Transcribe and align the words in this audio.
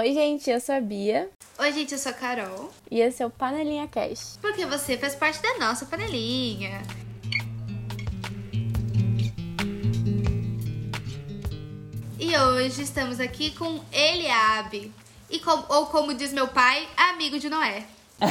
Oi, 0.00 0.14
gente, 0.14 0.48
eu 0.48 0.60
sou 0.60 0.76
a 0.76 0.80
Bia. 0.80 1.28
Oi, 1.58 1.72
gente, 1.72 1.90
eu 1.90 1.98
sou 1.98 2.12
a 2.12 2.14
Carol. 2.14 2.70
E 2.88 3.00
esse 3.00 3.20
é 3.20 3.26
o 3.26 3.30
Panelinha 3.30 3.88
Cash. 3.88 4.38
Porque 4.40 4.64
você 4.64 4.96
faz 4.96 5.16
parte 5.16 5.42
da 5.42 5.58
nossa 5.58 5.86
panelinha. 5.86 6.80
E 12.16 12.38
hoje 12.38 12.82
estamos 12.82 13.18
aqui 13.18 13.50
com 13.50 13.80
Eliabe. 13.92 14.92
E 15.28 15.40
com, 15.40 15.64
ou 15.68 15.86
como 15.86 16.14
diz 16.14 16.32
meu 16.32 16.46
pai, 16.46 16.86
amigo 16.96 17.40
de 17.40 17.50
Noé. 17.50 17.82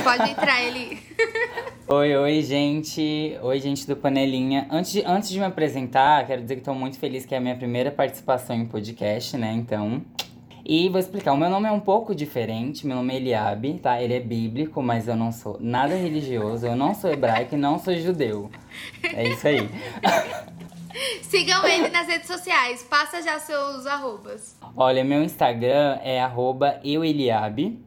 Pode 0.06 0.32
entrar 0.32 0.64
ele. 0.64 0.98
oi, 1.86 2.16
oi, 2.16 2.42
gente. 2.44 3.38
Oi, 3.42 3.60
gente 3.60 3.86
do 3.86 3.98
Panelinha. 3.98 4.70
Antes 4.72 4.94
de, 4.94 5.04
antes 5.06 5.28
de 5.28 5.38
me 5.38 5.46
apresentar, 5.46 6.26
quero 6.28 6.44
dizer 6.44 6.56
que 6.56 6.62
estou 6.62 6.74
muito 6.74 6.98
feliz 6.98 7.26
que 7.26 7.36
é 7.36 7.40
a 7.40 7.42
minha 7.42 7.58
primeira 7.58 7.92
participação 7.92 8.56
em 8.56 8.66
podcast, 8.66 9.36
né? 9.36 9.52
Então. 9.52 10.02
E 10.70 10.90
vou 10.90 11.00
explicar. 11.00 11.32
O 11.32 11.38
meu 11.38 11.50
nome 11.50 11.70
é 11.70 11.72
um 11.72 11.80
pouco 11.80 12.14
diferente. 12.14 12.86
Meu 12.86 12.98
nome 12.98 13.14
é 13.14 13.16
Eliabe, 13.16 13.80
tá? 13.80 14.02
Ele 14.02 14.14
é 14.14 14.20
bíblico, 14.20 14.84
mas 14.84 15.08
eu 15.08 15.16
não 15.16 15.32
sou 15.32 15.58
nada 15.62 15.96
religioso. 15.96 16.68
Eu 16.68 16.76
não 16.76 16.94
sou 16.94 17.10
hebraico 17.10 17.56
e 17.56 17.58
não 17.58 17.80
sou 17.80 17.96
judeu. 17.96 18.52
É 19.02 19.30
isso 19.30 19.48
aí. 19.48 19.70
Sigam 21.24 21.66
ele 21.66 21.88
nas 21.88 22.06
redes 22.08 22.28
sociais. 22.28 22.84
Passa 22.84 23.22
já 23.22 23.40
seus 23.40 23.86
arrobas. 23.86 24.58
Olha, 24.76 25.06
meu 25.06 25.24
Instagram 25.24 26.00
é 26.04 26.20
arroba 26.20 26.82
eueliabe. 26.84 27.82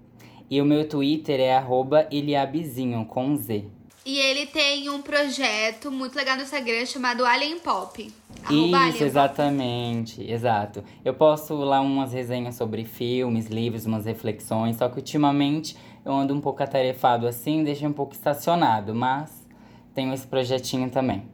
E 0.48 0.58
o 0.58 0.64
meu 0.64 0.88
Twitter 0.88 1.38
é 1.38 1.54
arroba 1.54 2.08
eliabezinho, 2.10 3.04
com 3.04 3.36
Z. 3.36 3.66
E 4.04 4.18
ele 4.18 4.46
tem 4.46 4.88
um 4.88 5.02
projeto 5.02 5.90
muito 5.90 6.16
legal 6.16 6.36
no 6.36 6.42
Instagram 6.42 6.86
chamado 6.86 7.24
Alien 7.24 7.58
Pop. 7.58 8.02
Isso, 8.02 8.74
Alien 8.74 9.02
exatamente, 9.02 10.16
Pop. 10.16 10.32
exato. 10.32 10.84
Eu 11.04 11.12
posto 11.12 11.54
lá 11.54 11.80
umas 11.80 12.12
resenhas 12.12 12.54
sobre 12.54 12.84
filmes, 12.84 13.46
livros, 13.46 13.84
umas 13.84 14.06
reflexões, 14.06 14.76
só 14.76 14.88
que 14.88 14.96
ultimamente 14.96 15.76
eu 16.04 16.12
ando 16.12 16.34
um 16.34 16.40
pouco 16.40 16.62
atarefado 16.62 17.26
assim, 17.26 17.62
deixei 17.62 17.86
um 17.86 17.92
pouco 17.92 18.14
estacionado, 18.14 18.94
mas 18.94 19.46
tenho 19.94 20.14
esse 20.14 20.26
projetinho 20.26 20.90
também. 20.90 21.28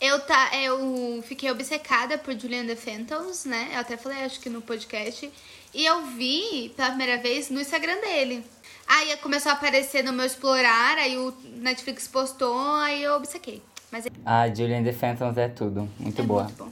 Eu, 0.00 0.20
tá, 0.20 0.50
eu 0.54 1.22
fiquei 1.22 1.50
obcecada 1.50 2.18
por 2.18 2.38
Julian 2.38 2.66
The 2.66 2.76
Phantoms, 2.76 3.44
né? 3.44 3.70
Eu 3.72 3.80
até 3.80 3.96
falei, 3.96 4.24
acho 4.24 4.40
que 4.40 4.50
no 4.50 4.60
podcast. 4.60 5.30
E 5.74 5.84
eu 5.84 6.06
vi 6.06 6.72
pela 6.76 6.88
primeira 6.88 7.18
vez 7.20 7.50
no 7.50 7.60
Instagram 7.60 8.00
dele. 8.00 8.44
Aí 8.86 9.16
começou 9.16 9.50
a 9.50 9.54
aparecer 9.54 10.04
no 10.04 10.12
meu 10.12 10.24
explorar, 10.24 10.96
aí 10.98 11.18
o 11.18 11.34
Netflix 11.56 12.06
postou, 12.06 12.74
aí 12.76 13.02
eu 13.02 13.14
obcequei. 13.14 13.62
Mas... 13.90 14.06
Ah, 14.24 14.48
Julian 14.48 14.82
The 14.84 14.92
Phantoms 14.92 15.36
é 15.36 15.48
tudo. 15.48 15.88
Muito 15.98 16.22
é 16.22 16.24
boa. 16.24 16.44
Muito 16.44 16.64
bom. 16.64 16.70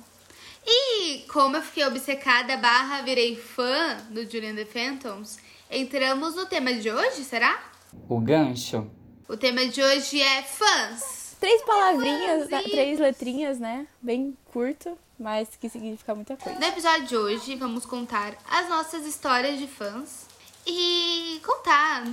E 0.66 1.18
como 1.28 1.56
eu 1.56 1.62
fiquei 1.62 1.84
obcecada, 1.84 2.56
barra 2.56 3.02
virei 3.02 3.36
fã 3.36 3.98
do 4.10 4.22
Julian 4.30 4.54
The 4.54 4.64
Phantoms, 4.64 5.38
entramos 5.70 6.34
no 6.34 6.46
tema 6.46 6.72
de 6.72 6.90
hoje, 6.90 7.24
será? 7.24 7.62
O 8.08 8.18
gancho. 8.20 8.90
O 9.28 9.36
tema 9.36 9.66
de 9.66 9.82
hoje 9.82 10.20
é 10.20 10.42
fãs. 10.42 11.36
Três 11.40 11.62
palavrinhas, 11.62 12.48
fãs 12.48 12.64
três 12.64 12.98
letrinhas, 12.98 13.58
né? 13.58 13.86
Bem 14.00 14.36
curto, 14.46 14.96
mas 15.18 15.48
que 15.60 15.68
significa 15.68 16.14
muita 16.14 16.36
coisa. 16.36 16.58
No 16.58 16.66
episódio 16.66 17.06
de 17.06 17.16
hoje, 17.16 17.56
vamos 17.56 17.84
contar 17.84 18.34
as 18.48 18.68
nossas 18.68 19.04
histórias 19.04 19.58
de 19.58 19.66
fãs 19.66 20.23
e 20.66 21.40
contar 21.44 22.04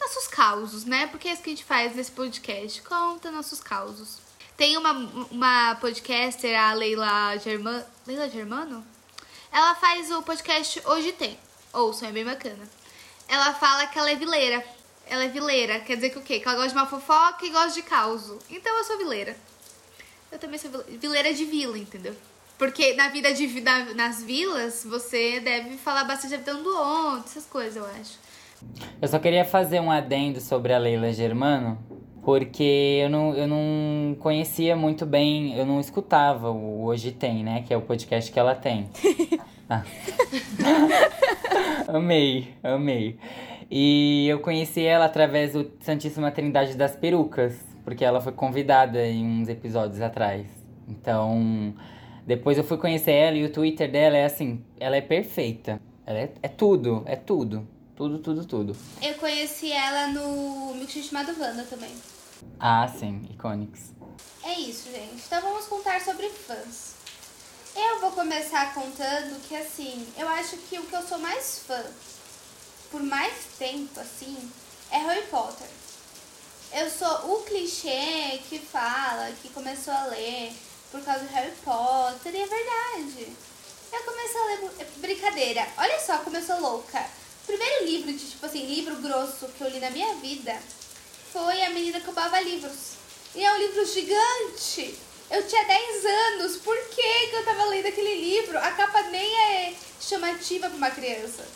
nossos 0.00 0.26
causos, 0.28 0.84
né? 0.84 1.06
Porque 1.08 1.28
é 1.28 1.32
isso 1.32 1.42
que 1.42 1.50
a 1.50 1.52
gente 1.52 1.64
faz 1.64 1.94
nesse 1.94 2.10
podcast, 2.10 2.82
conta 2.82 3.30
nossos 3.30 3.60
causos. 3.60 4.18
Tem 4.56 4.76
uma, 4.76 4.92
uma 5.30 5.74
podcaster, 5.76 6.58
a 6.58 6.72
Leila 6.72 7.36
Germano. 7.38 7.84
Leila 8.06 8.28
Germano? 8.28 8.84
Ela 9.52 9.74
faz 9.76 10.10
o 10.10 10.22
podcast 10.22 10.82
Hoje 10.84 11.12
Tem. 11.12 11.38
Ouçam, 11.72 12.08
é 12.08 12.12
bem 12.12 12.24
bacana. 12.24 12.68
Ela 13.28 13.54
fala 13.54 13.86
que 13.86 13.98
ela 13.98 14.10
é 14.10 14.16
vileira. 14.16 14.64
Ela 15.06 15.24
é 15.24 15.28
vileira, 15.28 15.80
quer 15.80 15.94
dizer 15.94 16.10
que 16.10 16.18
o 16.18 16.22
quê? 16.22 16.40
Que 16.40 16.48
ela 16.48 16.56
gosta 16.56 16.70
de 16.70 16.74
uma 16.74 16.86
fofoca 16.86 17.46
e 17.46 17.50
gosta 17.50 17.72
de 17.72 17.82
causo. 17.82 18.38
Então 18.50 18.76
eu 18.76 18.84
sou 18.84 18.98
vileira. 18.98 19.36
Eu 20.30 20.38
também 20.38 20.58
sou 20.58 20.70
vileira, 20.70 20.98
vileira 20.98 21.34
de 21.34 21.44
vila, 21.44 21.78
entendeu? 21.78 22.14
Porque 22.58 22.94
na 22.94 23.08
vida 23.08 23.32
de 23.32 23.60
na, 23.60 23.94
nas 23.94 24.22
vilas, 24.22 24.84
você 24.84 25.38
deve 25.38 25.76
falar 25.76 26.04
bastante 26.04 26.32
da 26.32 26.38
vida 26.38 26.54
do 26.54 26.68
outro, 26.68 27.24
essas 27.26 27.46
coisas, 27.46 27.76
eu 27.76 27.86
acho. 27.86 28.18
Eu 29.00 29.06
só 29.06 29.18
queria 29.20 29.44
fazer 29.44 29.78
um 29.80 29.90
adendo 29.90 30.40
sobre 30.40 30.72
a 30.72 30.78
Leila 30.78 31.12
Germano, 31.12 31.78
porque 32.24 32.98
eu 33.02 33.08
não, 33.08 33.34
eu 33.34 33.46
não 33.46 34.16
conhecia 34.18 34.74
muito 34.74 35.06
bem, 35.06 35.56
eu 35.56 35.64
não 35.64 35.78
escutava 35.78 36.50
o 36.50 36.84
Hoje 36.84 37.12
Tem, 37.12 37.44
né? 37.44 37.62
Que 37.62 37.72
é 37.72 37.76
o 37.76 37.82
podcast 37.82 38.32
que 38.32 38.38
ela 38.38 38.56
tem. 38.56 38.90
ah. 39.70 39.84
amei, 41.86 42.54
amei. 42.62 43.16
E 43.70 44.26
eu 44.28 44.40
conheci 44.40 44.82
ela 44.82 45.04
através 45.04 45.52
do 45.52 45.70
Santíssima 45.80 46.32
Trindade 46.32 46.74
das 46.74 46.96
Perucas, 46.96 47.54
porque 47.84 48.04
ela 48.04 48.20
foi 48.20 48.32
convidada 48.32 49.06
em 49.06 49.24
uns 49.24 49.48
episódios 49.48 50.00
atrás. 50.00 50.46
Então, 50.88 51.74
depois 52.28 52.58
eu 52.58 52.62
fui 52.62 52.76
conhecer 52.76 53.12
ela 53.12 53.38
e 53.38 53.44
o 53.46 53.50
Twitter 53.50 53.90
dela 53.90 54.14
é 54.14 54.26
assim, 54.26 54.62
ela 54.78 54.96
é 54.96 55.00
perfeita. 55.00 55.80
Ela 56.04 56.18
é, 56.18 56.32
é 56.42 56.48
tudo, 56.48 57.02
é 57.06 57.16
tudo. 57.16 57.66
Tudo, 57.96 58.18
tudo, 58.18 58.44
tudo. 58.44 58.76
Eu 59.00 59.14
conheci 59.14 59.72
ela 59.72 60.08
no 60.08 60.74
Milkshake 60.74 61.08
chamado 61.08 61.34
Wanda 61.40 61.64
também. 61.64 61.90
Ah, 62.60 62.86
sim, 62.86 63.26
Iconics. 63.30 63.94
É 64.44 64.60
isso, 64.60 64.90
gente. 64.92 65.22
Então 65.26 65.40
vamos 65.40 65.64
contar 65.68 66.02
sobre 66.02 66.28
fãs. 66.28 66.96
Eu 67.74 68.00
vou 68.00 68.12
começar 68.12 68.74
contando 68.74 69.40
que, 69.48 69.56
assim, 69.56 70.06
eu 70.18 70.28
acho 70.28 70.58
que 70.58 70.78
o 70.78 70.82
que 70.82 70.94
eu 70.94 71.02
sou 71.02 71.18
mais 71.18 71.60
fã, 71.60 71.82
por 72.90 73.02
mais 73.02 73.46
tempo, 73.58 73.98
assim, 73.98 74.36
é 74.90 74.98
Harry 74.98 75.26
Potter. 75.28 75.66
Eu 76.74 76.90
sou 76.90 77.32
o 77.32 77.42
clichê 77.44 78.38
que 78.50 78.58
fala, 78.58 79.32
que 79.40 79.48
começou 79.48 79.94
a 79.94 80.04
ler 80.06 80.52
por 80.90 81.02
causa 81.02 81.24
do 81.24 81.32
Harry 81.32 81.52
Potter, 81.64 82.34
e 82.34 82.42
é 82.42 82.46
verdade. 82.46 83.36
Eu 83.92 84.02
comecei 84.02 84.40
a 84.40 84.44
ler. 84.44 84.70
Brincadeira, 84.96 85.66
olha 85.76 85.98
só 86.00 86.18
como 86.18 86.36
eu 86.36 86.42
sou 86.42 86.60
louca. 86.60 87.00
O 87.44 87.46
primeiro 87.46 87.84
livro 87.84 88.12
de, 88.12 88.30
tipo 88.30 88.44
assim, 88.44 88.66
livro 88.66 88.96
grosso 88.96 89.48
que 89.48 89.62
eu 89.62 89.70
li 89.70 89.80
na 89.80 89.90
minha 89.90 90.14
vida 90.16 90.58
foi 91.32 91.62
A 91.62 91.70
Menina 91.70 92.00
que 92.00 92.06
Roubava 92.06 92.40
Livros. 92.40 92.98
E 93.34 93.44
é 93.44 93.52
um 93.52 93.58
livro 93.58 93.84
gigante. 93.86 94.98
Eu 95.30 95.46
tinha 95.46 95.64
10 95.64 96.04
anos. 96.04 96.56
Por 96.58 96.76
que, 96.88 97.26
que 97.28 97.36
eu 97.36 97.44
tava 97.44 97.64
lendo 97.66 97.86
aquele 97.86 98.14
livro? 98.14 98.58
A 98.58 98.70
capa 98.72 99.02
nem 99.04 99.40
é 99.40 99.74
chamativa 100.00 100.68
pra 100.68 100.76
uma 100.76 100.90
criança. 100.90 101.46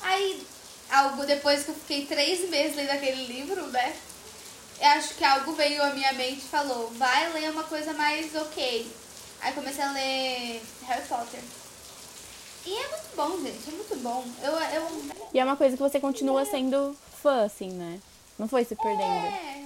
Aí, 0.00 0.44
algo 0.90 1.24
depois 1.24 1.64
que 1.64 1.70
eu 1.70 1.74
fiquei 1.74 2.06
três 2.06 2.48
meses 2.48 2.76
lendo 2.76 2.90
aquele 2.90 3.26
livro, 3.26 3.66
né? 3.68 3.96
Eu 4.82 4.88
acho 4.88 5.14
que 5.14 5.24
algo 5.24 5.52
veio 5.52 5.80
à 5.80 5.90
minha 5.90 6.12
mente 6.14 6.38
e 6.38 6.48
falou, 6.48 6.90
vai 6.96 7.32
ler 7.32 7.50
uma 7.50 7.62
coisa 7.62 7.92
mais 7.92 8.34
ok. 8.34 8.90
Aí 9.40 9.52
comecei 9.52 9.84
a 9.84 9.92
ler 9.92 10.60
Harry 10.88 11.06
Potter. 11.06 11.40
E 12.66 12.76
é 12.76 12.88
muito 12.88 13.16
bom, 13.16 13.30
gente, 13.40 13.68
é 13.68 13.72
muito 13.72 13.96
bom. 14.02 14.24
Eu, 14.42 14.52
eu... 14.52 15.04
E 15.32 15.38
é 15.38 15.44
uma 15.44 15.56
coisa 15.56 15.76
que 15.76 15.82
você 15.82 16.00
continua 16.00 16.44
sendo 16.44 16.96
fã, 17.22 17.44
assim, 17.44 17.70
né? 17.70 18.00
Não 18.36 18.48
foi 18.48 18.64
se 18.64 18.74
perdendo. 18.74 19.02
É. 19.02 19.62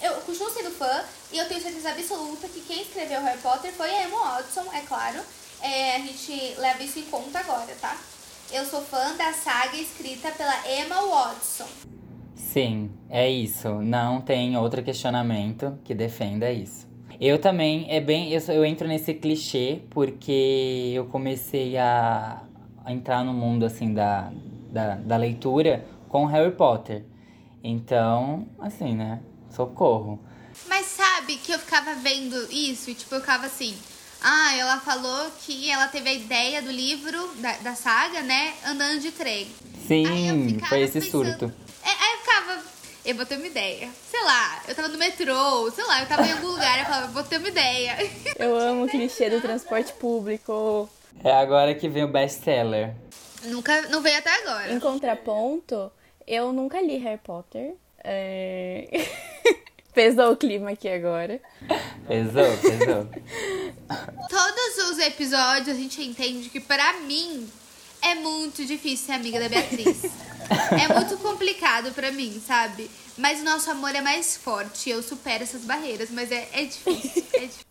Eu 0.00 0.14
continuo 0.22 0.50
sendo 0.50 0.70
fã 0.70 1.04
e 1.30 1.36
eu 1.36 1.46
tenho 1.48 1.60
certeza 1.60 1.90
absoluta 1.90 2.48
que 2.48 2.62
quem 2.62 2.80
escreveu 2.80 3.20
Harry 3.20 3.40
Potter 3.40 3.72
foi 3.72 3.90
a 3.90 4.04
Emma 4.04 4.18
Watson, 4.18 4.64
é 4.72 4.80
claro. 4.80 5.20
É, 5.60 5.96
a 5.96 5.98
gente 5.98 6.54
leva 6.56 6.82
isso 6.82 6.98
em 6.98 7.04
conta 7.04 7.40
agora, 7.40 7.76
tá? 7.78 7.94
Eu 8.50 8.64
sou 8.64 8.80
fã 8.80 9.14
da 9.16 9.34
saga 9.34 9.76
escrita 9.76 10.30
pela 10.30 10.56
Emma 10.66 11.02
Watson. 11.02 11.68
Sim, 12.34 12.90
é 13.08 13.28
isso. 13.30 13.68
Não 13.80 14.20
tem 14.20 14.56
outro 14.56 14.82
questionamento 14.82 15.78
que 15.84 15.94
defenda 15.94 16.50
isso. 16.50 16.86
Eu 17.20 17.38
também, 17.38 17.86
é 17.88 18.00
bem. 18.00 18.32
Eu, 18.32 18.40
eu 18.48 18.64
entro 18.64 18.86
nesse 18.86 19.14
clichê 19.14 19.80
porque 19.90 20.92
eu 20.94 21.06
comecei 21.06 21.76
a, 21.78 22.42
a 22.84 22.92
entrar 22.92 23.24
no 23.24 23.32
mundo 23.32 23.64
assim 23.64 23.94
da, 23.94 24.30
da, 24.70 24.96
da 24.96 25.16
leitura 25.16 25.86
com 26.08 26.26
Harry 26.26 26.52
Potter. 26.52 27.04
Então, 27.62 28.46
assim, 28.58 28.94
né? 28.94 29.20
Socorro. 29.50 30.20
Mas 30.68 30.86
sabe 30.86 31.36
que 31.36 31.52
eu 31.52 31.58
ficava 31.58 31.94
vendo 31.94 32.36
isso 32.52 32.90
e 32.90 32.94
tipo, 32.94 33.14
eu 33.14 33.20
ficava 33.20 33.46
assim. 33.46 33.74
Ah, 34.22 34.54
ela 34.56 34.80
falou 34.80 35.30
que 35.40 35.70
ela 35.70 35.88
teve 35.88 36.08
a 36.08 36.14
ideia 36.14 36.62
do 36.62 36.70
livro, 36.70 37.30
da, 37.38 37.52
da 37.58 37.74
saga, 37.74 38.22
né? 38.22 38.54
Andando 38.66 39.00
de 39.00 39.12
trem. 39.12 39.46
Sim, 39.86 40.58
foi 40.68 40.82
esse 40.82 41.00
pensando, 41.00 41.10
surto 41.10 41.66
ficava, 42.26 42.35
eu 43.06 43.14
vou 43.14 43.24
ter 43.24 43.36
uma 43.36 43.46
ideia. 43.46 43.88
Sei 44.10 44.22
lá, 44.22 44.62
eu 44.66 44.74
tava 44.74 44.88
no 44.88 44.98
metrô, 44.98 45.70
sei 45.70 45.84
lá, 45.84 46.00
eu 46.00 46.08
tava 46.08 46.26
em 46.26 46.32
algum 46.32 46.48
lugar, 46.48 46.80
eu 46.80 46.84
falava, 46.84 47.06
vou 47.12 47.22
ter 47.22 47.38
uma 47.38 47.48
ideia. 47.48 47.96
Eu 48.38 48.56
amo 48.58 48.84
o 48.84 48.88
clichê 48.88 49.30
do 49.30 49.40
transporte 49.40 49.92
público. 49.94 50.90
É 51.24 51.32
agora 51.32 51.74
que 51.74 51.88
vem 51.88 52.04
o 52.04 52.08
best-seller. 52.08 52.94
Nunca, 53.44 53.82
não 53.88 54.02
veio 54.02 54.18
até 54.18 54.30
agora. 54.42 54.72
Em 54.72 54.80
contraponto, 54.80 55.90
eu 56.26 56.52
nunca 56.52 56.80
li 56.80 56.98
Harry 56.98 57.20
Potter. 57.22 57.74
É... 58.04 58.88
pesou 59.94 60.32
o 60.32 60.36
clima 60.36 60.72
aqui 60.72 60.88
agora. 60.88 61.40
Pesou, 62.06 62.56
pesou. 62.58 63.08
Todos 64.28 64.90
os 64.90 64.98
episódios 64.98 65.68
a 65.68 65.80
gente 65.80 66.02
entende 66.02 66.50
que 66.50 66.60
para 66.60 66.94
mim 67.00 67.48
é 68.10 68.14
muito 68.14 68.64
difícil 68.64 69.06
ser 69.06 69.12
amiga 69.12 69.40
da 69.40 69.48
Beatriz. 69.48 70.04
é 70.80 70.94
muito 70.94 71.18
complicado 71.18 71.92
pra 71.92 72.12
mim, 72.12 72.40
sabe? 72.44 72.90
Mas 73.18 73.40
o 73.40 73.44
nosso 73.44 73.70
amor 73.70 73.94
é 73.94 74.00
mais 74.00 74.36
forte. 74.36 74.90
Eu 74.90 75.02
supero 75.02 75.42
essas 75.42 75.62
barreiras, 75.62 76.10
mas 76.10 76.30
é, 76.30 76.48
é 76.52 76.64
difícil. 76.64 77.24
É 77.32 77.40
difícil. 77.40 77.66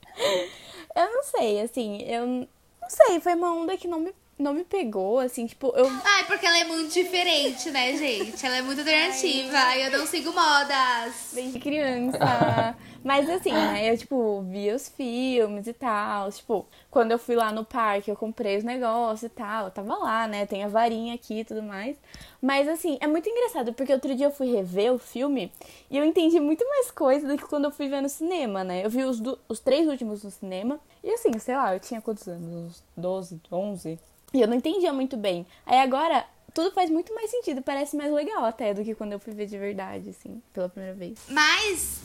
Eu 0.95 1.11
não 1.11 1.23
sei, 1.23 1.61
assim, 1.61 2.01
eu 2.03 2.25
não 2.25 2.47
sei, 2.89 3.19
foi 3.19 3.33
uma 3.35 3.53
onda 3.53 3.75
que 3.75 3.87
não 3.87 3.99
me, 3.99 4.13
não 4.39 4.53
me 4.53 4.63
pegou, 4.63 5.19
assim, 5.19 5.45
tipo, 5.45 5.73
eu. 5.75 5.87
Ai, 6.05 6.23
porque 6.25 6.45
ela 6.45 6.57
é 6.57 6.63
muito 6.63 6.93
diferente, 6.93 7.69
né, 7.69 7.97
gente? 7.97 8.45
Ela 8.45 8.57
é 8.57 8.61
muito 8.61 8.79
alternativa. 8.79 9.75
e 9.75 9.83
eu 9.83 9.91
não 9.91 10.07
sigo 10.07 10.31
modas. 10.31 11.13
Bem 11.33 11.51
de 11.51 11.59
criança. 11.59 12.75
Mas 13.05 13.29
assim, 13.29 13.51
né? 13.51 13.91
Eu, 13.91 13.95
tipo, 13.95 14.41
via 14.49 14.75
os 14.75 14.89
filmes 14.89 15.67
e 15.67 15.73
tal. 15.73 16.31
Tipo, 16.31 16.65
quando 16.89 17.11
eu 17.11 17.19
fui 17.19 17.35
lá 17.35 17.51
no 17.51 17.63
parque, 17.63 18.09
eu 18.09 18.15
comprei 18.15 18.57
os 18.57 18.63
negócios 18.63 19.21
e 19.21 19.29
tal. 19.29 19.65
Eu 19.65 19.71
tava 19.71 19.95
lá, 19.95 20.27
né? 20.27 20.47
Tem 20.47 20.63
a 20.63 20.67
varinha 20.67 21.13
aqui 21.13 21.41
e 21.41 21.45
tudo 21.45 21.61
mais. 21.61 21.95
Mas 22.41 22.67
assim, 22.67 22.97
é 22.99 23.05
muito 23.05 23.29
engraçado, 23.29 23.73
porque 23.73 23.93
outro 23.93 24.15
dia 24.15 24.25
eu 24.25 24.31
fui 24.31 24.51
rever 24.51 24.91
o 24.91 24.97
filme 24.97 25.51
e 25.91 25.99
eu 25.99 26.03
entendi 26.03 26.39
muito 26.39 26.67
mais 26.67 26.89
coisa 26.89 27.27
do 27.27 27.37
que 27.37 27.45
quando 27.45 27.65
eu 27.65 27.71
fui 27.71 27.87
ver 27.87 28.01
no 28.01 28.09
cinema, 28.09 28.63
né? 28.63 28.83
Eu 28.83 28.89
vi 28.89 29.03
os, 29.03 29.19
do, 29.19 29.37
os 29.47 29.59
três 29.59 29.87
últimos 29.87 30.23
no 30.23 30.31
cinema. 30.31 30.79
E 31.03 31.11
assim, 31.11 31.37
sei 31.37 31.55
lá, 31.55 31.75
eu 31.75 31.79
tinha 31.79 32.01
quantos 32.01 32.27
anos? 32.27 32.47
Uns 32.47 32.83
12, 32.97 33.39
11. 33.51 33.99
E 34.33 34.41
eu 34.41 34.47
não 34.47 34.55
entendia 34.55 34.91
muito 34.91 35.15
bem. 35.15 35.45
Aí 35.63 35.77
agora, 35.77 36.25
tudo 36.55 36.71
faz 36.71 36.89
muito 36.89 37.13
mais 37.13 37.29
sentido, 37.29 37.61
parece 37.61 37.95
mais 37.95 38.11
legal 38.11 38.43
até 38.45 38.73
do 38.73 38.83
que 38.83 38.95
quando 38.95 39.11
eu 39.13 39.19
fui 39.19 39.33
ver 39.33 39.45
de 39.45 39.57
verdade, 39.57 40.09
assim, 40.09 40.41
pela 40.53 40.67
primeira 40.69 40.95
vez. 40.95 41.19
Mas 41.27 41.97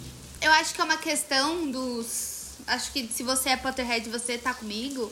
eu 0.42 0.50
acho 0.52 0.74
que 0.74 0.80
é 0.80 0.84
uma 0.84 0.98
questão 0.98 1.70
dos. 1.70 2.56
Acho 2.66 2.92
que 2.92 3.06
se 3.08 3.22
você 3.22 3.50
é 3.50 3.56
Potterhead 3.56 4.06
e 4.06 4.12
você 4.12 4.36
tá 4.36 4.52
comigo, 4.52 5.10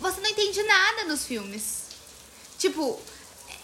você 0.00 0.20
não 0.20 0.30
entende 0.30 0.62
nada 0.62 1.04
nos 1.04 1.26
filmes. 1.26 1.82
Tipo, 2.58 2.98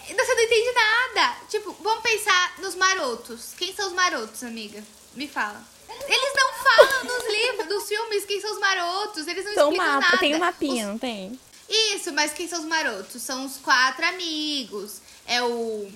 você 0.08 0.34
não 0.34 0.42
entende 0.42 0.72
nada. 0.74 1.36
Tipo, 1.48 1.72
vamos 1.80 2.02
pensar 2.02 2.58
nos 2.58 2.74
marotos. 2.74 3.54
Quem 3.56 3.74
são 3.74 3.86
os 3.86 3.92
marotos, 3.94 4.42
amiga? 4.42 4.82
Me 5.14 5.26
fala. 5.28 5.62
Eles 5.88 6.32
não 6.34 6.52
falam 6.52 7.04
nos 7.04 7.26
livros, 7.32 7.66
dos 7.68 7.88
filmes, 7.88 8.24
quem 8.26 8.40
são 8.40 8.52
os 8.52 8.58
marotos. 8.58 9.26
Eles 9.26 9.44
não 9.44 9.52
Então, 9.52 9.68
explicam 9.72 9.86
mapa, 9.94 10.06
nada. 10.06 10.18
tem 10.18 10.34
um 10.34 10.38
mapinha, 10.38 10.84
Os- 10.84 10.90
não 10.90 10.98
tem? 10.98 11.40
Isso, 11.68 12.12
mas 12.12 12.32
quem 12.32 12.48
são 12.48 12.60
os 12.60 12.64
marotos? 12.64 13.22
São 13.22 13.44
os 13.44 13.56
quatro 13.56 14.04
amigos. 14.06 15.00
É 15.26 15.42
o, 15.42 15.90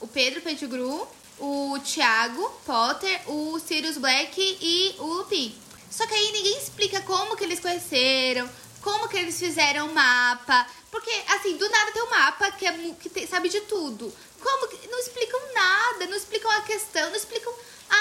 o 0.00 0.06
Pedro 0.06 0.40
Pettigrew, 0.40 1.06
o 1.38 1.78
Thiago 1.84 2.48
Potter, 2.64 3.20
o 3.30 3.58
Sirius 3.58 3.96
Black 3.98 4.40
e 4.60 4.94
o 4.98 5.04
Lupin. 5.04 5.54
Só 5.90 6.06
que 6.06 6.14
aí 6.14 6.32
ninguém 6.32 6.58
explica 6.58 7.00
como 7.02 7.36
que 7.36 7.44
eles 7.44 7.60
conheceram, 7.60 8.48
como 8.80 9.08
que 9.08 9.16
eles 9.16 9.38
fizeram 9.38 9.88
o 9.88 9.94
mapa. 9.94 10.66
Porque, 10.90 11.10
assim, 11.28 11.56
do 11.56 11.68
nada 11.68 11.92
tem 11.92 12.02
um 12.02 12.10
mapa 12.10 12.50
que, 12.52 12.66
é, 12.66 12.72
que 13.00 13.08
tem- 13.08 13.26
sabe 13.26 13.48
de 13.48 13.60
tudo. 13.62 14.12
Como 14.40 14.68
que... 14.68 14.86
Não 14.88 14.98
explicam 14.98 15.40
nada, 15.52 16.06
não 16.06 16.16
explicam 16.16 16.50
a 16.52 16.60
questão, 16.62 17.08
não 17.10 17.16
explicam 17.16 17.52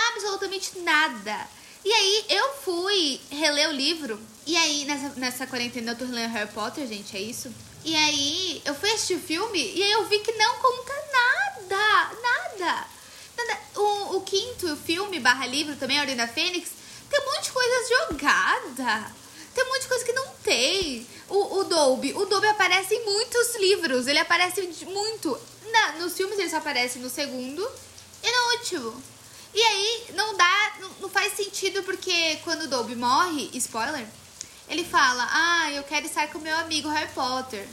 absolutamente 0.10 0.80
nada. 0.80 1.48
E 1.86 1.94
aí 1.94 2.26
eu 2.30 2.54
fui 2.56 3.22
reler 3.30 3.70
o 3.70 3.72
livro. 3.72 4.20
E 4.48 4.58
aí, 4.58 4.86
nessa, 4.86 5.10
nessa 5.20 5.48
quarentena, 5.48 5.92
eu 5.92 5.98
tô 5.98 6.06
relendo 6.06 6.32
Harry 6.32 6.50
Potter, 6.52 6.88
gente, 6.88 7.16
é 7.16 7.22
isso? 7.22 7.54
E 7.84 7.96
aí, 7.96 8.62
eu 8.66 8.74
fui 8.74 8.90
assistir 8.90 9.14
o 9.14 9.20
filme 9.20 9.60
e 9.60 9.84
aí 9.84 9.92
eu 9.92 10.06
vi 10.06 10.18
que 10.18 10.32
não 10.32 10.56
conta 10.56 10.94
nada. 11.14 12.12
Nada. 12.24 12.88
Nada. 13.38 13.60
O, 13.76 14.18
o 14.18 14.22
quinto 14.22 14.76
filme 14.78 15.20
barra 15.20 15.46
livro 15.46 15.76
também, 15.76 16.00
A 16.00 16.02
Ordem 16.02 16.16
da 16.16 16.28
Fênix, 16.28 16.72
tem 17.08 17.22
um 17.22 17.26
monte 17.26 17.44
de 17.44 17.52
coisa 17.52 18.10
jogada. 18.10 19.14
Tem 19.54 19.64
um 19.64 19.68
monte 19.68 19.82
de 19.82 19.88
coisa 19.88 20.06
que 20.06 20.14
não 20.14 20.28
tem. 20.44 21.08
O, 21.30 21.60
o 21.60 21.64
Dobby. 21.66 22.14
O 22.14 22.26
Dobby 22.26 22.48
aparece 22.48 22.96
em 22.96 23.06
muitos 23.06 23.56
livros. 23.58 24.08
Ele 24.08 24.20
aparece 24.20 24.62
muito. 24.88 25.40
Na, 25.72 25.92
nos 26.00 26.18
filmes 26.18 26.40
ele 26.40 26.50
só 26.50 26.58
aparece 26.58 26.98
no 26.98 27.12
segundo 27.12 27.62
e 28.24 28.32
no 28.32 28.58
último. 28.58 29.04
E 29.56 29.62
aí 29.62 30.06
não 30.16 30.36
dá, 30.36 30.74
não, 31.00 31.10
faz 31.10 31.34
sentido 31.34 31.82
porque 31.84 32.36
quando 32.44 32.64
o 32.64 32.68
Dobby 32.68 32.94
morre, 32.96 33.50
spoiler, 33.54 34.06
ele 34.68 34.84
fala: 34.84 35.26
"Ah, 35.32 35.72
eu 35.72 35.84
quero 35.84 36.06
estar 36.06 36.28
com 36.28 36.40
meu 36.40 36.56
amigo 36.58 36.90
Harry 36.90 37.10
Potter". 37.16 37.66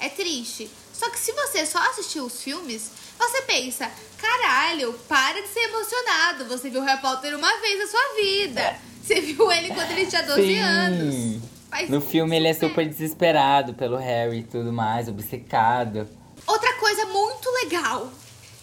É 0.00 0.08
triste. 0.08 0.68
Só 0.92 1.08
que 1.10 1.18
se 1.18 1.30
você 1.32 1.64
só 1.64 1.78
assistiu 1.90 2.24
os 2.24 2.42
filmes, 2.42 2.90
você 3.16 3.42
pensa: 3.42 3.88
"Caralho, 4.18 4.92
para 5.08 5.40
de 5.40 5.48
ser 5.48 5.60
emocionado. 5.68 6.46
Você 6.46 6.68
viu 6.68 6.82
Harry 6.82 7.00
Potter 7.00 7.36
uma 7.36 7.60
vez 7.60 7.78
na 7.78 7.86
sua 7.86 8.14
vida. 8.20 8.76
Você 9.00 9.20
viu 9.20 9.52
ele 9.52 9.68
quando 9.72 9.90
ele 9.92 10.06
tinha 10.06 10.22
12 10.24 10.42
Sim. 10.42 10.58
anos". 10.58 11.42
Faz 11.70 11.88
No 11.90 12.00
filme 12.00 12.36
ele 12.36 12.48
é 12.48 12.54
super- 12.54 12.68
super 12.68 12.88
desesperado 12.88 13.74
pelo 13.74 13.96
Harry 13.96 14.38
e 14.38 14.44
tudo 14.44 14.72
mais, 14.72 15.08
obcecado. 15.08 16.08
Outra 16.46 16.72
coisa 16.74 17.06
muito 17.06 17.48
legal 17.62 18.12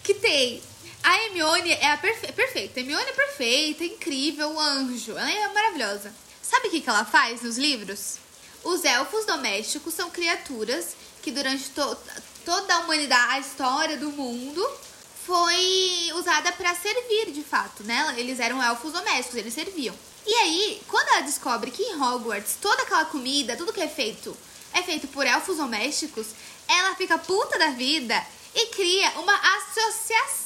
que 0.02 0.12
tem. 0.14 0.62
A 1.02 1.24
Hermione 1.24 1.72
é 1.72 1.90
a 1.90 1.96
perfe 1.96 2.32
perfeita. 2.32 2.78
A 2.78 2.82
Hermione 2.82 3.10
é 3.10 3.12
perfeita, 3.12 3.84
incrível, 3.84 4.50
um 4.50 4.60
anjo. 4.60 5.12
Ela 5.12 5.32
é 5.32 5.52
maravilhosa. 5.52 6.14
Sabe 6.40 6.68
o 6.68 6.70
que, 6.70 6.80
que 6.80 6.88
ela 6.88 7.04
faz 7.04 7.42
nos 7.42 7.58
livros? 7.58 8.18
Os 8.62 8.84
elfos 8.84 9.26
domésticos 9.26 9.94
são 9.94 10.10
criaturas 10.10 10.94
que 11.20 11.32
durante 11.32 11.70
to 11.70 11.96
toda 12.44 12.74
a 12.74 12.80
humanidade, 12.80 13.32
a 13.32 13.38
história 13.40 13.96
do 13.96 14.10
mundo, 14.10 14.68
foi 15.24 16.10
usada 16.14 16.50
para 16.52 16.74
servir 16.74 17.30
de 17.30 17.42
fato, 17.42 17.84
né? 17.84 18.14
Eles 18.16 18.40
eram 18.40 18.62
elfos 18.62 18.92
domésticos, 18.92 19.36
eles 19.36 19.54
serviam. 19.54 19.94
E 20.26 20.34
aí, 20.34 20.82
quando 20.88 21.08
ela 21.08 21.20
descobre 21.20 21.70
que 21.70 21.82
em 21.82 22.00
Hogwarts 22.00 22.58
toda 22.60 22.82
aquela 22.82 23.04
comida, 23.04 23.56
tudo 23.56 23.72
que 23.72 23.80
é 23.80 23.88
feito, 23.88 24.36
é 24.72 24.82
feito 24.82 25.06
por 25.08 25.24
elfos 25.24 25.56
domésticos, 25.56 26.28
ela 26.66 26.94
fica 26.96 27.18
puta 27.18 27.58
da 27.58 27.68
vida 27.68 28.24
e 28.54 28.66
cria 28.66 29.10
uma 29.20 29.34
associação 29.34 30.41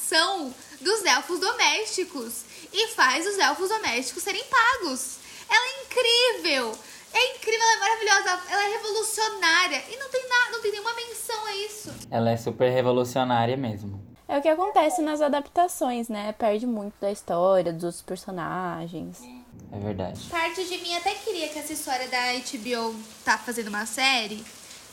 dos 0.81 1.03
elfos 1.05 1.39
domésticos 1.39 2.43
e 2.71 2.87
faz 2.89 3.25
os 3.27 3.37
elfos 3.37 3.69
domésticos 3.69 4.23
serem 4.23 4.43
pagos. 4.45 5.17
Ela 5.49 5.65
é 5.65 5.83
incrível! 5.83 6.77
É 7.13 7.35
incrível, 7.35 7.61
ela 7.61 7.73
é 7.73 7.79
maravilhosa, 7.79 8.51
ela 8.51 8.63
é 8.63 8.73
revolucionária 8.73 9.83
e 9.89 9.97
não 9.97 10.09
tem 10.09 10.27
nada, 10.27 10.51
não 10.51 10.61
tem 10.61 10.71
nenhuma 10.71 10.93
menção 10.93 11.45
a 11.45 11.55
isso. 11.55 11.91
Ela 12.11 12.31
é 12.31 12.37
super 12.37 12.69
revolucionária 12.69 13.57
mesmo. 13.57 13.99
É 14.27 14.37
o 14.37 14.41
que 14.41 14.49
acontece 14.49 15.01
nas 15.01 15.21
adaptações, 15.21 16.09
né? 16.09 16.33
Perde 16.33 16.67
muito 16.67 16.93
da 16.99 17.09
história, 17.09 17.71
dos 17.71 17.85
outros 17.85 18.01
personagens. 18.01 19.21
É 19.71 19.79
verdade. 19.79 20.19
Parte 20.29 20.65
de 20.65 20.77
mim 20.79 20.95
até 20.95 21.15
queria 21.15 21.47
que 21.47 21.57
essa 21.57 21.71
história 21.71 22.07
da 22.09 22.33
HBO 22.33 22.93
tá 23.23 23.37
fazendo 23.37 23.69
uma 23.69 23.85
série 23.85 24.43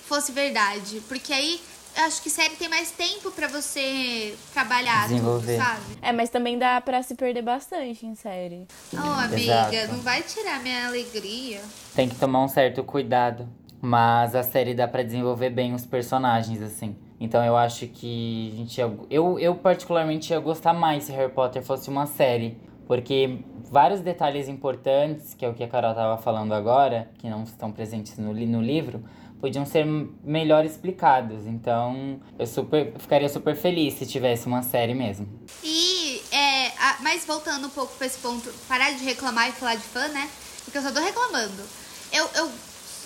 fosse 0.06 0.30
verdade, 0.30 1.02
porque 1.08 1.32
aí 1.32 1.60
acho 1.96 2.22
que 2.22 2.30
série 2.30 2.56
tem 2.56 2.68
mais 2.68 2.90
tempo 2.90 3.30
pra 3.30 3.48
você 3.48 4.34
trabalhar 4.52 5.08
tudo, 5.08 5.44
sabe? 5.56 5.80
É, 6.02 6.12
mas 6.12 6.30
também 6.30 6.58
dá 6.58 6.80
pra 6.80 7.02
se 7.02 7.14
perder 7.14 7.42
bastante 7.42 8.06
em 8.06 8.14
série. 8.14 8.66
Ô, 8.92 8.98
amiga, 8.98 9.68
Exato. 9.72 9.92
não 9.92 10.00
vai 10.00 10.22
tirar 10.22 10.60
minha 10.60 10.86
alegria. 10.88 11.60
Tem 11.94 12.08
que 12.08 12.16
tomar 12.16 12.42
um 12.42 12.48
certo 12.48 12.82
cuidado. 12.82 13.48
Mas 13.80 14.34
a 14.34 14.42
série 14.42 14.72
dá 14.72 14.88
pra 14.88 15.02
desenvolver 15.02 15.50
bem 15.50 15.74
os 15.74 15.84
personagens, 15.84 16.62
assim. 16.62 16.96
Então 17.20 17.44
eu 17.44 17.54
acho 17.54 17.86
que 17.86 18.50
a 18.54 18.56
gente 18.56 18.78
ia, 18.78 18.90
eu, 19.10 19.38
eu 19.38 19.54
particularmente 19.54 20.32
ia 20.32 20.40
gostar 20.40 20.72
mais 20.72 21.04
se 21.04 21.12
Harry 21.12 21.30
Potter 21.30 21.62
fosse 21.62 21.90
uma 21.90 22.06
série. 22.06 22.56
Porque 22.86 23.40
vários 23.70 24.00
detalhes 24.00 24.48
importantes, 24.48 25.34
que 25.34 25.44
é 25.44 25.48
o 25.48 25.54
que 25.54 25.62
a 25.62 25.68
Carol 25.68 25.94
tava 25.94 26.16
falando 26.16 26.52
agora, 26.52 27.10
que 27.18 27.28
não 27.28 27.42
estão 27.42 27.70
presentes 27.72 28.16
no, 28.18 28.32
no 28.32 28.62
livro, 28.62 29.04
podiam 29.44 29.66
ser 29.66 29.84
melhor 30.24 30.64
explicados. 30.64 31.44
Então 31.46 32.18
eu 32.38 32.46
super, 32.46 32.94
ficaria 32.98 33.28
super 33.28 33.54
feliz 33.54 33.92
se 33.98 34.06
tivesse 34.06 34.46
uma 34.46 34.62
série 34.62 34.94
mesmo. 34.94 35.28
E, 35.62 36.22
é, 36.32 36.68
a- 36.78 36.96
mas 37.00 37.26
voltando 37.26 37.66
um 37.66 37.70
pouco 37.70 37.94
pra 37.98 38.06
esse 38.06 38.16
ponto, 38.20 38.50
parar 38.66 38.92
de 38.92 39.04
reclamar 39.04 39.50
e 39.50 39.52
falar 39.52 39.74
de 39.74 39.82
fã, 39.82 40.08
né? 40.08 40.30
Porque 40.64 40.78
eu 40.78 40.82
só 40.82 40.90
tô 40.90 40.98
reclamando. 41.00 41.62
Eu, 42.10 42.26
eu 42.36 42.50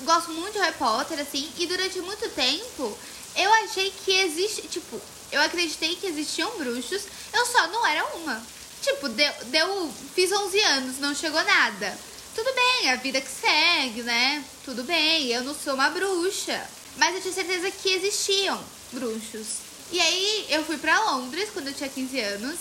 gosto 0.04 0.30
muito 0.30 0.52
de 0.52 0.60
Harry 0.60 0.76
Potter, 0.76 1.18
assim, 1.18 1.48
e 1.58 1.66
durante 1.66 2.00
muito 2.02 2.28
tempo 2.30 2.96
eu 3.34 3.52
achei 3.64 3.90
que 4.04 4.12
existe, 4.12 4.68
tipo, 4.68 4.96
eu 5.32 5.40
acreditei 5.42 5.96
que 5.96 6.06
existiam 6.06 6.56
bruxos, 6.56 7.02
eu 7.32 7.46
só 7.46 7.66
não 7.66 7.84
era 7.84 8.04
uma. 8.14 8.40
Tipo, 8.80 9.08
deu, 9.08 9.32
deu 9.46 9.90
fiz 10.14 10.30
11 10.30 10.60
anos, 10.60 11.00
não 11.00 11.12
chegou 11.16 11.42
nada. 11.42 11.98
Tudo 12.34 12.54
bem, 12.54 12.90
a 12.90 12.96
vida 12.96 13.20
que 13.20 13.30
segue, 13.30 14.02
né? 14.02 14.44
Tudo 14.64 14.84
bem, 14.84 15.28
eu 15.28 15.42
não 15.42 15.54
sou 15.54 15.74
uma 15.74 15.90
bruxa. 15.90 16.60
Mas 16.96 17.14
eu 17.14 17.22
tinha 17.22 17.34
certeza 17.34 17.70
que 17.70 17.94
existiam 17.94 18.62
bruxos. 18.92 19.58
E 19.90 20.00
aí 20.00 20.46
eu 20.50 20.64
fui 20.64 20.76
pra 20.76 20.98
Londres 21.10 21.50
quando 21.52 21.68
eu 21.68 21.74
tinha 21.74 21.88
15 21.88 22.20
anos. 22.20 22.58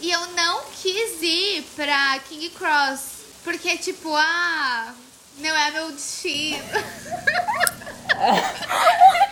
E 0.00 0.10
eu 0.10 0.26
não 0.28 0.64
quis 0.80 1.22
ir 1.22 1.62
pra 1.76 2.18
King 2.28 2.48
Cross. 2.50 3.20
Porque, 3.44 3.76
tipo, 3.76 4.14
ah, 4.14 4.94
não 5.38 5.56
é 5.56 5.70
meu 5.70 5.92
destino. 5.92 6.64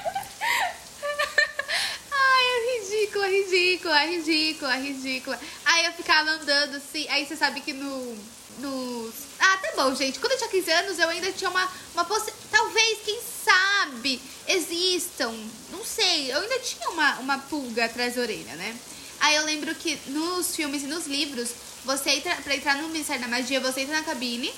Ridículo. 2.99 3.25
ridícula, 3.25 4.05
ridícula, 4.07 4.77
ridícula. 4.77 5.41
Aí 5.65 5.87
eu 5.87 5.93
ficava 5.93 6.31
andando 6.31 6.77
assim, 6.77 7.07
aí 7.09 7.25
você 7.25 7.37
sabe 7.37 7.61
que 7.61 7.73
no. 7.73 8.17
no 8.59 9.13
ah, 9.39 9.57
tá 9.59 9.73
bom, 9.77 9.95
gente. 9.95 10.19
Quando 10.19 10.33
eu 10.33 10.39
tinha 10.39 10.51
15 10.51 10.71
anos, 10.73 10.99
eu 10.99 11.09
ainda 11.09 11.31
tinha 11.33 11.51
uma, 11.51 11.69
uma 11.95 12.05
possibilidade. 12.05 12.49
Talvez, 12.51 12.99
quem 13.05 13.21
sabe, 13.21 14.21
existam. 14.49 15.33
Não 15.71 15.85
sei. 15.85 16.33
Eu 16.33 16.41
ainda 16.41 16.59
tinha 16.59 16.91
uma, 16.91 17.19
uma 17.21 17.39
pulga 17.39 17.85
atrás 17.85 18.17
da 18.17 18.23
orelha, 18.23 18.55
né? 18.57 18.77
Aí 19.21 19.37
eu 19.37 19.45
lembro 19.45 19.75
que 19.75 19.99
nos 20.07 20.55
filmes 20.55 20.83
e 20.83 20.87
nos 20.87 21.07
livros, 21.07 21.51
você 21.85 22.11
entra, 22.11 22.35
pra 22.37 22.57
entrar 22.57 22.77
no 22.77 22.89
Ministério 22.89 23.23
da 23.23 23.29
Magia, 23.29 23.61
você 23.61 23.81
entra 23.81 23.97
na 23.97 24.03
cabine, 24.03 24.53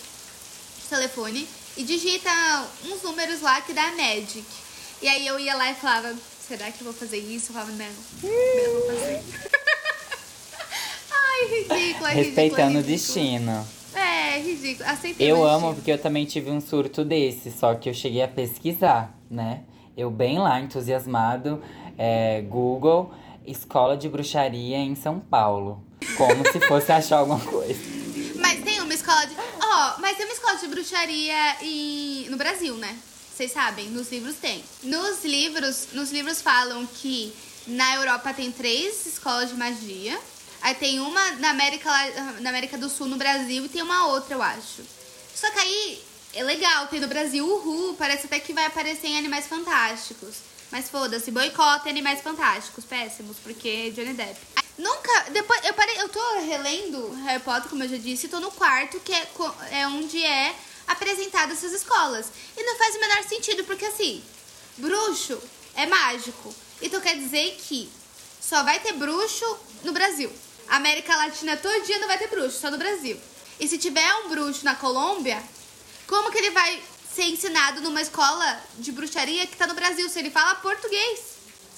telefone, 0.88 1.48
e 1.76 1.84
digita 1.84 2.30
uns 2.84 3.02
números 3.02 3.40
lá 3.40 3.60
que 3.60 3.72
dá 3.72 3.92
Magic. 3.92 4.44
E 5.00 5.08
aí 5.08 5.26
eu 5.26 5.38
ia 5.38 5.54
lá 5.54 5.70
e 5.70 5.74
falava, 5.74 6.14
será 6.50 6.68
que 6.72 6.80
eu 6.80 6.84
vou 6.86 6.92
fazer 6.92 7.18
isso? 7.18 7.50
Eu 7.50 7.54
falava, 7.54 7.70
não, 7.70 7.86
não 7.86 8.72
vou 8.72 8.86
fazer. 8.88 9.22
Ai, 11.12 11.46
ridículo, 11.46 12.06
é 12.08 12.12
Respeitando 12.12 12.78
ridículo, 12.78 12.78
o 12.80 12.82
destino. 12.82 13.68
É, 13.94 14.38
ridículo. 14.40 14.88
Aceitei 14.90 15.30
Eu 15.30 15.38
o 15.38 15.44
amo 15.44 15.52
destino. 15.58 15.74
porque 15.76 15.92
eu 15.92 15.98
também 15.98 16.24
tive 16.24 16.50
um 16.50 16.60
surto 16.60 17.04
desse, 17.04 17.52
só 17.52 17.74
que 17.76 17.88
eu 17.88 17.94
cheguei 17.94 18.20
a 18.22 18.26
pesquisar, 18.28 19.16
né? 19.30 19.60
Eu 19.96 20.10
bem 20.10 20.40
lá, 20.40 20.58
entusiasmado, 20.60 21.62
é, 21.96 22.40
Google, 22.42 23.12
escola 23.46 23.96
de 23.96 24.08
bruxaria 24.08 24.78
em 24.78 24.96
São 24.96 25.20
Paulo. 25.20 25.84
Como 26.16 26.50
se 26.50 26.58
fosse 26.66 26.90
achar 26.90 27.18
alguma 27.18 27.38
coisa. 27.38 27.78
Mas 28.40 28.60
tem 28.64 28.80
uma 28.80 28.92
escola 28.94 29.24
de. 29.24 29.34
Ó, 29.36 30.00
mas 30.00 30.16
tem 30.16 30.26
uma 30.26 30.34
escola 30.34 30.56
de 30.58 30.66
bruxaria 30.66 31.56
em... 31.62 32.28
no 32.28 32.36
Brasil, 32.36 32.74
né? 32.76 32.96
Vocês 33.40 33.52
sabem, 33.52 33.88
nos 33.88 34.12
livros 34.12 34.36
tem. 34.36 34.62
Nos 34.82 35.24
livros, 35.24 35.88
nos 35.94 36.12
livros 36.12 36.42
falam 36.42 36.86
que 36.86 37.32
na 37.66 37.94
Europa 37.94 38.34
tem 38.34 38.52
três 38.52 39.06
escolas 39.06 39.48
de 39.48 39.54
magia. 39.54 40.20
Aí 40.60 40.74
tem 40.74 41.00
uma 41.00 41.30
na 41.36 41.48
América, 41.48 41.90
na 42.40 42.50
América 42.50 42.76
do 42.76 42.90
Sul, 42.90 43.06
no 43.06 43.16
Brasil, 43.16 43.64
e 43.64 43.68
tem 43.70 43.80
uma 43.80 44.08
outra, 44.08 44.34
eu 44.34 44.42
acho. 44.42 44.82
Só 45.34 45.50
que 45.52 45.58
aí 45.58 46.04
é 46.34 46.42
legal, 46.42 46.88
tem 46.88 47.00
no 47.00 47.08
Brasil, 47.08 47.46
uhul, 47.46 47.94
parece 47.94 48.26
até 48.26 48.38
que 48.38 48.52
vai 48.52 48.66
aparecer 48.66 49.06
em 49.06 49.16
Animais 49.16 49.46
Fantásticos. 49.46 50.34
Mas 50.70 50.90
foda-se, 50.90 51.30
boicota 51.30 51.88
Animais 51.88 52.20
Fantásticos, 52.20 52.84
péssimos, 52.84 53.38
porque 53.42 53.90
Johnny 53.92 54.12
Depp. 54.12 54.38
Nunca, 54.76 55.30
depois, 55.30 55.64
eu 55.64 55.72
parei, 55.72 55.98
eu 55.98 56.10
tô 56.10 56.40
relendo 56.40 57.10
Harry 57.24 57.42
Potter, 57.42 57.70
como 57.70 57.84
eu 57.84 57.88
já 57.88 57.96
disse, 57.96 58.28
tô 58.28 58.38
no 58.38 58.50
quarto, 58.50 59.00
que 59.00 59.14
é, 59.14 59.26
é 59.70 59.86
onde 59.88 60.22
é 60.22 60.54
apresentado 60.90 61.52
essas 61.52 61.72
escolas. 61.72 62.26
E 62.56 62.62
não 62.62 62.76
faz 62.76 62.94
o 62.96 63.00
menor 63.00 63.22
sentido, 63.24 63.64
porque 63.64 63.84
assim, 63.86 64.22
bruxo 64.76 65.40
é 65.74 65.86
mágico. 65.86 66.54
Então 66.82 67.00
quer 67.00 67.16
dizer 67.16 67.56
que 67.66 67.90
só 68.40 68.62
vai 68.62 68.80
ter 68.80 68.92
bruxo 68.94 69.44
no 69.84 69.92
Brasil. 69.92 70.30
América 70.68 71.16
Latina 71.16 71.56
todo 71.56 71.84
dia 71.84 71.98
não 71.98 72.06
vai 72.08 72.18
ter 72.18 72.28
bruxo, 72.28 72.60
só 72.60 72.70
no 72.70 72.78
Brasil. 72.78 73.18
E 73.58 73.68
se 73.68 73.76
tiver 73.78 74.14
um 74.24 74.28
bruxo 74.28 74.64
na 74.64 74.74
Colômbia, 74.74 75.42
como 76.06 76.30
que 76.30 76.38
ele 76.38 76.50
vai 76.50 76.82
ser 77.14 77.24
ensinado 77.24 77.80
numa 77.80 78.00
escola 78.00 78.60
de 78.78 78.92
bruxaria 78.92 79.46
que 79.46 79.56
tá 79.56 79.66
no 79.66 79.74
Brasil? 79.74 80.08
Se 80.08 80.18
ele 80.18 80.30
fala 80.30 80.54
português, 80.56 81.20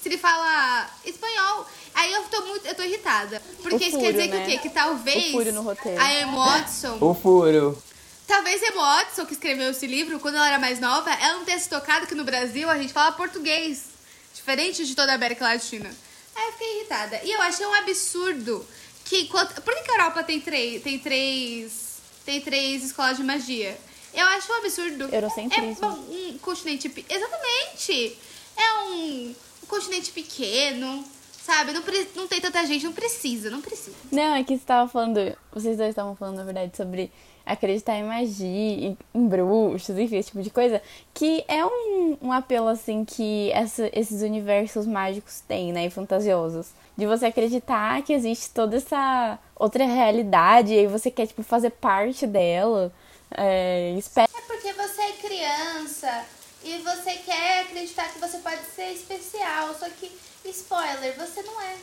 se 0.01 0.07
ele 0.09 0.17
fala 0.17 0.89
espanhol. 1.05 1.67
Aí 1.93 2.11
eu 2.11 2.23
tô 2.23 2.41
muito, 2.45 2.65
eu 2.65 2.73
tô 2.75 2.83
irritada. 2.83 3.41
Porque 3.61 3.75
O 3.75 3.79
isso 3.87 3.91
furo, 3.91 4.01
quer 4.01 4.11
dizer 4.13 4.27
que 4.29 4.33
né? 4.35 4.43
o 4.43 4.45
quê? 4.47 4.57
Que 4.59 4.69
talvez 4.69 5.25
O 5.29 5.31
furo 5.37 5.51
no 5.51 5.61
roteiro. 5.61 6.01
a 6.01 6.13
Emma 6.21 6.45
Watson 6.45 6.97
O 6.99 7.13
furo. 7.13 7.83
Talvez 8.27 8.61
Emma 8.61 8.81
Watson, 8.81 9.25
que 9.25 9.33
escreveu 9.33 9.71
esse 9.71 9.85
livro, 9.85 10.19
quando 10.19 10.35
ela 10.35 10.47
era 10.47 10.59
mais 10.59 10.79
nova, 10.79 11.11
ela 11.11 11.35
não 11.39 11.45
tenha 11.45 11.59
se 11.59 11.69
tocado 11.69 12.07
que 12.07 12.15
no 12.15 12.23
Brasil 12.23 12.69
a 12.69 12.77
gente 12.77 12.93
fala 12.93 13.11
português. 13.11 13.85
Diferente 14.33 14.85
de 14.85 14.95
toda 14.95 15.11
a 15.11 15.15
América 15.15 15.45
Latina. 15.45 15.89
Aí 16.35 16.45
eu 16.47 16.51
fiquei 16.53 16.77
irritada. 16.79 17.21
E 17.23 17.31
eu 17.31 17.41
achei 17.41 17.65
um 17.65 17.73
absurdo 17.75 18.65
que 19.05 19.21
enquanto. 19.21 19.61
Por 19.61 19.73
que, 19.75 19.81
que 19.83 19.91
a 19.91 19.95
Europa 19.95 20.23
tem 20.23 20.39
três. 20.41 20.81
Tem 20.81 20.97
três. 20.97 21.97
Tem 22.25 22.41
três 22.41 22.83
escolas 22.83 23.17
de 23.17 23.23
magia? 23.23 23.77
Eu 24.13 24.25
acho 24.27 24.51
um 24.51 24.55
absurdo. 24.57 25.13
Eurocentrismo. 25.13 25.85
É 25.85 25.87
um, 25.89 26.29
um 26.33 26.37
continente. 26.39 26.89
pe- 26.89 27.05
Exatamente! 27.09 28.17
É 28.55 28.73
um, 28.85 29.35
um 29.63 29.67
continente 29.67 30.11
pequeno, 30.11 31.03
sabe? 31.45 31.73
Não, 31.73 31.81
pre- 31.81 32.07
não 32.15 32.27
tem 32.27 32.39
tanta 32.41 32.65
gente, 32.65 32.85
não 32.85 32.93
precisa, 32.93 33.49
não 33.49 33.61
precisa. 33.61 33.95
Não, 34.11 34.35
é 34.35 34.43
que 34.43 34.57
você 34.57 34.63
tava 34.65 34.89
falando. 34.89 35.35
Vocês 35.51 35.77
dois 35.77 35.89
estavam 35.89 36.15
falando, 36.15 36.37
na 36.37 36.43
verdade, 36.43 36.75
sobre 36.75 37.11
acreditar 37.45 37.95
em 37.95 38.03
magia, 38.03 38.95
em, 39.13 39.27
bruxos, 39.27 39.97
enfim, 39.97 40.17
esse 40.17 40.29
tipo 40.29 40.41
de 40.41 40.49
coisa. 40.49 40.81
Que 41.13 41.43
é 41.47 41.65
um, 41.65 42.17
um 42.21 42.31
apelo, 42.31 42.67
assim, 42.67 43.03
que 43.05 43.51
essa- 43.51 43.89
esses 43.93 44.21
universos 44.21 44.85
mágicos 44.87 45.41
têm, 45.41 45.71
né? 45.73 45.85
E 45.85 45.89
fantasiosos. 45.89 46.67
De 46.97 47.05
você 47.05 47.25
acreditar 47.27 48.01
que 48.03 48.13
existe 48.13 48.51
toda 48.51 48.77
essa 48.77 49.37
outra 49.55 49.85
realidade 49.85 50.73
e 50.73 50.87
você 50.87 51.09
quer, 51.11 51.27
tipo, 51.27 51.41
fazer 51.43 51.71
parte 51.71 52.25
dela. 52.27 52.91
É, 53.35 53.95
espera. 53.97 54.29
É 54.37 54.41
porque 54.41 54.71
você 54.73 55.01
é 55.01 55.11
criança 55.13 56.25
e 56.63 56.77
você 56.79 57.13
quer 57.25 57.61
acreditar 57.61 58.07
que 58.13 58.19
você 58.19 58.37
pode 58.37 58.61
ser 58.75 58.91
especial. 58.91 59.73
Só 59.73 59.89
que, 59.89 60.11
spoiler, 60.45 61.15
você 61.17 61.41
não 61.41 61.59
é. 61.61 61.75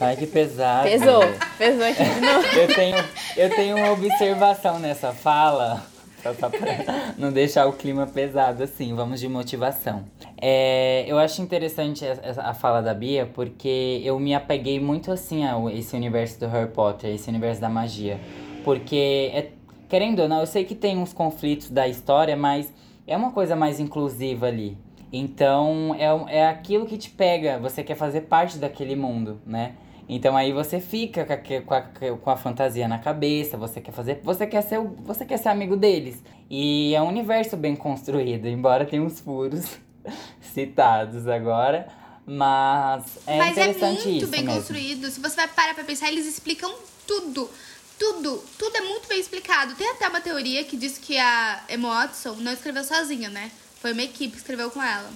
Ai, 0.00 0.16
que 0.16 0.26
pesado. 0.26 0.88
Pesou, 0.88 1.20
pesou 1.58 1.84
aqui 1.84 2.02
de 2.04 2.20
novo. 2.20 2.46
Eu 2.58 2.68
tenho, 2.74 2.96
eu 3.36 3.50
tenho 3.50 3.76
uma 3.76 3.92
observação 3.92 4.78
nessa 4.78 5.12
fala, 5.12 5.84
só 6.22 6.48
pra 6.48 7.12
não 7.18 7.30
deixar 7.32 7.66
o 7.66 7.72
clima 7.74 8.06
pesado 8.06 8.62
assim, 8.62 8.94
vamos 8.94 9.20
de 9.20 9.28
motivação. 9.28 10.04
É, 10.40 11.04
eu 11.06 11.18
acho 11.18 11.42
interessante 11.42 12.04
essa- 12.04 12.42
a 12.42 12.54
fala 12.54 12.80
da 12.80 12.94
Bia, 12.94 13.28
porque 13.34 14.00
eu 14.04 14.18
me 14.18 14.34
apeguei 14.34 14.80
muito 14.80 15.12
assim 15.12 15.44
a 15.44 15.54
esse 15.72 15.94
universo 15.94 16.40
do 16.40 16.48
Harry 16.48 16.70
Potter, 16.70 17.10
esse 17.14 17.28
universo 17.28 17.60
da 17.60 17.68
magia. 17.68 18.18
Porque, 18.64 19.30
é, 19.34 19.48
querendo 19.88 20.20
ou 20.22 20.28
não, 20.28 20.40
eu 20.40 20.46
sei 20.46 20.64
que 20.64 20.74
tem 20.74 20.96
uns 20.98 21.12
conflitos 21.12 21.68
da 21.70 21.86
história, 21.86 22.36
mas 22.36 22.72
é 23.06 23.16
uma 23.16 23.32
coisa 23.32 23.54
mais 23.54 23.78
inclusiva 23.80 24.46
ali. 24.46 24.78
Então, 25.12 25.94
é, 25.98 26.36
é 26.38 26.46
aquilo 26.48 26.86
que 26.86 26.96
te 26.96 27.10
pega, 27.10 27.58
você 27.58 27.82
quer 27.82 27.96
fazer 27.96 28.22
parte 28.22 28.58
daquele 28.58 28.94
mundo, 28.94 29.40
né? 29.44 29.74
Então 30.12 30.36
aí 30.36 30.52
você 30.52 30.80
fica 30.80 31.24
com 31.24 31.32
a, 31.32 31.36
com 31.62 31.74
a, 31.74 32.16
com 32.16 32.30
a 32.30 32.36
fantasia 32.36 32.88
na 32.88 32.98
cabeça, 32.98 33.56
você 33.56 33.80
quer 33.80 33.92
fazer, 33.92 34.20
você 34.24 34.44
quer 34.44 34.60
ser, 34.62 34.80
você 34.80 35.24
quer 35.24 35.36
ser 35.36 35.50
amigo 35.50 35.76
deles. 35.76 36.20
E 36.50 36.92
é 36.96 37.00
um 37.00 37.06
universo 37.06 37.56
bem 37.56 37.76
construído, 37.76 38.48
embora 38.48 38.84
tenha 38.84 39.00
uns 39.00 39.20
furos 39.20 39.78
citados 40.52 41.28
agora, 41.28 41.86
mas 42.26 43.04
é 43.24 43.38
Mas 43.38 43.56
é 43.56 43.68
interessante 43.68 44.08
muito 44.08 44.24
isso 44.24 44.26
bem 44.32 44.42
mesmo. 44.42 44.56
construído. 44.58 45.10
Se 45.10 45.20
você 45.20 45.36
vai 45.36 45.48
parar 45.48 45.74
pra 45.74 45.84
pensar, 45.84 46.08
eles 46.08 46.26
explicam 46.26 46.72
tudo. 47.06 47.48
Tudo, 47.96 48.42
tudo 48.58 48.76
é 48.76 48.80
muito 48.80 49.06
bem 49.08 49.20
explicado. 49.20 49.74
Tem 49.74 49.88
até 49.90 50.08
uma 50.08 50.20
teoria 50.20 50.64
que 50.64 50.76
diz 50.76 50.96
que 50.96 51.18
a 51.18 51.62
Emma 51.68 51.88
Watson 51.88 52.32
não 52.40 52.50
escreveu 52.52 52.82
sozinha, 52.82 53.28
né? 53.28 53.50
Foi 53.80 53.92
uma 53.92 54.02
equipe 54.02 54.32
que 54.32 54.38
escreveu 54.38 54.70
com 54.70 54.82
ela. 54.82 55.10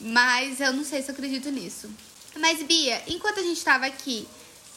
Mas 0.00 0.60
eu 0.60 0.72
não 0.72 0.84
sei 0.84 1.02
se 1.02 1.10
eu 1.10 1.14
acredito 1.14 1.50
nisso. 1.50 1.90
Mas, 2.38 2.62
Bia, 2.62 3.02
enquanto 3.06 3.40
a 3.40 3.42
gente 3.42 3.62
tava 3.62 3.86
aqui 3.86 4.28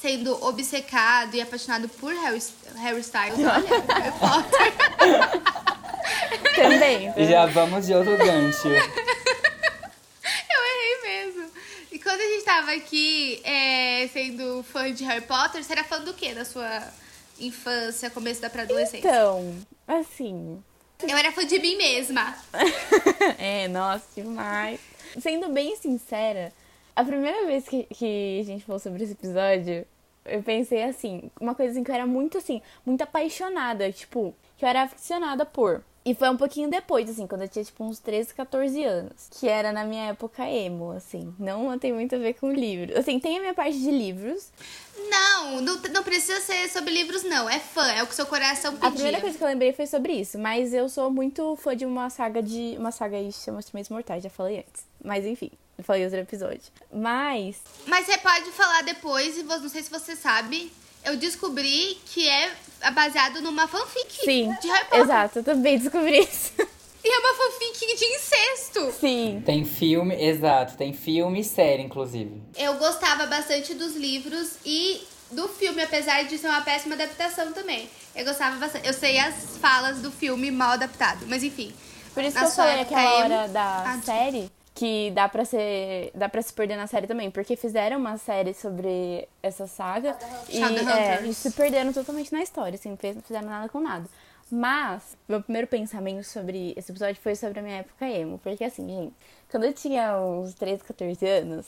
sendo 0.02 0.44
obcecado 0.46 1.36
e 1.36 1.42
apaixonado 1.42 1.90
por 1.90 2.14
Harry, 2.14 2.42
Harry 2.76 3.00
Styles, 3.02 3.40
olha, 3.40 3.84
Harry 3.94 4.12
Potter. 4.20 4.74
Também. 6.56 7.14
E 7.18 7.26
já 7.26 7.46
vamos 7.48 7.86
de 7.86 7.94
outro 7.94 8.16
gancho. 8.18 8.68
Eu 8.70 8.78
errei 10.66 11.02
mesmo. 11.04 11.52
E 11.92 12.00
quando 12.00 12.20
a 12.22 12.28
gente 12.28 12.46
tava 12.46 12.72
aqui 12.72 13.42
é, 13.44 14.08
sendo 14.14 14.64
fã 14.64 14.94
de 14.94 15.04
Harry 15.04 15.26
Potter, 15.26 15.64
você 15.64 15.74
era 15.74 15.84
fã 15.84 16.00
do 16.02 16.14
que 16.14 16.34
da 16.34 16.46
sua 16.46 16.84
infância, 17.40 18.10
começo 18.10 18.42
da 18.42 18.50
pré-adolescência? 18.50 19.08
Então, 19.08 19.56
assim, 19.88 20.62
Eu 21.04 21.18
era 21.18 21.32
fã 21.32 21.46
de 21.46 21.60
mim 21.60 21.76
mesma. 21.78 22.36
é, 23.38 23.68
nossa, 23.68 24.06
demais. 24.16 24.80
Sendo 25.20 25.50
bem 25.50 25.76
sincera, 25.76 26.54
a 26.96 27.04
primeira 27.04 27.46
vez 27.46 27.68
que, 27.68 27.84
que 27.84 28.40
a 28.42 28.44
gente 28.46 28.64
falou 28.66 28.80
sobre 28.80 29.04
esse 29.04 29.14
episódio, 29.14 29.86
eu 30.26 30.42
pensei 30.42 30.84
assim, 30.84 31.30
uma 31.40 31.54
coisa 31.54 31.72
assim 31.72 31.84
que 31.84 31.92
eu 31.92 31.96
era 31.96 32.08
muito 32.08 32.38
assim, 32.38 32.62
muito 32.86 33.02
apaixonada, 33.02 33.92
tipo, 33.92 34.34
que 34.58 34.66
eu 34.66 34.70
era 34.70 34.84
aficionada 34.84 35.46
por. 35.46 35.84
E 36.08 36.14
foi 36.14 36.30
um 36.30 36.38
pouquinho 36.38 36.70
depois, 36.70 37.10
assim, 37.10 37.26
quando 37.26 37.42
eu 37.42 37.48
tinha, 37.48 37.66
tipo, 37.66 37.84
uns 37.84 37.98
13, 37.98 38.32
14 38.36 38.84
anos. 38.84 39.28
Que 39.32 39.48
era 39.48 39.74
na 39.74 39.84
minha 39.84 40.10
época 40.10 40.48
emo, 40.48 40.92
assim. 40.92 41.34
Não 41.40 41.80
tem 41.80 41.92
muito 41.92 42.14
a 42.14 42.20
ver 42.20 42.34
com 42.36 42.52
livros. 42.52 42.96
Assim, 42.96 43.20
tem 43.20 43.38
a 43.38 43.40
minha 43.40 43.54
parte 43.56 43.80
de 43.80 43.90
livros. 43.90 44.52
Não, 45.10 45.62
não, 45.62 45.82
não 45.92 46.04
precisa 46.04 46.40
ser 46.42 46.70
sobre 46.70 46.94
livros, 46.94 47.24
não. 47.24 47.50
É 47.50 47.60
fã, 47.60 47.86
é 47.92 48.04
o 48.04 48.08
que 48.08 48.14
seu 48.14 48.28
coração 48.28 48.72
A 48.74 48.78
pedia. 48.78 48.92
primeira 48.92 49.20
coisa 49.20 49.36
que 49.36 49.44
eu 49.44 49.48
lembrei 49.48 49.74
foi 49.74 49.88
sobre 49.88 50.14
isso. 50.14 50.38
Mas 50.38 50.76
eu 50.76 50.88
sou 50.88 51.10
muito 51.10 51.56
fã 51.56 51.76
de 51.76 51.88
uma 51.88 52.08
saga 52.12 52.42
de... 52.42 52.76
Uma 52.78 52.92
saga 52.92 53.18
aí 53.18 53.26
que 53.28 53.34
chama 53.34 53.58
Instrumentos 53.58 53.90
Mortais, 53.90 54.24
já 54.24 54.30
falei 54.30 54.60
antes. 54.60 54.86
Mas 55.04 55.26
enfim, 55.26 55.50
falei 55.82 56.04
outro 56.06 56.20
episódio. 56.20 56.62
Mas 56.94 57.58
Mas 57.88 58.06
você 58.06 58.18
pode 58.20 58.52
falar 58.52 58.84
depois, 58.84 59.38
e 59.40 59.44
não 59.44 59.70
sei 59.70 59.82
se 59.82 59.90
você 59.90 60.16
sabe, 60.16 60.72
eu 61.06 61.18
descobri 61.18 61.98
que 62.06 62.28
é 62.28 62.52
baseado 62.94 63.42
numa 63.42 63.68
fanfic 63.68 64.24
Sim, 64.24 64.54
de 64.62 64.68
Harry 64.68 64.86
Potter. 64.86 65.00
exato, 65.02 65.40
eu 65.40 65.44
também 65.44 65.78
descobri 65.80 66.20
isso. 66.20 66.52
E 67.04 67.08
é 67.08 67.20
uma 67.20 67.34
fanfic 67.36 67.96
de 67.98 68.06
incesto. 68.06 68.92
Sim. 69.00 69.44
Tem 69.46 69.64
filme, 69.64 70.16
exato, 70.20 70.76
tem 70.76 70.92
filme 70.94 71.40
e 71.42 71.44
série, 71.44 71.84
inclusive. 71.84 72.42
Eu 72.58 72.76
gostava 72.76 73.28
bastante 73.28 73.76
dos 73.76 73.96
livros 73.96 74.54
e 74.66 75.02
do 75.32 75.48
filme, 75.48 75.84
apesar 75.84 76.24
de 76.24 76.36
ser 76.38 76.48
uma 76.48 76.62
péssima 76.62 76.96
adaptação 76.96 77.52
também. 77.54 77.88
Eu 78.16 78.26
gostava 78.26 78.56
bastante. 78.58 78.88
Eu 78.88 78.94
sei 78.94 79.20
as 79.20 79.58
falas 79.62 80.00
do 80.00 80.12
filme 80.12 80.50
mal 80.50 80.72
adaptado, 80.72 81.26
mas 81.28 81.44
enfim. 81.44 81.74
Por 82.14 82.24
isso 82.24 82.38
que 82.38 82.44
eu 82.44 82.50
falei 82.50 82.82
aquela 82.82 83.14
hora 83.18 83.48
da 83.50 83.84
Ah, 83.84 84.00
série 84.04 84.50
que 84.76 85.10
dá 85.12 85.30
pra 85.30 85.46
ser. 85.46 86.12
dá 86.14 86.28
pra 86.28 86.42
se 86.42 86.54
perder 86.54 86.76
na 86.76 86.86
série 86.86 87.08
também, 87.08 87.32
porque 87.32 87.56
fizeram 87.56 87.98
uma 87.98 88.18
série 88.18 88.54
sobre 88.54 89.28
essa 89.42 89.66
saga 89.66 90.18
e, 90.50 90.62
é, 90.62 91.26
e 91.26 91.34
se 91.34 91.52
perderam 91.52 91.94
totalmente 91.94 92.32
na 92.34 92.44
história, 92.44 92.76
assim, 92.76 92.90
não 92.90 92.98
fizeram 92.98 93.48
nada 93.48 93.70
com 93.70 93.80
nada. 93.80 94.06
Mas, 94.52 95.18
meu 95.28 95.42
primeiro 95.42 95.68
pensamento 95.68 96.24
sobre 96.24 96.74
esse 96.78 96.92
episódio 96.92 97.20
foi 97.22 97.36
sobre 97.36 97.60
a 97.60 97.64
minha 97.64 97.78
época 97.78 98.08
emo. 98.08 98.38
Porque 98.40 98.64
assim, 98.64 98.88
gente, 98.88 99.14
quando 99.50 99.64
eu 99.64 99.74
tinha 99.74 100.20
uns 100.20 100.54
13, 100.54 100.84
14 100.84 101.26
anos, 101.26 101.66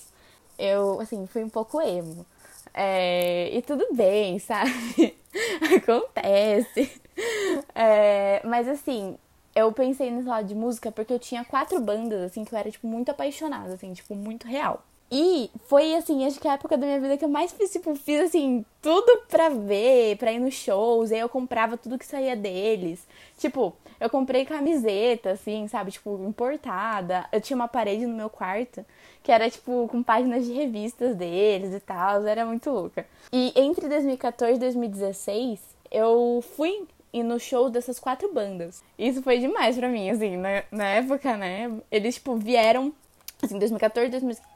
eu, 0.59 0.99
assim, 0.99 1.25
fui 1.25 1.43
um 1.43 1.49
pouco 1.49 1.81
emo. 1.81 2.25
É, 2.73 3.49
e 3.55 3.61
tudo 3.61 3.87
bem, 3.93 4.37
sabe? 4.39 5.17
Acontece. 5.75 7.01
É, 7.73 8.41
mas 8.45 8.67
assim, 8.67 9.17
eu 9.57 9.71
pensei 9.71 10.11
nesse 10.11 10.27
lado 10.27 10.47
de 10.47 10.53
música 10.53 10.91
porque 10.91 11.11
eu 11.11 11.17
tinha 11.17 11.43
quatro 11.43 11.81
bandas, 11.81 12.21
assim, 12.21 12.45
que 12.45 12.53
eu 12.53 12.59
era, 12.59 12.69
tipo, 12.69 12.85
muito 12.85 13.09
apaixonada, 13.09 13.73
assim, 13.73 13.91
tipo, 13.91 14.13
muito 14.13 14.47
real. 14.47 14.83
E 15.11 15.49
foi, 15.65 15.95
assim, 15.95 16.27
acho 16.27 16.39
que 16.39 16.47
a 16.47 16.53
época 16.53 16.77
da 16.77 16.85
minha 16.85 16.99
vida 16.99 17.17
que 17.17 17.25
eu 17.25 17.29
mais 17.29 17.51
fiz, 17.51 17.71
tipo, 17.71 17.95
fiz, 17.95 18.21
assim, 18.21 18.63
tudo 18.81 19.23
pra 19.27 19.49
ver, 19.49 20.17
pra 20.17 20.31
ir 20.31 20.39
nos 20.39 20.53
shows. 20.53 21.11
Aí 21.11 21.19
eu 21.19 21.29
comprava 21.29 21.75
tudo 21.75 21.97
que 21.97 22.05
saía 22.05 22.35
deles. 22.35 23.07
Tipo, 23.37 23.73
eu 23.99 24.09
comprei 24.11 24.45
camiseta, 24.45 25.31
assim, 25.31 25.67
sabe? 25.67 25.91
Tipo, 25.91 26.23
importada. 26.27 27.25
Eu 27.31 27.41
tinha 27.41 27.55
uma 27.55 27.67
parede 27.67 28.05
no 28.05 28.15
meu 28.15 28.29
quarto 28.29 28.85
que 29.23 29.31
era, 29.31 29.49
tipo, 29.49 29.87
com 29.89 30.03
páginas 30.03 30.45
de 30.45 30.53
revistas 30.53 31.15
deles 31.15 31.73
e 31.73 31.79
tal. 31.79 32.27
Era 32.27 32.45
muito 32.45 32.69
louca. 32.69 33.07
E 33.33 33.53
entre 33.55 33.87
2014 33.87 34.55
e 34.55 34.59
2016, 34.59 35.59
eu 35.89 36.43
fui 36.55 36.85
ir 37.19 37.24
no 37.24 37.39
show 37.39 37.69
dessas 37.69 38.00
quatro 38.00 38.33
bandas. 38.33 38.83
Isso 38.97 39.21
foi 39.21 39.39
demais 39.39 39.77
pra 39.77 39.89
mim, 39.89 40.09
assim, 40.09 40.38
na, 40.38 40.63
na 40.71 40.86
época, 40.86 41.36
né? 41.38 41.71
Eles, 41.91 42.15
tipo, 42.15 42.36
vieram 42.36 42.93
Assim, 43.39 43.59
2014, 43.59 44.09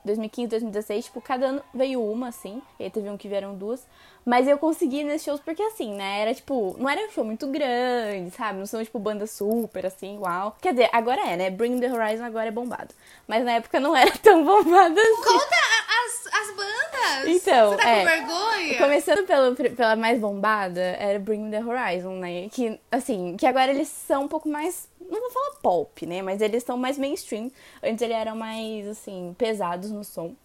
2015, 0.04 0.48
2016, 0.48 1.06
tipo, 1.06 1.22
cada 1.22 1.46
ano 1.48 1.62
veio 1.72 2.04
uma, 2.04 2.30
assim. 2.30 2.62
E 2.80 2.86
aí 2.86 2.90
teve 2.90 3.08
um 3.12 3.18
que 3.18 3.28
vieram 3.28 3.56
duas. 3.56 3.86
Mas 4.26 4.48
eu 4.48 4.58
consegui 4.58 5.04
nesses 5.04 5.24
shows 5.24 5.40
porque, 5.40 5.62
assim, 5.62 5.94
né? 5.94 6.22
Era, 6.22 6.34
tipo, 6.34 6.76
não 6.80 6.90
era 6.90 7.08
um 7.08 7.12
show 7.12 7.24
muito 7.24 7.46
grande, 7.46 8.32
sabe? 8.32 8.58
Não 8.58 8.66
são, 8.66 8.84
tipo, 8.84 8.98
bandas 8.98 9.32
super, 9.32 9.86
assim, 9.86 10.18
uau. 10.18 10.56
Quer 10.60 10.74
dizer, 10.74 10.90
agora 10.92 11.22
é, 11.22 11.38
né? 11.38 11.50
Bring 11.52 11.80
the 11.80 11.92
Horizon 11.92 12.24
agora 12.24 12.48
é 12.48 12.52
bombado. 12.52 12.94
Mas 13.28 13.44
na 13.46 13.54
época 13.54 13.80
não 13.80 13.96
era 13.96 14.12
tão 14.18 14.44
bombado 14.44 15.00
assim. 15.00 15.24
Conta 15.24 15.56
as, 16.06 16.28
as 16.34 16.56
bandas! 16.56 17.28
Então, 17.28 17.72
Você 17.72 17.78
tá 17.78 17.90
é. 17.90 18.00
com 18.00 18.06
vergonha? 18.06 18.78
Começando 18.78 19.26
pelo, 19.26 19.56
pela 19.76 19.96
mais 19.96 20.20
bombada, 20.20 20.82
era 20.82 21.20
Bring 21.20 21.50
the 21.50 21.64
Horizon, 21.64 22.16
né? 22.16 22.50
Que, 22.52 22.80
assim, 22.92 23.36
que 23.38 23.46
agora 23.46 23.72
eles 23.72 23.88
são 23.88 24.24
um 24.24 24.28
pouco 24.28 24.50
mais. 24.50 24.88
Não 25.00 25.20
vou 25.20 25.32
falar 25.32 25.52
pop, 25.62 26.06
né? 26.06 26.22
Mas 26.22 26.42
eles 26.42 26.64
são 26.64 26.78
mais 26.78 26.98
mainstream. 26.98 27.52
Antes 27.84 28.02
eles 28.02 28.16
eram 28.16 28.36
mais, 28.36 28.88
assim, 28.88 29.36
pesados 29.38 29.92
no 29.92 30.04
som. 30.04 30.36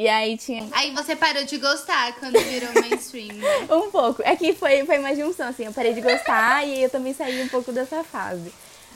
E 0.00 0.08
aí 0.08 0.38
tinha. 0.38 0.66
Aí 0.72 0.92
você 0.94 1.14
parou 1.14 1.44
de 1.44 1.58
gostar 1.58 2.18
quando 2.18 2.40
virou 2.40 2.72
mainstream, 2.72 3.34
né? 3.34 3.48
Um 3.70 3.90
pouco. 3.90 4.22
É 4.24 4.34
que 4.34 4.54
foi, 4.54 4.84
foi 4.86 4.98
uma 4.98 5.14
junção, 5.14 5.48
assim. 5.48 5.66
Eu 5.66 5.74
parei 5.74 5.92
de 5.92 6.00
gostar 6.00 6.64
e 6.66 6.82
eu 6.82 6.88
também 6.88 7.12
saí 7.12 7.42
um 7.42 7.48
pouco 7.48 7.70
dessa 7.70 8.02
fase. 8.02 8.50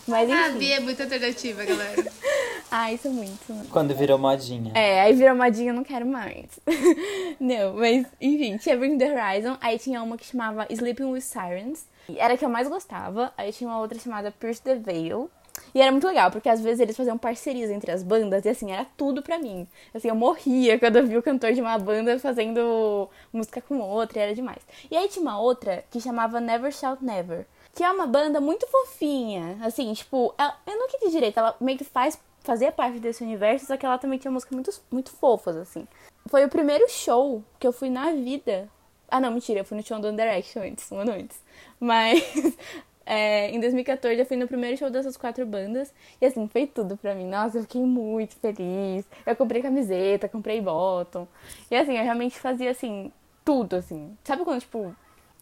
Mas 0.07 0.31
A 0.31 0.49
enfim. 0.49 0.59
Bia 0.59 0.77
é 0.77 0.81
muito 0.81 1.03
alternativa, 1.03 1.65
galera. 1.65 2.05
Ah, 2.77 2.93
isso 2.93 3.07
é 3.07 3.11
muito. 3.13 3.69
Quando 3.71 3.95
virou 3.95 4.19
modinha. 4.19 4.73
É, 4.75 5.01
aí 5.03 5.13
virou 5.13 5.37
modinha, 5.37 5.71
eu 5.71 5.75
não 5.75 5.85
quero 5.85 6.05
mais. 6.05 6.47
não, 7.39 7.75
mas 7.75 8.05
enfim, 8.21 8.57
tinha 8.57 8.77
Bring 8.77 8.99
the 8.99 9.13
Horizon, 9.13 9.57
aí 9.61 9.79
tinha 9.79 10.03
uma 10.03 10.17
que 10.19 10.27
chamava 10.27 10.67
Sleeping 10.69 11.05
with 11.05 11.21
Sirens. 11.21 11.87
e 12.09 12.19
Era 12.19 12.35
a 12.35 12.37
que 12.37 12.45
eu 12.45 12.49
mais 12.49 12.67
gostava. 12.69 13.33
Aí 13.39 13.53
tinha 13.53 13.71
uma 13.71 13.79
outra 13.79 13.97
chamada 14.01 14.33
Pierce 14.33 14.61
the 14.61 14.75
Veil. 14.75 15.31
E 15.73 15.81
era 15.81 15.93
muito 15.93 16.05
legal, 16.09 16.33
porque 16.33 16.49
às 16.49 16.61
vezes 16.61 16.81
eles 16.81 16.97
faziam 16.97 17.17
parcerias 17.17 17.71
entre 17.71 17.93
as 17.93 18.03
bandas 18.03 18.45
e 18.45 18.49
assim, 18.49 18.73
era 18.73 18.85
tudo 18.97 19.23
pra 19.23 19.39
mim. 19.39 19.69
Assim, 19.95 20.09
eu 20.09 20.17
morria 20.17 20.77
quando 20.77 20.97
eu 20.97 21.07
vi 21.07 21.17
o 21.17 21.23
cantor 21.23 21.53
de 21.53 21.61
uma 21.61 21.79
banda 21.79 22.19
fazendo 22.19 23.09
música 23.33 23.61
com 23.61 23.79
outra, 23.79 24.19
e 24.19 24.23
era 24.23 24.35
demais. 24.35 24.59
E 24.91 24.97
aí 24.97 25.07
tinha 25.09 25.23
uma 25.23 25.39
outra 25.41 25.85
que 25.93 26.01
chamava 26.01 26.41
Never 26.41 26.73
Shout 26.73 27.05
Never, 27.05 27.47
que 27.73 27.85
é 27.85 27.91
uma 27.91 28.05
banda 28.07 28.41
muito 28.41 28.67
fofinha. 28.67 29.57
Assim, 29.63 29.93
tipo, 29.93 30.35
ela- 30.37 30.57
eu 30.67 30.77
não 30.77 30.87
entendi 30.89 31.13
direito, 31.13 31.39
ela 31.39 31.55
meio 31.61 31.79
que 31.79 31.85
faz 31.85 32.19
fazia 32.45 32.71
parte 32.71 33.01
desse 33.01 33.25
universo, 33.25 33.67
só 33.67 33.77
que 33.77 33.85
ela 33.85 33.99
também 33.99 34.19
tinha 34.19 34.31
músicas 34.31 34.55
muito, 34.55 34.71
muito 34.93 35.11
fofas, 35.11 35.57
assim. 35.57 35.89
Foi 36.29 36.45
o 36.45 36.49
primeiro 36.49 36.89
show 36.89 37.43
que 37.59 37.67
eu 37.67 37.73
fui 37.73 37.91
na 37.91 38.13
vida. 38.13 38.69
Ah, 39.09 39.19
não, 39.19 39.31
mentira, 39.31 39.61
eu 39.61 39.65
fui 39.65 39.77
no 39.77 39.83
show 39.83 39.99
do 39.99 40.09
One 40.09 40.17
Direction 40.17 40.63
antes, 40.63 40.93
um 40.93 40.99
ano 40.99 41.13
antes. 41.13 41.43
Mas 41.81 42.23
é, 43.05 43.51
em 43.51 43.61
2014 43.61 44.19
eu 44.19 44.27
fui 44.27 44.37
no 44.37 44.47
primeiro 44.47 44.77
show 44.77 44.91
dessas 44.91 45.17
quatro 45.17 45.45
bandas. 45.47 45.93
E 46.21 46.27
assim, 46.27 46.47
foi 46.49 46.67
tudo 46.67 46.97
pra 46.97 47.15
mim. 47.15 47.27
Nossa, 47.27 47.59
eu 47.59 47.63
fiquei 47.63 47.83
muito 47.83 48.37
feliz. 48.37 49.07
Eu 49.27 49.37
comprei 49.37 49.63
camiseta, 49.63 50.29
comprei 50.29 50.61
bottom. 50.61 51.27
E 51.71 51.77
assim, 51.77 51.97
eu 51.97 52.05
realmente 52.05 52.39
fazia 52.39 52.71
assim, 52.71 53.11
tudo, 53.45 53.77
assim. 53.77 54.17
Sabe 54.23 54.45
quando, 54.45 54.61
tipo, 54.61 54.95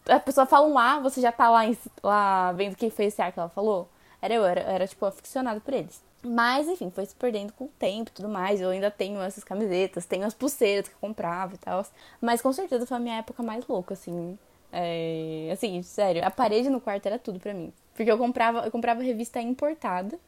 a 0.09 0.21
pessoa 0.21 0.47
fala 0.47 0.67
um 0.69 0.79
A, 0.79 1.01
você 1.01 1.21
já 1.21 1.33
tá 1.33 1.51
lá, 1.51 1.63
lá 2.03 2.53
vendo 2.53 2.77
quem 2.77 2.91
foi 2.91 3.07
esse 3.07 3.21
A 3.21 3.33
que 3.33 3.39
ela 3.39 3.49
falou? 3.49 3.89
Era 4.21 4.35
eu, 4.35 4.45
era, 4.45 4.61
era 4.61 4.87
tipo, 4.87 5.05
aficionada 5.05 5.61
por 5.61 5.75
eles. 5.75 6.03
Mas, 6.25 6.69
enfim, 6.69 6.91
foi 6.91 7.05
se 7.05 7.15
perdendo 7.15 7.53
com 7.53 7.65
o 7.65 7.71
tempo 7.79 8.11
e 8.11 8.15
tudo 8.15 8.29
mais. 8.29 8.61
Eu 8.61 8.71
ainda 8.71 8.91
tenho 8.91 9.21
essas 9.21 9.43
camisetas, 9.43 10.07
tenho 10.07 10.25
as 10.25 10.35
pulseiras 10.35 10.89
que 10.89 10.95
eu 10.95 10.99
comprava 11.01 11.55
e 11.55 11.59
tal. 11.59 11.85
Mas 12.21 12.41
com 12.41 12.53
certeza 12.53 12.87
foi 12.87 12.97
a 12.97 13.01
minha 13.01 13.19
época 13.19 13.43
mais 13.43 13.67
louca, 13.67 13.95
assim. 13.95 14.39
É, 14.73 15.51
assim, 15.53 15.83
sério, 15.83 16.25
a 16.25 16.31
parede 16.31 16.71
no 16.71 16.81
quarto 16.81 17.07
era 17.07 17.19
tudo 17.19 17.41
pra 17.41 17.53
mim. 17.53 17.73
Porque 17.95 18.11
eu 18.11 18.17
comprava, 18.17 18.61
eu 18.65 18.71
comprava 18.71 19.03
revista 19.03 19.41
importada. 19.41 20.19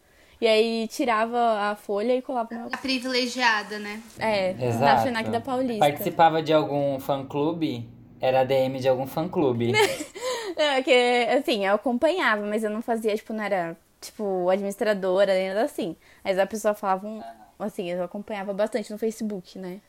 E 0.40 0.46
aí 0.46 0.88
tirava 0.88 1.38
a 1.70 1.76
folha 1.76 2.14
e 2.14 2.20
colava 2.20 2.48
no 2.52 2.60
meu. 2.62 2.70
A 2.72 2.76
privilegiada, 2.76 3.78
né? 3.78 4.02
É, 4.18 4.50
Exato. 4.50 4.84
na 4.84 4.98
FENAC 4.98 5.30
da 5.30 5.40
Paulista. 5.40 5.78
Participava 5.78 6.42
de 6.42 6.52
algum 6.52 6.98
fã-clube? 6.98 7.88
Era 8.20 8.40
ADM 8.40 8.78
de 8.80 8.88
algum 8.88 9.06
fã-clube. 9.06 9.72
Não, 10.56 10.64
é 10.64 10.82
que, 10.82 10.92
assim, 11.36 11.66
eu 11.66 11.74
acompanhava, 11.74 12.46
mas 12.46 12.62
eu 12.62 12.70
não 12.70 12.80
fazia, 12.80 13.14
tipo, 13.16 13.32
não 13.32 13.42
era, 13.42 13.76
tipo, 14.06 14.48
administradora, 14.50 15.34
nem 15.34 15.48
nada 15.48 15.64
assim. 15.64 15.96
Mas 16.22 16.38
a 16.38 16.46
pessoa 16.46 16.74
falava, 16.74 17.06
um, 17.06 17.22
assim, 17.58 17.90
eu 17.90 18.02
acompanhava 18.02 18.52
bastante 18.52 18.90
no 18.92 18.98
Facebook, 18.98 19.58
né? 19.58 19.80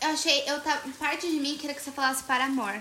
Eu 0.00 0.08
achei, 0.10 0.42
eu 0.48 0.60
tava, 0.60 0.80
parte 0.98 1.28
de 1.30 1.36
mim 1.38 1.56
queria 1.56 1.74
que 1.76 1.80
você 1.82 1.92
falasse 1.92 2.24
para 2.24 2.46
amor. 2.46 2.74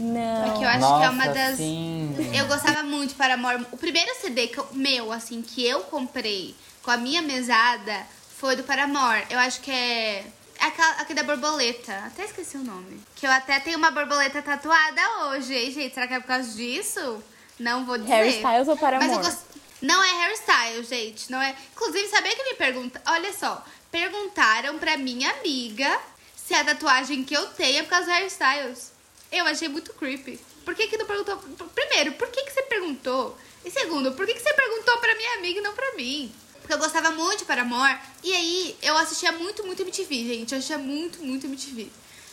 Não. 0.00 0.50
Porque 0.50 0.64
eu 0.64 0.68
acho 0.68 0.80
Nossa, 0.80 0.98
que 0.98 1.04
é 1.06 1.10
uma 1.10 1.28
das. 1.28 1.56
sim. 1.56 2.16
Eu 2.36 2.46
gostava 2.48 2.82
muito 2.82 3.10
de 3.10 3.14
Paramore. 3.14 3.64
O 3.70 3.76
primeiro 3.76 4.12
CD 4.20 4.48
que 4.48 4.58
eu- 4.58 4.66
meu, 4.72 5.12
assim, 5.12 5.40
que 5.40 5.64
eu 5.64 5.82
comprei 5.82 6.52
com 6.82 6.90
a 6.90 6.96
minha 6.96 7.22
mesada 7.22 8.04
foi 8.36 8.56
do 8.56 8.64
Paramore. 8.64 9.24
Eu 9.30 9.38
acho 9.38 9.60
que 9.60 9.70
é. 9.70 10.24
Aquela, 10.60 10.90
aquele 11.00 11.22
da 11.22 11.34
borboleta. 11.34 11.92
Até 12.06 12.24
esqueci 12.24 12.56
o 12.56 12.64
nome. 12.64 13.00
Que 13.14 13.26
eu 13.26 13.30
até 13.30 13.60
tenho 13.60 13.78
uma 13.78 13.92
borboleta 13.92 14.42
tatuada 14.42 15.00
hoje, 15.28 15.54
hein, 15.54 15.70
gente? 15.70 15.94
Será 15.94 16.08
que 16.08 16.14
é 16.14 16.20
por 16.20 16.26
causa 16.26 16.50
disso? 16.56 17.22
Não 17.60 17.84
vou 17.86 17.98
dizer. 17.98 18.12
Harry 18.12 18.30
Styles 18.30 18.66
ou 18.66 18.76
Paramore? 18.76 19.08
Mas 19.10 19.16
eu 19.16 19.22
gost... 19.22 19.42
Não 19.84 20.02
é 20.02 20.12
Harry 20.22 20.34
Styles, 20.34 20.88
gente. 20.88 21.30
Não 21.30 21.40
é. 21.42 21.54
Inclusive, 21.72 22.08
sabia 22.08 22.34
que 22.34 22.42
me 22.42 22.54
pergunta. 22.54 23.02
Olha 23.06 23.30
só. 23.34 23.62
Perguntaram 23.90 24.78
pra 24.78 24.96
minha 24.96 25.30
amiga 25.30 26.00
se 26.34 26.54
a 26.54 26.64
tatuagem 26.64 27.22
que 27.22 27.34
eu 27.34 27.46
tenho 27.48 27.80
é 27.80 27.82
por 27.82 27.90
causa 27.90 28.06
do 28.06 28.12
Harry 28.12 28.26
Styles. 28.26 28.92
Eu 29.30 29.44
achei 29.44 29.68
muito 29.68 29.92
creepy. 29.92 30.40
Por 30.64 30.74
que 30.74 30.86
que 30.86 30.96
não 30.96 31.04
perguntou? 31.04 31.36
Primeiro, 31.74 32.12
por 32.12 32.28
que 32.28 32.44
que 32.44 32.52
você 32.52 32.62
perguntou? 32.62 33.36
E 33.62 33.70
segundo, 33.70 34.12
por 34.12 34.26
que 34.26 34.32
que 34.32 34.40
você 34.40 34.54
perguntou 34.54 34.96
pra 34.98 35.14
minha 35.16 35.34
amiga 35.34 35.58
e 35.58 35.62
não 35.62 35.74
pra 35.74 35.94
mim? 35.94 36.32
Porque 36.60 36.72
eu 36.72 36.78
gostava 36.78 37.10
muito 37.10 37.40
de 37.40 37.44
Paramore. 37.44 37.98
E 38.22 38.32
aí, 38.34 38.76
eu 38.80 38.96
assistia 38.96 39.32
muito, 39.32 39.66
muito 39.66 39.82
MTV, 39.82 40.14
gente. 40.24 40.52
Eu 40.52 40.58
assistia 40.58 40.78
muito, 40.78 41.22
muito 41.22 41.46
MTV. 41.46 41.90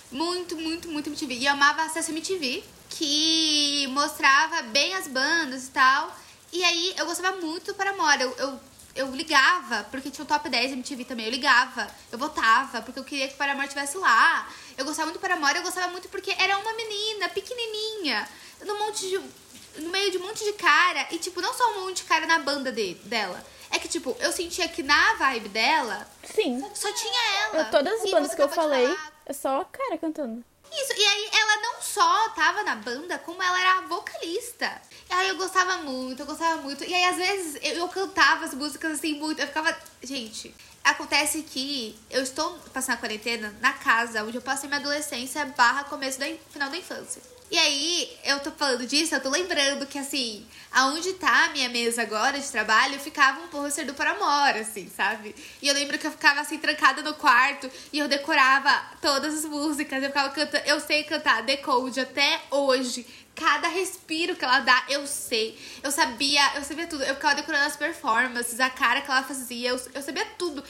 Muito, 0.10 0.56
muito, 0.56 0.88
muito 0.88 1.10
MTV. 1.10 1.34
E 1.34 1.46
eu 1.46 1.52
amava 1.52 1.84
Acesso 1.84 2.12
MTV, 2.12 2.64
que 2.90 3.88
mostrava 3.90 4.62
bem 4.62 4.94
as 4.96 5.08
bandas 5.08 5.68
e 5.68 5.72
tal. 5.72 6.16
E 6.52 6.64
aí, 6.64 6.94
eu 6.98 7.06
gostava 7.06 7.38
muito 7.38 7.68
do 7.68 7.76
Paramore. 7.76 8.22
Eu, 8.22 8.32
eu, 8.38 8.60
eu 8.96 9.16
ligava, 9.16 9.86
porque 9.90 10.12
tinha 10.12 10.24
o 10.24 10.28
top 10.28 10.50
10 10.50 10.74
MTV 10.74 11.06
também. 11.06 11.26
Eu 11.26 11.32
ligava, 11.32 11.88
eu 12.12 12.18
votava, 12.18 12.82
porque 12.82 13.00
eu 13.00 13.04
queria 13.04 13.28
que 13.28 13.36
o 13.36 13.38
Paramore 13.38 13.68
estivesse 13.68 13.98
lá. 13.98 14.48
Eu 14.78 14.86
gostava 14.86 15.08
muito 15.08 15.20
do 15.20 15.22
Paramore, 15.22 15.58
eu 15.58 15.64
gostava 15.64 15.88
muito 15.88 16.10
porque 16.10 16.36
era 16.38 16.58
uma 16.58 16.74
menina 16.74 17.30
pequenininha, 17.30 18.28
no, 18.66 18.78
monte 18.80 19.08
de, 19.08 19.82
no 19.82 19.90
meio 19.90 20.12
de 20.12 20.18
um 20.18 20.28
monte 20.28 20.44
de 20.44 20.54
cara. 20.54 21.08
E, 21.12 21.18
tipo, 21.18 21.42
não 21.42 21.54
só 21.54 21.72
um 21.72 21.86
monte 21.86 21.98
de 21.98 22.04
cara 22.04 22.26
na 22.26 22.40
banda 22.40 22.72
de, 22.72 22.96
dela. 23.06 23.44
É 23.70 23.80
que, 23.80 23.88
tipo, 23.88 24.16
eu 24.20 24.34
sentia 24.34 24.68
que 24.68 24.84
na 24.84 25.14
vibe 25.14 25.48
dela, 25.48 26.06
Sim. 26.26 26.62
só 26.74 26.92
tinha 26.92 27.46
ela. 27.46 27.58
Eu- 27.60 27.72
todas 27.72 28.02
as 28.02 28.12
bandas 28.12 28.36
que 28.36 28.42
eu 28.42 28.50
falei, 28.50 28.94
é 29.26 29.32
só 29.34 29.62
a 29.62 29.66
cara 29.66 29.98
cantando. 29.98 30.44
Isso, 30.72 30.94
e 30.94 31.06
aí 31.06 31.30
ela 31.34 31.58
não 31.62 31.82
só 31.82 32.30
tava 32.30 32.64
na 32.64 32.76
banda, 32.76 33.20
como 33.20 33.44
ela 33.44 33.60
era 33.60 33.82
vocalista. 33.82 34.82
Aí 35.10 35.28
eu 35.28 35.36
gostava 35.36 35.78
muito, 35.80 36.22
eu 36.22 36.26
gostava 36.26 36.62
muito. 36.62 36.84
E 36.84 36.94
aí, 36.94 37.04
às 37.04 37.18
vezes, 37.18 37.60
eu, 37.62 37.76
eu 37.76 37.88
cantava 37.90 38.46
as 38.46 38.54
músicas 38.54 38.94
assim 38.94 39.16
muito. 39.16 39.42
Eu 39.42 39.48
ficava. 39.48 39.78
Gente, 40.02 40.56
acontece 40.84 41.44
que 41.44 42.00
eu 42.10 42.24
estou 42.24 42.58
passando 42.74 42.96
a 42.96 43.00
quarentena 43.00 43.54
na 43.60 43.74
casa 43.74 44.24
onde 44.24 44.38
eu 44.38 44.42
passei 44.42 44.70
minha 44.70 44.80
adolescência 44.80 45.46
barra 45.46 45.84
começo 45.84 46.20
da 46.20 46.26
final 46.50 46.70
da 46.70 46.78
infância. 46.78 47.22
E 47.52 47.58
aí, 47.58 48.18
eu 48.24 48.40
tô 48.40 48.50
falando 48.50 48.88
disso, 48.88 49.14
eu 49.14 49.20
tô 49.20 49.30
lembrando 49.30 49.86
que, 49.86 50.00
assim, 50.00 50.46
aonde 50.72 51.12
tá 51.16 51.48
a 51.48 51.50
minha 51.50 51.68
mesa 51.68 52.02
agora 52.02 52.40
de 52.40 52.50
trabalho, 52.50 52.98
ficava 52.98 53.42
um 53.42 53.50
pôster 53.50 53.86
do 53.86 53.94
Paramore, 53.94 54.60
assim, 54.60 54.88
sabe? 54.88 55.36
E 55.62 55.68
eu 55.68 55.74
lembro 55.74 56.00
que 56.00 56.08
eu 56.08 56.12
ficava, 56.12 56.40
assim, 56.40 56.58
trancada 56.58 57.02
no 57.02 57.14
quarto 57.14 57.70
e 57.92 58.00
eu 58.00 58.08
decorava 58.08 58.72
todas 59.02 59.40
as 59.40 59.44
músicas. 59.44 60.02
Eu 60.02 60.08
ficava 60.08 60.30
cantando, 60.30 60.64
eu 60.66 60.80
sei 60.80 61.04
cantar 61.04 61.44
Decode 61.44 62.00
até 62.00 62.40
hoje 62.50 63.06
cada 63.36 63.68
respiro 63.68 64.36
que 64.36 64.46
ela 64.46 64.60
dá, 64.60 64.84
eu 64.88 65.08
sei. 65.08 65.58
Eu 65.82 65.92
sabia, 65.92 66.42
eu 66.56 66.64
sabia 66.64 66.86
tudo. 66.88 67.04
Eu 67.04 67.16
ficava 67.16 67.36
decorando 67.36 67.66
as 67.66 67.76
performances, 67.76 68.60
a 68.60 68.70
cara 68.70 69.02
que 69.02 69.10
ela 69.10 69.24
fazia, 69.24 69.70
eu, 69.70 69.82
eu 69.94 70.02
sabia 70.02 70.26
tudo. 70.38 70.64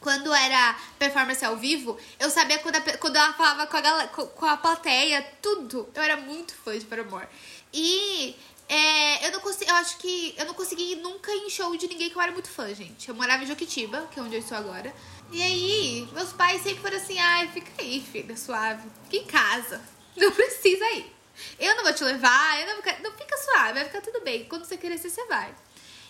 Quando 0.00 0.32
era 0.34 0.78
performance 0.98 1.44
ao 1.44 1.56
vivo, 1.56 1.98
eu 2.18 2.30
sabia 2.30 2.58
quando, 2.58 2.76
a, 2.76 2.80
quando 2.98 3.16
ela 3.16 3.32
falava 3.32 3.66
com 3.66 3.76
a, 3.76 3.80
galera, 3.80 4.08
com 4.08 4.46
a 4.46 4.56
plateia, 4.56 5.22
tudo. 5.40 5.88
Eu 5.94 6.02
era 6.02 6.16
muito 6.16 6.54
fã 6.54 6.78
de 6.78 6.84
Paramore. 6.84 7.28
E 7.72 8.36
é, 8.68 9.26
eu 9.26 9.32
não 9.32 9.40
consegui, 9.40 9.70
eu 9.70 9.74
acho 9.76 9.98
que 9.98 10.34
eu 10.38 10.46
não 10.46 10.54
consegui 10.54 10.96
nunca 10.96 11.30
ir 11.32 11.40
em 11.40 11.50
show 11.50 11.76
de 11.76 11.86
ninguém 11.86 12.08
que 12.08 12.16
eu 12.16 12.22
era 12.22 12.32
muito 12.32 12.48
fã, 12.48 12.72
gente. 12.74 13.08
Eu 13.08 13.14
morava 13.14 13.42
em 13.42 13.46
Joquitiba, 13.46 14.08
que 14.10 14.18
é 14.18 14.22
onde 14.22 14.34
eu 14.36 14.40
estou 14.40 14.56
agora. 14.56 14.94
E 15.30 15.42
aí, 15.42 16.08
meus 16.12 16.32
pais 16.32 16.62
sempre 16.62 16.80
foram 16.80 16.96
assim: 16.96 17.18
ai, 17.18 17.48
fica 17.48 17.70
aí, 17.78 18.00
filha, 18.00 18.36
suave. 18.36 18.88
Fica 19.04 19.16
em 19.16 19.26
casa. 19.26 19.80
Não 20.16 20.30
precisa 20.30 20.84
ir. 20.92 21.12
Eu 21.58 21.74
não 21.74 21.82
vou 21.82 21.92
te 21.92 22.04
levar, 22.04 22.60
eu 22.60 22.66
não, 22.68 22.80
vou... 22.80 22.92
não 23.02 23.18
fica 23.18 23.36
suave, 23.36 23.72
vai 23.72 23.84
ficar 23.86 24.00
tudo 24.00 24.20
bem. 24.20 24.44
Quando 24.44 24.64
você 24.64 24.76
crescer, 24.76 25.10
você 25.10 25.24
vai. 25.26 25.52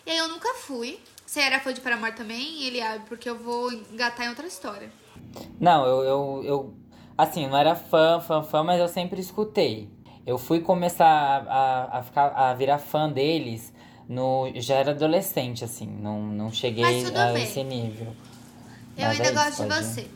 E 0.04 0.10
aí 0.10 0.18
eu 0.18 0.28
nunca 0.28 0.52
fui. 0.52 1.00
Você 1.26 1.40
era 1.40 1.58
fã 1.60 1.72
de 1.72 1.80
Paramore 1.80 2.12
também? 2.12 2.64
Ele 2.64 2.80
abre, 2.80 3.06
porque 3.08 3.28
eu 3.28 3.38
vou 3.38 3.72
engatar 3.72 4.26
em 4.26 4.28
outra 4.28 4.46
história. 4.46 4.90
Não, 5.58 5.86
eu, 5.86 6.02
eu, 6.02 6.42
eu 6.44 6.74
assim, 7.16 7.46
não 7.46 7.56
era 7.56 7.74
fã, 7.74 8.20
fã, 8.20 8.42
fã, 8.42 8.62
mas 8.62 8.80
eu 8.80 8.88
sempre 8.88 9.20
escutei. 9.20 9.88
Eu 10.26 10.38
fui 10.38 10.60
começar 10.60 11.06
a, 11.06 11.98
a, 11.98 12.02
ficar, 12.02 12.28
a 12.28 12.54
virar 12.54 12.78
fã 12.78 13.10
deles 13.10 13.72
no. 14.08 14.50
Já 14.56 14.76
era 14.76 14.92
adolescente, 14.92 15.64
assim. 15.64 15.86
Não, 15.86 16.22
não 16.22 16.52
cheguei 16.52 16.84
a 16.84 17.32
bem. 17.32 17.42
esse 17.42 17.62
nível. 17.62 18.14
Eu 18.96 19.06
mas 19.08 19.20
ainda 19.20 19.28
é 19.28 19.32
gosto 19.32 19.62
de 19.62 19.68
você. 19.68 20.06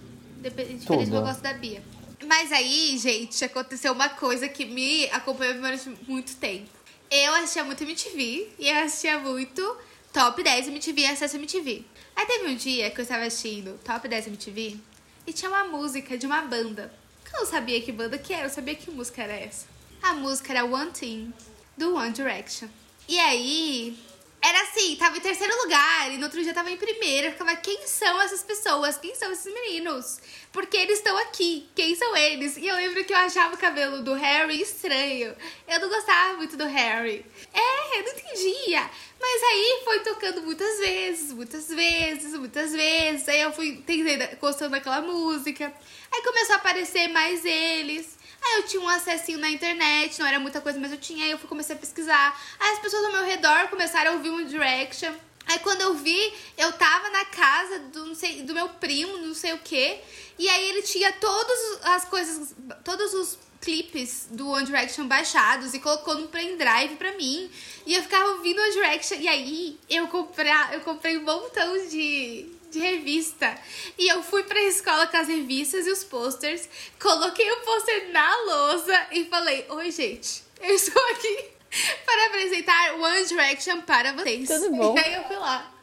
Diferente 0.41 0.87
do 0.87 0.99
que 0.99 1.15
eu 1.15 1.21
gosto 1.21 1.43
da 1.43 1.53
Bia. 1.53 1.83
Mas 2.27 2.53
aí, 2.53 2.97
gente, 2.99 3.45
aconteceu 3.45 3.93
uma 3.93 4.09
coisa 4.09 4.49
que 4.49 4.65
me 4.65 5.09
acompanhou 5.11 5.55
durante 5.55 5.91
muito 6.07 6.37
tempo. 6.37 6.69
Eu 7.11 7.35
assistia 7.35 7.65
muito 7.65 7.83
MTV 7.83 8.51
e 8.59 8.69
eu 8.69 8.85
assistia 8.85 9.19
muito 9.19 9.77
Top 10.13 10.43
10 10.43 10.69
MTV 10.69 11.07
Acesso 11.07 11.37
MTV. 11.37 11.85
Aí 12.17 12.27
teve 12.27 12.49
um 12.49 12.57
dia 12.57 12.91
que 12.91 13.01
eu 13.01 13.03
estava 13.03 13.25
assistindo 13.25 13.79
Top 13.85 14.09
10 14.09 14.29
MTV 14.29 14.79
e 15.27 15.33
tinha 15.33 15.51
uma 15.51 15.65
música 15.65 16.17
de 16.17 16.27
uma 16.27 16.41
banda. 16.43 16.93
Eu 17.33 17.41
não 17.41 17.47
sabia 17.47 17.81
que 17.83 17.93
banda 17.93 18.17
que 18.17 18.33
era, 18.33 18.47
eu 18.47 18.51
sabia 18.51 18.75
que 18.75 18.91
música 18.91 19.23
era 19.23 19.35
essa. 19.35 19.67
A 20.03 20.15
música 20.15 20.53
era 20.53 20.65
One 20.65 20.91
Thing, 20.93 21.33
do 21.77 21.95
One 21.95 22.13
Direction. 22.13 22.69
E 23.07 23.19
aí, 23.19 23.99
era 24.41 24.63
assim, 24.63 24.95
tava 24.97 25.17
em 25.17 25.21
terceiro 25.21 25.55
lugar 25.63 26.13
e 26.13 26.17
no 26.17 26.25
outro 26.25 26.43
dia 26.43 26.55
tava 26.55 26.71
em 26.71 26.77
primeiro. 26.77 27.27
Eu 27.27 27.33
ficava, 27.33 27.57
quem 27.57 27.87
são 27.87 28.21
essas 28.23 28.43
pessoas? 28.43 28.97
Quem 28.97 29.15
são 29.15 29.33
esses 29.33 29.53
meninos? 29.53 30.21
Porque 30.53 30.77
eles 30.77 30.99
estão 30.99 31.17
aqui? 31.19 31.69
Quem 31.75 31.95
são 31.97 32.17
eles? 32.17 32.57
E 32.57 32.67
eu 32.67 32.77
lembro 32.77 33.05
que 33.05 33.13
eu 33.13 33.17
achava 33.17 33.55
o 33.55 33.59
cabelo 33.59 34.03
do 34.03 34.15
Harry 34.15 34.61
estranho. 34.61 35.35
Eu 35.67 35.81
não 35.81 35.89
gostava 35.89 36.37
muito 36.37 36.57
do 36.57 36.65
Harry. 36.67 37.27
É, 37.53 37.99
eu 37.99 38.05
não 38.05 38.13
entendia. 38.13 38.91
Mas 39.21 39.43
aí 39.43 39.81
foi 39.85 40.01
tocando 40.01 40.43
muitas 40.43 40.79
vezes, 40.79 41.33
muitas 41.33 41.69
vezes, 41.69 42.35
muitas 42.35 42.73
vezes. 42.73 43.29
Aí 43.29 43.41
eu 43.41 43.53
fui 43.53 43.69
entendendo, 43.71 44.37
gostando 44.39 44.71
daquela 44.71 45.01
música. 45.01 45.73
Aí 46.13 46.23
começou 46.23 46.55
a 46.55 46.59
aparecer 46.59 47.09
mais 47.09 47.45
eles. 47.45 48.18
Aí 48.43 48.61
eu 48.61 48.67
tinha 48.67 48.83
um 48.83 48.89
acessinho 48.89 49.39
na 49.39 49.51
internet, 49.51 50.19
não 50.19 50.27
era 50.27 50.39
muita 50.39 50.61
coisa, 50.61 50.79
mas 50.79 50.93
eu 50.93 50.99
tinha. 50.99 51.25
Aí 51.25 51.31
eu 51.31 51.39
fui, 51.39 51.49
comecei 51.49 51.75
a 51.75 51.79
pesquisar. 51.79 52.41
Aí 52.59 52.73
as 52.73 52.79
pessoas 52.79 53.05
ao 53.05 53.13
meu 53.13 53.25
redor 53.25 53.69
começaram 53.69 54.13
a 54.13 54.15
ouvir 54.15 54.31
um 54.31 54.45
Direction. 54.47 55.13
Aí 55.47 55.59
quando 55.61 55.81
eu 55.81 55.95
vi, 55.95 56.35
eu 56.59 56.71
tava 56.73 57.09
na 57.11 57.25
casa 57.25 57.79
do, 57.79 58.07
não 58.07 58.15
sei, 58.15 58.43
do 58.43 58.53
meu 58.53 58.69
primo, 58.69 59.17
não 59.19 59.35
sei 59.35 59.55
o 59.55 59.59
que. 59.59 59.99
E 60.39 60.49
aí 60.49 60.69
ele 60.69 60.83
tinha 60.83 61.11
todas 61.13 61.59
as 61.85 62.05
coisas, 62.05 62.55
todos 62.85 63.15
os 63.15 63.39
clipes 63.61 64.29
do 64.31 64.51
One 64.51 64.67
Direction 64.67 65.07
baixados 65.07 65.75
e 65.75 65.81
colocou 65.81 66.17
no 66.17 66.29
pendrive 66.29 66.97
pra 66.97 67.13
mim. 67.17 67.51
E 67.87 67.95
eu 67.95 68.03
ficava 68.03 68.33
ouvindo 68.33 68.61
One 68.61 68.73
Direction. 68.73 69.17
E 69.19 69.29
aí 69.29 69.81
eu 69.89 70.07
comprei, 70.09 70.53
eu 70.73 70.81
comprei 70.81 71.17
um 71.17 71.23
montão 71.23 71.89
de, 71.89 72.47
de 72.71 72.79
revista. 72.79 73.57
E 73.97 74.09
eu 74.09 74.23
fui 74.23 74.43
pra 74.45 74.61
escola 74.63 75.07
com 75.07 75.17
as 75.17 75.29
revistas 75.29 75.87
e 75.87 75.91
os 75.91 76.05
posters, 76.05 76.69
coloquei 77.01 77.51
o 77.51 77.61
pôster 77.61 78.11
na 78.13 78.37
lousa 78.43 79.07
e 79.13 79.25
falei: 79.25 79.67
Oi, 79.69 79.91
gente, 79.91 80.43
eu 80.61 80.75
estou 80.75 81.03
aqui 81.11 81.45
para 82.05 82.27
apresentar 82.27 82.95
One 82.95 83.25
Direction 83.25 83.81
para 83.83 84.13
vocês. 84.13 84.49
Tudo 84.49 84.71
bom? 84.77 84.97
E 84.97 85.01
aí 85.01 85.15
eu 85.15 85.25
fui 85.25 85.37
lá. 85.37 85.75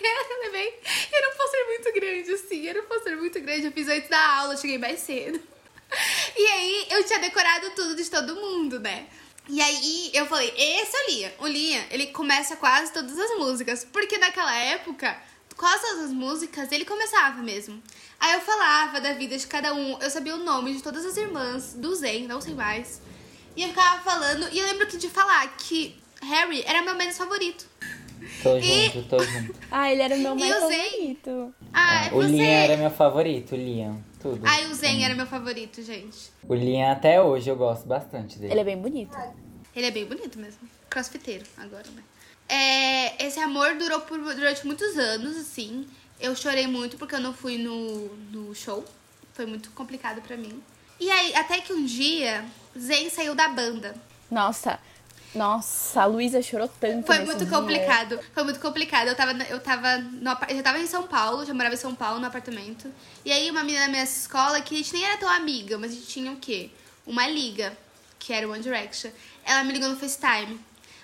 Eu 0.00 0.40
levei. 0.44 0.80
Era 1.12 1.28
um 1.28 1.36
pôster 1.36 1.66
muito 1.66 1.92
grande, 1.92 2.32
assim. 2.32 2.66
Era 2.66 2.80
um 2.80 2.86
pôster 2.86 3.18
muito 3.18 3.38
grande. 3.38 3.66
Eu 3.66 3.72
fiz 3.72 3.86
antes 3.86 4.08
da 4.08 4.36
aula, 4.36 4.56
cheguei 4.56 4.78
mais 4.78 5.00
cedo. 5.00 5.40
E 6.36 6.46
aí 6.46 6.86
eu 6.90 7.04
tinha 7.04 7.18
decorado 7.18 7.70
tudo 7.70 7.96
de 7.96 8.08
todo 8.08 8.36
mundo, 8.36 8.78
né? 8.78 9.08
E 9.48 9.60
aí 9.60 10.10
eu 10.14 10.24
falei, 10.26 10.54
esse 10.56 10.96
é 10.96 11.00
o 11.00 11.10
Liam. 11.10 11.32
O 11.40 11.46
Liam, 11.48 11.84
ele 11.90 12.06
começa 12.08 12.54
quase 12.54 12.92
todas 12.92 13.18
as 13.18 13.36
músicas. 13.36 13.84
Porque 13.84 14.16
naquela 14.16 14.54
época 14.56 15.20
quase 15.60 15.82
todas 15.82 16.04
as 16.06 16.10
músicas 16.10 16.72
ele 16.72 16.86
começava 16.86 17.42
mesmo. 17.42 17.82
Aí 18.18 18.32
eu 18.32 18.40
falava 18.40 18.98
da 18.98 19.12
vida 19.12 19.36
de 19.36 19.46
cada 19.46 19.74
um, 19.74 19.98
eu 20.00 20.08
sabia 20.08 20.34
o 20.34 20.38
nome 20.38 20.72
de 20.72 20.82
todas 20.82 21.04
as 21.04 21.18
irmãs, 21.18 21.74
do 21.74 21.94
Zen, 21.94 22.26
não 22.26 22.40
sei 22.40 22.54
mais. 22.54 23.02
E 23.54 23.62
eu 23.62 23.68
ficava 23.68 24.00
falando, 24.00 24.48
e 24.50 24.58
eu 24.58 24.66
lembro 24.66 24.86
que 24.86 24.96
de 24.96 25.10
falar 25.10 25.46
que 25.58 25.94
Harry 26.22 26.64
era 26.66 26.80
meu 26.80 26.94
menos 26.94 27.18
favorito. 27.18 27.68
Tô 28.42 28.56
e... 28.56 28.86
junto, 28.86 29.02
tô 29.02 29.22
junto. 29.22 29.54
ah, 29.70 29.92
ele 29.92 30.00
era 30.00 30.14
o 30.14 30.18
meu 30.18 30.34
mais 30.34 30.54
favorito. 30.54 31.54
Ah, 31.74 32.06
é, 32.06 32.14
o 32.14 32.22
Liam 32.22 32.46
era 32.46 32.76
meu 32.78 32.90
favorito, 32.90 33.52
o 33.52 33.56
Liam. 33.56 34.02
Tudo. 34.18 34.40
Ah, 34.46 34.66
o 34.70 34.74
Zen 34.74 35.04
era 35.04 35.14
meu 35.14 35.26
favorito, 35.26 35.82
gente. 35.82 36.30
O 36.48 36.54
Liam 36.54 36.90
até 36.90 37.20
hoje 37.20 37.50
eu 37.50 37.56
gosto 37.56 37.86
bastante 37.86 38.38
dele. 38.38 38.54
Ele 38.54 38.60
é 38.60 38.64
bem 38.64 38.78
bonito. 38.78 39.16
Ele 39.76 39.86
é 39.86 39.90
bem 39.90 40.06
bonito 40.06 40.38
mesmo. 40.38 40.60
Crossfiteiro 40.88 41.44
agora, 41.58 41.84
né? 41.94 42.02
É, 42.50 43.24
esse 43.24 43.38
amor 43.38 43.76
durou 43.76 44.00
por, 44.00 44.18
durante 44.18 44.66
muitos 44.66 44.98
anos, 44.98 45.36
assim. 45.36 45.86
Eu 46.18 46.34
chorei 46.34 46.66
muito 46.66 46.96
porque 46.96 47.14
eu 47.14 47.20
não 47.20 47.32
fui 47.32 47.56
no, 47.56 48.08
no 48.32 48.52
show. 48.56 48.84
Foi 49.32 49.46
muito 49.46 49.70
complicado 49.70 50.20
para 50.20 50.36
mim. 50.36 50.60
E 50.98 51.08
aí, 51.08 51.32
até 51.36 51.60
que 51.60 51.72
um 51.72 51.84
dia, 51.84 52.44
Zen 52.76 53.08
saiu 53.08 53.36
da 53.36 53.46
banda. 53.46 53.94
Nossa, 54.28 54.80
nossa, 55.32 56.02
a 56.02 56.06
Luísa 56.06 56.42
chorou 56.42 56.68
tanto. 56.80 57.06
Foi 57.06 57.20
muito 57.20 57.44
dia. 57.44 57.56
complicado. 57.56 58.18
Foi 58.34 58.42
muito 58.42 58.58
complicado. 58.58 59.06
Eu 59.06 59.14
tava, 59.14 59.32
eu 59.44 59.60
tava 59.60 59.98
no, 59.98 60.36
eu 60.48 60.56
já 60.56 60.62
tava 60.62 60.80
em 60.80 60.86
São 60.88 61.06
Paulo, 61.06 61.46
já 61.46 61.54
morava 61.54 61.74
em 61.74 61.78
São 61.78 61.94
Paulo 61.94 62.18
no 62.18 62.26
apartamento. 62.26 62.92
E 63.24 63.30
aí 63.30 63.48
uma 63.48 63.62
menina 63.62 63.86
da 63.86 63.92
minha 63.92 64.02
escola, 64.02 64.60
que 64.60 64.74
a 64.74 64.78
gente 64.78 64.92
nem 64.92 65.04
era 65.04 65.16
tão 65.18 65.28
amiga, 65.28 65.78
mas 65.78 65.92
a 65.92 65.94
gente 65.94 66.08
tinha 66.08 66.32
o 66.32 66.36
quê? 66.36 66.70
Uma 67.06 67.28
liga, 67.28 67.76
que 68.18 68.32
era 68.32 68.48
One 68.48 68.60
Direction. 68.60 69.12
Ela 69.44 69.62
me 69.62 69.72
ligou 69.72 69.88
no 69.88 69.96
FaceTime. 69.96 70.58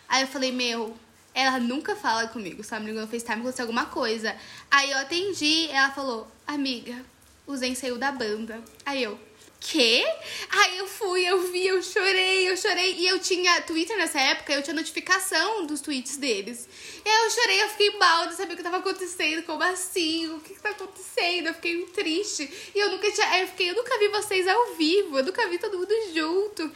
Aí 0.08 0.22
eu 0.22 0.28
falei, 0.28 0.50
meu, 0.50 0.96
ela 1.36 1.60
nunca 1.60 1.94
fala 1.94 2.26
comigo, 2.28 2.64
sabe? 2.64 2.86
Me 2.86 2.92
ligou 2.92 3.02
no 3.02 3.10
FaceTime, 3.10 3.40
aconteceu 3.40 3.64
alguma 3.64 3.84
coisa. 3.84 4.34
Aí 4.70 4.90
eu 4.90 4.96
atendi, 4.96 5.68
ela 5.70 5.90
falou, 5.90 6.26
amiga, 6.46 7.04
o 7.46 7.54
Zen 7.54 7.74
saiu 7.74 7.98
da 7.98 8.10
banda. 8.10 8.58
Aí 8.86 9.02
eu, 9.02 9.20
quê? 9.60 10.02
Aí 10.48 10.78
eu 10.78 10.86
fui, 10.86 11.26
eu 11.26 11.52
vi, 11.52 11.66
eu 11.66 11.82
chorei, 11.82 12.50
eu 12.50 12.56
chorei. 12.56 12.94
E 12.94 13.06
eu 13.06 13.18
tinha 13.18 13.60
Twitter 13.60 13.98
nessa 13.98 14.18
época, 14.18 14.54
eu 14.54 14.62
tinha 14.62 14.72
notificação 14.72 15.66
dos 15.66 15.82
tweets 15.82 16.16
deles. 16.16 16.66
E 17.04 17.08
aí 17.08 17.24
eu 17.26 17.30
chorei, 17.30 17.62
eu 17.64 17.68
fiquei 17.68 17.98
mal, 17.98 18.24
não 18.24 18.32
sabia 18.32 18.54
o 18.54 18.56
que 18.56 18.62
tava 18.62 18.78
acontecendo, 18.78 19.42
como 19.42 19.62
assim? 19.62 20.28
O 20.28 20.40
que, 20.40 20.54
que 20.54 20.60
tá 20.62 20.70
acontecendo? 20.70 21.48
Eu 21.48 21.54
fiquei 21.54 21.84
triste. 21.88 22.50
E 22.74 22.78
eu 22.78 22.90
nunca 22.92 23.12
tinha. 23.12 23.42
Eu 23.42 23.48
fiquei, 23.48 23.70
eu 23.70 23.74
nunca 23.74 23.98
vi 23.98 24.08
vocês 24.08 24.48
ao 24.48 24.74
vivo, 24.74 25.18
eu 25.18 25.24
nunca 25.24 25.46
vi 25.50 25.58
todo 25.58 25.76
mundo 25.76 25.94
junto. 26.14 26.72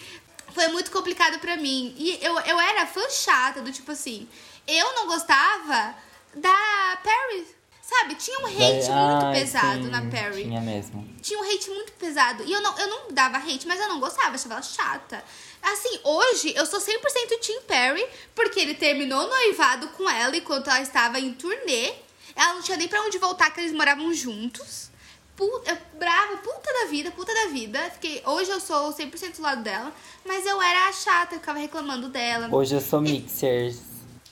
Foi 0.53 0.69
muito 0.69 0.91
complicado 0.91 1.39
para 1.39 1.57
mim. 1.57 1.95
E 1.97 2.19
eu, 2.21 2.39
eu 2.41 2.61
era 2.61 2.87
fã 2.87 3.09
chata, 3.09 3.63
do 3.63 3.73
tipo 3.73 3.91
assim, 3.93 4.29
eu 4.77 4.95
não 4.95 5.07
gostava 5.07 5.95
da 6.35 6.99
Perry. 7.03 7.47
Sabe, 7.83 8.15
tinha 8.15 8.39
um 8.39 8.47
hate 8.47 8.89
muito 8.89 9.33
pesado 9.33 9.83
sim, 9.83 9.91
na 9.91 10.03
Perry. 10.03 10.45
Tinha 10.45 10.61
mesmo. 10.61 11.09
Tinha 11.21 11.41
um 11.41 11.43
hate 11.43 11.71
muito 11.71 11.93
pesado. 11.95 12.45
E 12.45 12.53
eu 12.53 12.61
não, 12.63 12.79
eu 12.79 12.89
não 12.89 13.01
dava 13.11 13.39
hate, 13.39 13.67
mas 13.67 13.81
eu 13.81 13.89
não 13.89 13.99
gostava, 13.99 14.37
achava 14.37 14.55
ela 14.55 14.63
chata. 14.63 15.25
Assim, 15.61 15.99
hoje 16.05 16.55
eu 16.57 16.65
sou 16.67 16.79
100% 16.79 17.41
Team 17.45 17.63
Perry, 17.67 18.07
porque 18.33 18.61
ele 18.61 18.75
terminou 18.75 19.29
noivado 19.29 19.89
com 19.89 20.09
ela 20.09 20.37
enquanto 20.37 20.69
ela 20.69 20.81
estava 20.81 21.19
em 21.19 21.35
turnê. 21.35 21.93
Ela 22.37 22.55
não 22.55 22.63
tinha 22.63 22.77
nem 22.77 22.87
pra 22.87 23.03
onde 23.03 23.19
voltar, 23.19 23.51
que 23.51 23.61
eles 23.61 23.73
moravam 23.73 24.15
juntos. 24.15 24.89
puta, 25.35 25.77
brava, 25.99 26.37
puta 26.37 26.73
da 26.73 26.91
vida, 26.91 27.11
puta 27.11 27.35
da 27.35 27.47
vida. 27.47 27.81
Fiquei, 27.91 28.23
hoje 28.25 28.51
eu 28.51 28.61
sou 28.61 28.93
100% 28.93 29.37
do 29.37 29.43
lado 29.43 29.63
dela, 29.63 29.93
mas 30.25 30.47
eu 30.47 30.63
era 30.63 30.93
chata, 30.93 31.35
eu 31.35 31.41
ficava 31.41 31.59
reclamando 31.59 32.09
dela. 32.09 32.49
Hoje 32.53 32.75
eu 32.75 32.81
sou 32.81 33.01
mixer. 33.01 33.75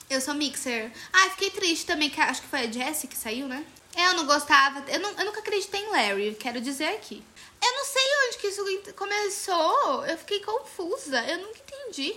Eu 0.09 0.19
sou 0.19 0.33
mixer. 0.33 0.91
Ah, 1.13 1.29
fiquei 1.29 1.51
triste 1.51 1.85
também, 1.85 2.09
que 2.09 2.19
acho 2.19 2.41
que 2.41 2.47
foi 2.47 2.61
a 2.61 2.71
Jessie 2.71 3.07
que 3.07 3.15
saiu, 3.15 3.47
né? 3.47 3.63
Eu 3.95 4.13
não 4.13 4.25
gostava, 4.25 4.83
eu, 4.89 4.99
não, 4.99 5.11
eu 5.11 5.25
nunca 5.25 5.39
acreditei 5.39 5.81
em 5.81 5.89
Larry, 5.91 6.35
quero 6.39 6.61
dizer 6.61 6.87
aqui. 6.89 7.23
Eu 7.61 7.71
não 7.73 7.85
sei 7.85 8.01
onde 8.25 8.37
que 8.37 8.47
isso 8.47 8.93
começou, 8.93 10.05
eu 10.05 10.17
fiquei 10.17 10.39
confusa, 10.39 11.21
eu 11.27 11.39
nunca 11.39 11.59
entendi. 11.59 12.15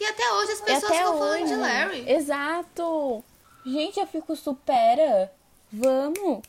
E 0.00 0.04
até 0.04 0.32
hoje 0.32 0.52
as 0.52 0.60
pessoas 0.60 0.92
ficam 0.92 1.18
falando 1.18 1.46
de 1.46 1.54
Larry. 1.54 2.10
Exato! 2.10 3.24
Gente, 3.64 4.00
eu 4.00 4.06
fico 4.06 4.34
supera. 4.34 5.32
Vamos! 5.72 6.42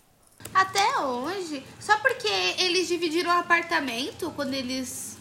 Até 0.54 1.00
hoje. 1.00 1.64
Só 1.80 1.98
porque 2.00 2.28
eles 2.58 2.88
dividiram 2.88 3.30
o 3.30 3.40
apartamento 3.40 4.32
quando 4.36 4.54
eles 4.54 5.18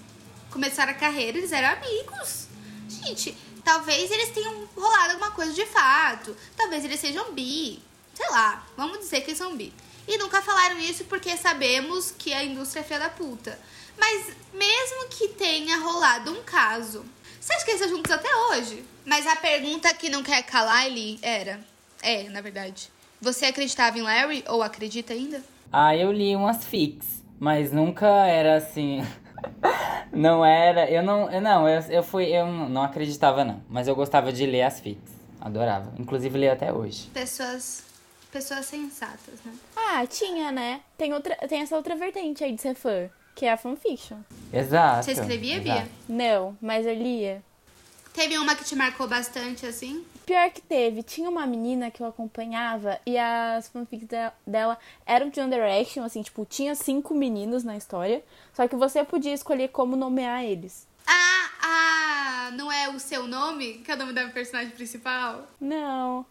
começaram 0.51 0.92
a 0.92 0.94
carreira, 0.94 1.37
eles 1.37 1.53
eram 1.53 1.68
amigos. 1.77 2.46
Gente, 2.88 3.37
talvez 3.64 4.11
eles 4.11 4.31
tenham 4.31 4.68
rolado 4.77 5.12
alguma 5.12 5.31
coisa 5.31 5.53
de 5.53 5.66
fato. 5.66 6.37
Talvez 6.57 6.85
eles 6.85 7.01
sejam 7.01 7.33
bi. 7.33 7.83
Sei 8.14 8.29
lá, 8.31 8.66
vamos 8.77 8.98
dizer 8.98 9.22
que 9.22 9.35
são 9.35 9.57
bi. 9.57 9.72
E 10.07 10.18
nunca 10.18 10.42
falaram 10.42 10.79
isso 10.79 11.05
porque 11.05 11.37
sabemos 11.37 12.12
que 12.16 12.33
a 12.33 12.44
indústria 12.44 12.81
é 12.81 12.85
filha 12.85 12.98
da 12.98 13.09
puta. 13.09 13.59
Mas 13.98 14.35
mesmo 14.53 15.09
que 15.11 15.29
tenha 15.29 15.79
rolado 15.79 16.33
um 16.33 16.42
caso, 16.42 17.05
você 17.40 17.55
acha 17.55 17.64
que 17.64 17.70
estão 17.72 17.88
juntos 17.88 18.12
até 18.12 18.29
hoje? 18.37 18.85
Mas 19.05 19.27
a 19.27 19.37
pergunta 19.37 19.92
que 19.94 20.09
não 20.09 20.22
quer 20.22 20.42
calar, 20.42 20.87
ele 20.87 21.18
era. 21.22 21.61
É, 22.03 22.25
na 22.29 22.40
verdade. 22.40 22.90
Você 23.20 23.46
acreditava 23.46 23.98
em 23.98 24.03
Larry 24.03 24.44
ou 24.48 24.62
acredita 24.62 25.12
ainda? 25.12 25.42
Ah, 25.72 25.96
eu 25.96 26.11
li 26.11 26.35
umas 26.35 26.64
fics, 26.64 27.22
mas 27.38 27.72
nunca 27.72 28.07
era 28.27 28.57
assim. 28.57 29.07
não 30.12 30.44
era. 30.44 30.90
Eu 30.90 31.02
não. 31.02 31.31
Eu, 31.31 31.40
não, 31.40 31.68
eu, 31.68 31.81
eu 31.90 32.02
fui. 32.02 32.24
Eu 32.26 32.46
não 32.46 32.83
acreditava, 32.83 33.44
não. 33.44 33.62
Mas 33.68 33.88
eu 33.88 33.94
gostava 33.94 34.33
de 34.33 34.46
ler 34.46 34.62
as 34.62 34.81
fics. 34.81 35.12
Adorava. 35.40 35.92
Inclusive 35.98 36.38
leio 36.38 36.52
até 36.52 36.72
hoje. 36.72 37.09
Pessoas. 37.12 37.85
Pessoas 38.31 38.64
sensatas, 38.64 39.40
né? 39.44 39.52
Ah, 39.76 40.07
tinha, 40.07 40.50
né? 40.50 40.81
Tem, 40.96 41.12
outra, 41.12 41.37
tem 41.46 41.61
essa 41.61 41.76
outra 41.76 41.94
vertente 41.94 42.42
aí 42.42 42.52
de 42.55 42.62
ser 42.62 42.74
fã, 42.74 43.11
que 43.35 43.44
é 43.44 43.52
a 43.52 43.59
fanfiction. 43.59 44.16
Exato. 44.50 45.05
Você 45.05 45.12
escrevia, 45.12 45.57
exato. 45.57 45.83
Bia? 45.83 45.88
Não, 46.09 46.57
mas 46.59 46.87
eu 46.87 46.94
lia. 46.94 47.42
Teve 48.14 48.38
uma 48.38 48.55
que 48.55 48.64
te 48.64 48.74
marcou 48.74 49.07
bastante, 49.07 49.66
assim? 49.66 50.02
Pior 50.25 50.51
que 50.51 50.61
teve, 50.61 51.03
tinha 51.03 51.29
uma 51.29 51.47
menina 51.47 51.91
que 51.91 52.01
eu 52.03 52.07
acompanhava 52.07 52.99
e 53.05 53.19
as 53.19 53.69
fanfics 53.69 54.07
de- 54.07 54.33
dela 54.47 54.79
eram 55.05 55.29
de 55.29 55.41
One 55.41 55.51
Direction, 55.51 56.05
assim, 56.05 56.23
tipo, 56.23 56.47
tinha 56.49 56.75
cinco 56.75 57.13
meninos 57.15 57.65
na 57.65 57.77
história, 57.77 58.23
só 58.55 58.69
que 58.69 58.77
você 58.77 59.03
podia 59.05 59.33
escolher 59.35 59.69
como 59.69 59.97
nomear 59.97 60.45
eles. 60.45 60.87
Ah, 61.07 61.51
ah, 61.63 62.51
não 62.55 62.71
é 62.71 62.89
o 62.89 62.99
seu 63.01 63.27
nome? 63.27 63.75
Que 63.85 63.91
é 63.91 63.95
o 63.95 63.99
nome 63.99 64.13
da 64.13 64.29
personagem 64.29 64.71
principal? 64.71 65.47
Não. 65.61 66.25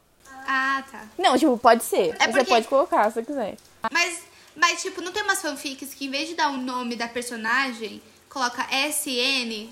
Ah, 0.48 0.84
tá. 0.90 1.06
Não, 1.18 1.38
tipo, 1.38 1.58
pode 1.58 1.84
ser. 1.84 2.16
É 2.18 2.28
Você 2.28 2.32
porque- 2.32 2.46
pode 2.46 2.68
colocar 2.68 3.10
se 3.10 3.16
você 3.16 3.24
quiser. 3.24 3.58
Mas, 3.92 4.24
mas, 4.56 4.82
tipo, 4.82 5.02
não 5.02 5.12
tem 5.12 5.22
umas 5.24 5.42
fanfics 5.42 5.94
que 5.94 6.06
em 6.06 6.10
vez 6.10 6.30
de 6.30 6.36
dar 6.36 6.50
o 6.50 6.58
nome 6.58 6.96
da 6.96 7.08
personagem, 7.10 8.02
coloca 8.30 8.66
SN, 8.72 9.70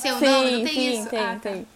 seu 0.00 0.18
sim, 0.18 0.24
nome, 0.26 0.50
não 0.58 0.64
tem 0.64 0.74
sim, 0.74 1.00
isso? 1.00 1.08
tem, 1.08 1.18
ah, 1.18 1.34
tá. 1.34 1.50
tem. 1.50 1.66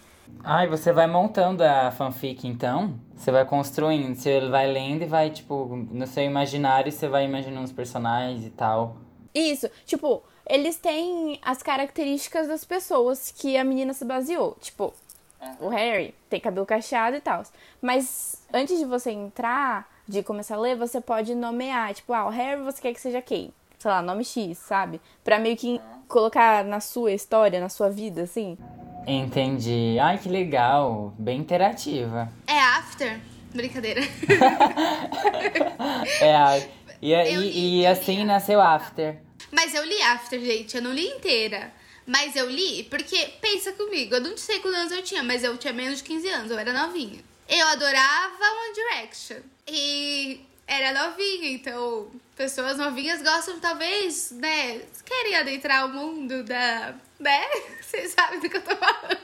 Ai, 0.44 0.68
você 0.68 0.92
vai 0.92 1.06
montando 1.06 1.64
a 1.64 1.90
fanfic 1.90 2.46
então? 2.46 2.94
Você 3.16 3.30
vai 3.30 3.44
construindo, 3.44 4.14
você 4.14 4.48
vai 4.48 4.70
lendo 4.70 5.02
e 5.02 5.06
vai, 5.06 5.30
tipo, 5.30 5.66
no 5.90 6.06
seu 6.06 6.22
imaginário 6.22 6.92
você 6.92 7.08
vai 7.08 7.24
imaginando 7.24 7.64
os 7.64 7.72
personagens 7.72 8.44
e 8.44 8.50
tal. 8.50 8.96
Isso, 9.34 9.68
tipo, 9.84 10.22
eles 10.48 10.76
têm 10.76 11.38
as 11.42 11.62
características 11.62 12.46
das 12.46 12.64
pessoas 12.64 13.32
que 13.36 13.56
a 13.56 13.64
menina 13.64 13.92
se 13.92 14.04
baseou. 14.04 14.56
Tipo, 14.60 14.94
o 15.60 15.68
Harry 15.68 16.14
tem 16.30 16.40
cabelo 16.40 16.64
cacheado 16.66 17.16
e 17.16 17.20
tal. 17.20 17.42
Mas 17.82 18.42
antes 18.52 18.78
de 18.78 18.84
você 18.84 19.10
entrar, 19.10 19.88
de 20.06 20.22
começar 20.22 20.56
a 20.56 20.60
ler, 20.60 20.76
você 20.76 21.00
pode 21.00 21.34
nomear. 21.34 21.92
Tipo, 21.94 22.12
ah, 22.12 22.26
o 22.26 22.30
Harry 22.30 22.62
você 22.62 22.80
quer 22.80 22.92
que 22.92 23.00
seja 23.00 23.20
quem? 23.20 23.52
Sei 23.78 23.90
lá, 23.90 24.00
nome 24.00 24.24
X, 24.24 24.58
sabe? 24.58 25.00
Pra 25.24 25.38
meio 25.38 25.56
que 25.56 25.80
colocar 26.08 26.64
na 26.64 26.80
sua 26.80 27.12
história, 27.12 27.60
na 27.60 27.68
sua 27.68 27.88
vida, 27.90 28.22
assim. 28.22 28.56
Entendi. 29.06 29.96
Ai, 30.00 30.18
que 30.18 30.28
legal. 30.28 31.14
Bem 31.18 31.38
interativa. 31.40 32.30
É 32.46 32.58
After? 32.58 33.20
Brincadeira. 33.54 34.00
É, 36.20 36.68
e, 37.02 37.12
e, 37.12 37.80
e 37.80 37.86
assim 37.86 38.18
li. 38.18 38.24
nasceu 38.24 38.60
After. 38.60 39.18
Mas 39.50 39.74
eu 39.74 39.84
li 39.84 40.00
After, 40.02 40.40
gente. 40.40 40.76
Eu 40.76 40.82
não 40.82 40.92
li 40.92 41.06
inteira. 41.06 41.72
Mas 42.06 42.36
eu 42.36 42.48
li 42.48 42.84
porque, 42.84 43.16
pensa 43.40 43.72
comigo, 43.72 44.14
eu 44.14 44.20
não 44.20 44.36
sei 44.36 44.60
quantos 44.60 44.78
anos 44.78 44.92
eu 44.92 45.02
tinha, 45.02 45.22
mas 45.22 45.42
eu 45.42 45.56
tinha 45.58 45.72
menos 45.72 45.98
de 45.98 46.04
15 46.04 46.28
anos, 46.28 46.50
eu 46.50 46.58
era 46.58 46.72
novinha. 46.72 47.18
Eu 47.48 47.66
adorava 47.66 48.44
One 48.44 48.74
Direction. 48.74 49.38
E 49.66 50.40
era 50.66 51.06
novinha, 51.06 51.50
então 51.50 52.08
pessoas 52.36 52.76
novinhas 52.76 53.22
gostam, 53.22 53.58
talvez, 53.58 54.30
né? 54.32 54.82
Querem 55.04 55.34
adentrar 55.36 55.86
o 55.86 55.88
mundo 55.88 56.44
da. 56.44 56.94
né? 57.18 57.40
Vocês 57.80 58.12
sabem 58.12 58.40
do 58.40 58.48
que 58.48 58.56
eu 58.58 58.62
tô 58.62 58.76
falando. 58.76 59.18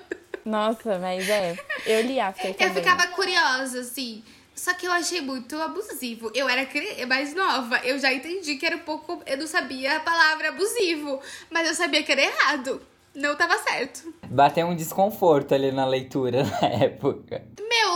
Nossa, 0.45 0.99
mas 0.99 1.29
é. 1.29 1.57
Eu 1.87 2.03
li 2.03 2.19
After 2.19 2.57
Eu 2.59 2.75
ficava 2.75 3.07
curiosa, 3.09 3.81
assim. 3.81 4.25
Só 4.55 4.75
que 4.75 4.87
eu 4.87 4.93
achei 4.93 5.21
muito 5.21 5.61
abusivo. 5.61 6.31
Eu 6.35 6.49
era 6.49 6.69
mais 7.07 7.35
nova, 7.35 7.79
eu 7.85 7.99
já 7.99 8.13
entendi 8.13 8.57
que 8.57 8.67
era 8.67 8.77
um 8.77 8.81
pouco. 8.81 9.23
Eu 9.27 9.39
não 9.39 9.47
sabia 9.47 9.97
a 9.97 10.01
palavra 10.01 10.49
abusivo, 10.49 11.21
mas 11.51 11.69
eu 11.69 11.75
sabia 11.75 12.03
que 12.03 12.13
era 12.13 12.23
errado. 12.23 12.81
Não 13.15 13.37
tava 13.37 13.59
certo. 13.59 14.13
Bateu 14.25 14.67
um 14.67 14.75
desconforto 14.75 15.55
ali 15.55 15.71
na 15.71 15.85
leitura 15.85 16.45
na 16.61 16.69
época. 16.69 17.45
Meu, 17.61 17.92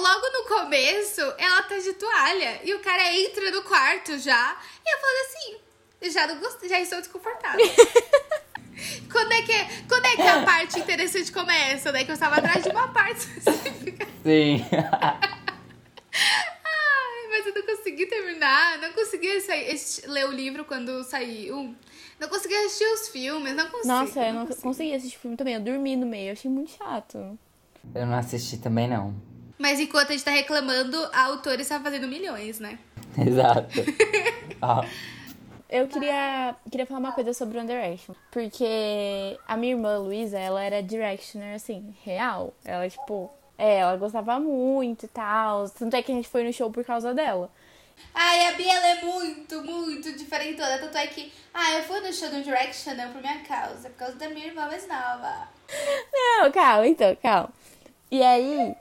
começo, 0.47 1.21
ela 1.39 1.63
tá 1.63 1.77
de 1.79 1.93
toalha 1.95 2.61
e 2.65 2.75
o 2.75 2.81
cara 2.81 3.15
entra 3.15 3.51
no 3.51 3.63
quarto 3.63 4.19
já. 4.19 4.57
E 4.85 4.95
eu 4.95 4.99
falei 4.99 5.21
assim, 5.23 5.57
já 6.11 6.27
não 6.27 6.39
gostei, 6.39 6.69
já 6.69 6.81
estou 6.81 6.99
desconfortável. 6.99 7.67
quando, 9.11 9.33
é 9.33 9.43
que, 9.43 9.87
quando 9.89 10.07
é 10.07 10.17
que 10.17 10.23
a 10.23 10.43
parte 10.45 10.79
interessante 10.79 11.33
começa? 11.33 11.93
Daí 11.93 12.05
que 12.05 12.11
eu 12.11 12.15
estava 12.15 12.37
atrás 12.37 12.63
de 12.63 12.71
uma 12.71 12.89
parte 12.89 13.27
específica. 13.39 14.07
Sim. 14.23 14.65
Ai, 16.15 17.29
mas 17.31 17.47
eu 17.47 17.55
não 17.55 17.63
consegui 17.63 18.07
terminar, 18.07 18.79
não 18.79 18.93
consegui 18.93 19.41
sair, 19.41 19.79
ler 20.07 20.27
o 20.27 20.33
livro 20.33 20.65
quando 20.65 21.03
saiu. 21.05 21.75
Não 22.19 22.29
consegui 22.29 22.55
assistir 22.55 22.87
os 22.95 23.09
filmes, 23.09 23.55
não 23.55 23.69
consigo. 23.69 23.89
Nossa, 23.89 24.21
eu 24.21 24.33
não 24.33 24.47
consigo. 24.47 24.63
consegui 24.63 24.95
assistir 24.95 25.19
filme 25.19 25.37
também. 25.37 25.55
Eu 25.55 25.61
dormi 25.61 25.97
no 25.97 26.07
meio, 26.07 26.29
eu 26.29 26.33
achei 26.33 26.51
muito 26.51 26.71
chato. 26.71 27.39
Eu 27.95 28.07
não 28.07 28.17
assisti 28.17 28.57
também, 28.57 28.89
não. 28.89 29.15
Mas 29.59 29.81
enquanto 29.81 30.11
a 30.11 30.13
gente 30.13 30.25
tá 30.25 30.31
reclamando, 30.31 30.97
a 31.13 31.25
autora 31.25 31.61
está 31.63 31.81
fazendo 31.81 32.07
milhões, 32.07 32.61
né? 32.61 32.79
Exato. 33.19 33.81
Ó, 34.61 34.85
Eu 35.69 35.89
queria, 35.89 36.55
queria 36.71 36.87
falar 36.87 37.01
uma 37.01 37.13
coisa 37.13 37.33
sobre 37.35 37.59
One 37.59 37.67
Direction. 37.67 38.15
Porque 38.31 39.39
a 39.49 39.57
minha 39.57 39.73
irmã, 39.73 39.99
Luísa, 39.99 40.39
ela 40.39 40.63
era 40.63 40.83
Directioner, 40.83 41.57
assim, 41.57 41.95
real. 42.05 42.55
Ela, 42.65 42.89
tipo, 42.89 43.31
é, 43.59 43.79
ela 43.79 43.97
gostava 43.97 44.39
muito 44.39 45.07
e 45.07 45.09
tal. 45.09 45.69
Tanto 45.71 45.97
é 45.97 46.03
que 46.03 46.13
a 46.13 46.15
gente 46.15 46.29
foi 46.29 46.45
no 46.45 46.53
show 46.53 46.71
por 46.71 46.85
causa 46.85 47.13
dela. 47.13 47.51
Ai, 48.15 48.47
a 48.47 48.53
Bia 48.53 48.75
ela 48.75 48.87
é 48.89 49.03
muito, 49.03 49.63
muito 49.63 50.13
diferentona. 50.17 50.79
Tanto 50.79 50.97
é 50.99 51.07
que, 51.09 51.33
ah, 51.53 51.73
eu 51.75 51.83
fui 51.83 52.01
no 52.01 52.13
show 52.13 52.29
do 52.31 52.43
Direction 52.43 52.95
não 52.95 53.11
por 53.11 53.21
minha 53.21 53.41
causa, 53.41 53.91
por 53.91 53.97
causa 53.97 54.15
da 54.17 54.29
minha 54.29 54.47
irmã 54.47 54.67
mais 54.67 54.87
nova. 54.87 55.49
Não, 56.13 56.53
calma, 56.53 56.87
então, 56.87 57.17
calma. 57.17 57.51
E 58.09 58.23
aí, 58.23 58.73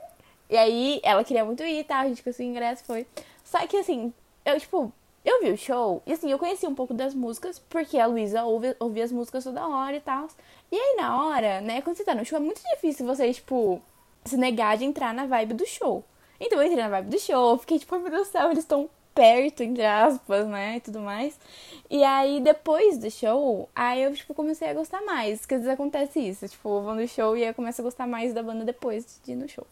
e 0.48 0.56
aí 0.56 1.00
ela 1.02 1.24
queria 1.24 1.44
muito 1.44 1.62
ir 1.62 1.84
tal, 1.84 2.02
a 2.02 2.08
gente 2.08 2.22
conseguiu 2.22 2.50
ingresso, 2.52 2.84
foi. 2.84 3.06
Só 3.44 3.64
que 3.66 3.76
assim, 3.76 4.12
eu, 4.44 4.58
tipo, 4.60 4.92
eu 5.24 5.42
vi 5.42 5.50
o 5.50 5.56
show, 5.58 6.02
e 6.06 6.12
assim, 6.12 6.30
eu 6.30 6.38
conheci 6.38 6.66
um 6.66 6.74
pouco 6.74 6.94
das 6.94 7.14
músicas, 7.14 7.58
porque 7.58 7.98
a 7.98 8.06
Luísa 8.06 8.44
ouve, 8.44 8.76
ouvia 8.78 9.04
as 9.04 9.12
músicas 9.12 9.44
toda 9.44 9.66
hora 9.66 9.96
e 9.96 10.00
tal. 10.00 10.28
E 10.70 10.76
aí, 10.76 10.96
na 10.96 11.24
hora, 11.24 11.60
né, 11.60 11.82
quando 11.82 11.96
você 11.96 12.04
tá 12.04 12.14
no 12.14 12.24
show, 12.24 12.38
é 12.38 12.40
muito 12.40 12.62
difícil 12.74 13.06
você, 13.06 13.32
tipo, 13.32 13.80
se 14.24 14.36
negar 14.36 14.76
de 14.76 14.84
entrar 14.84 15.14
na 15.14 15.26
vibe 15.26 15.54
do 15.54 15.66
show. 15.66 16.04
Então 16.40 16.58
eu 16.60 16.66
entrei 16.66 16.82
na 16.82 16.90
vibe 16.90 17.10
do 17.10 17.18
show, 17.18 17.56
fiquei 17.58 17.78
tipo, 17.78 17.94
"Ai, 17.94 18.00
meu 18.02 18.10
Deus 18.10 18.28
do 18.28 18.32
céu, 18.32 18.50
eles 18.50 18.64
estão 18.64 18.90
perto, 19.14 19.62
entre 19.62 19.84
aspas, 19.84 20.46
né, 20.46 20.76
e 20.76 20.80
tudo 20.80 21.00
mais. 21.00 21.38
E 21.90 22.04
aí, 22.04 22.40
depois 22.40 22.98
do 22.98 23.10
show, 23.10 23.68
aí 23.74 24.02
eu, 24.02 24.14
tipo, 24.14 24.34
comecei 24.34 24.68
a 24.68 24.74
gostar 24.74 25.00
mais. 25.02 25.40
Porque 25.40 25.54
às 25.54 25.62
vezes 25.62 25.74
acontece 25.74 26.20
isso, 26.20 26.46
tipo, 26.48 26.68
eu 26.68 26.82
vou 26.82 26.94
no 26.94 27.08
show 27.08 27.36
e 27.36 27.42
aí 27.42 27.48
eu 27.48 27.54
começo 27.54 27.80
a 27.80 27.84
gostar 27.84 28.06
mais 28.06 28.34
da 28.34 28.42
banda 28.42 28.64
depois 28.64 29.18
de 29.24 29.32
ir 29.32 29.36
no 29.36 29.48
show. 29.48 29.66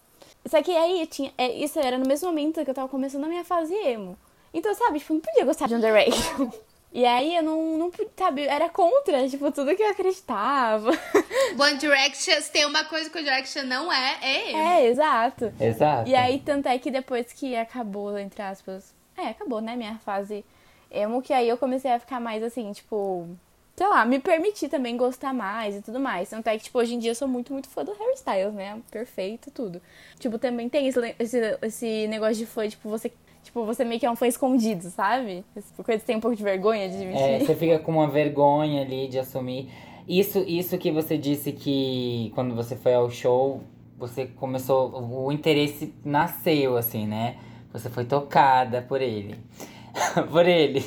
Só 0.47 0.63
que 0.63 0.71
aí, 0.71 1.01
eu 1.01 1.07
tinha, 1.07 1.33
é, 1.39 1.49
isso 1.53 1.79
era 1.79 1.97
no 1.99 2.07
mesmo 2.07 2.29
momento 2.29 2.63
que 2.65 2.71
eu 2.71 2.75
tava 2.75 2.89
começando 2.89 3.25
a 3.25 3.29
minha 3.29 3.45
fase 3.45 3.75
emo. 3.75 4.17
Então, 4.53 4.75
sabe, 4.75 4.99
tipo, 4.99 5.13
eu 5.13 5.15
não 5.15 5.23
podia 5.23 5.45
gostar 5.45 5.67
de 5.69 5.75
One 5.75 5.83
Direction. 5.83 6.51
E 6.97 7.05
aí, 7.05 7.35
eu 7.35 7.43
não, 7.43 7.77
não 7.77 7.91
sabe, 8.17 8.47
era 8.47 8.69
contra, 8.69 9.29
tipo, 9.29 9.51
tudo 9.51 9.75
que 9.75 9.83
eu 9.83 9.91
acreditava. 9.91 10.91
One 11.59 11.77
Direction, 11.77 12.41
se 12.41 12.53
tem 12.53 12.65
uma 12.67 12.85
coisa 12.85 13.11
que 13.11 13.19
o 13.19 13.25
Direction 13.25 13.65
não 13.65 13.93
é, 13.93 14.19
é 14.23 14.51
emo. 14.51 14.59
é, 14.59 14.87
exato. 14.87 15.53
exato. 15.59 16.09
E 16.09 16.15
aí, 16.15 16.39
tanto 16.39 16.69
é 16.69 16.79
que 16.79 16.93
depois 16.93 17.33
que 17.33 17.57
acabou, 17.57 18.17
entre 18.17 18.41
aspas. 18.41 18.95
É, 19.17 19.27
acabou, 19.31 19.61
né? 19.61 19.75
Minha 19.75 19.99
fase 20.05 20.45
emo 20.89 21.21
que 21.21 21.33
aí 21.33 21.49
eu 21.49 21.59
comecei 21.59 21.91
a 21.91 21.99
ficar 21.99 22.21
mais 22.21 22.45
assim, 22.45 22.71
tipo, 22.73 23.29
sei 23.77 23.89
lá, 23.89 24.05
me 24.05 24.19
permitir 24.21 24.69
também 24.69 24.97
gostar 24.97 25.33
mais 25.33 25.77
e 25.77 25.83
tudo 25.83 25.99
mais. 25.99 26.31
Tanto 26.31 26.47
é 26.49 26.57
que, 26.57 26.65
tipo, 26.65 26.79
hoje 26.79 26.95
em 26.95 26.99
dia 26.99 27.11
eu 27.11 27.15
sou 27.15 27.27
muito, 27.27 27.53
muito 27.53 27.69
fã 27.69 27.85
do 27.85 27.93
Harry 27.93 28.15
Styles, 28.15 28.55
né? 28.55 28.81
Perfeito, 28.91 29.51
tudo. 29.51 29.81
Tipo, 30.19 30.39
também 30.39 30.69
tem 30.69 30.87
esse, 30.87 31.15
esse, 31.19 31.59
esse 31.63 32.07
negócio 32.09 32.37
de 32.37 32.47
fã, 32.47 32.69
tipo, 32.69 32.89
você. 32.89 33.13
Tipo, 33.43 33.63
você 33.67 33.85
meio 33.85 34.01
que 34.01 34.07
é 34.07 34.11
um 34.11 34.17
fã 34.17 34.27
escondido, 34.27 34.85
sabe? 34.85 35.45
Coisa 35.85 36.01
que 36.01 36.07
tem 36.07 36.17
um 36.17 36.21
pouco 36.21 36.35
de 36.35 36.43
vergonha 36.43 36.89
de 36.89 36.97
admitir. 36.97 37.23
É, 37.23 37.39
você 37.41 37.55
fica 37.55 37.79
com 37.79 37.93
uma 37.93 38.09
vergonha 38.09 38.81
ali 38.81 39.07
de 39.07 39.19
assumir. 39.19 39.71
Isso, 40.09 40.39
isso 40.47 40.79
que 40.79 40.91
você 40.91 41.19
disse 41.19 41.53
que 41.53 42.33
quando 42.35 42.55
você 42.55 42.75
foi 42.75 42.95
ao 42.95 43.11
show, 43.11 43.63
você 43.99 44.27
começou. 44.27 44.99
O 44.99 45.31
interesse 45.31 45.95
nasceu, 46.03 46.79
assim, 46.79 47.07
né? 47.07 47.37
Você 47.71 47.91
foi 47.91 48.07
tocada 48.07 48.81
por 48.81 49.03
ele. 49.03 49.35
por 50.33 50.47
ele. 50.47 50.83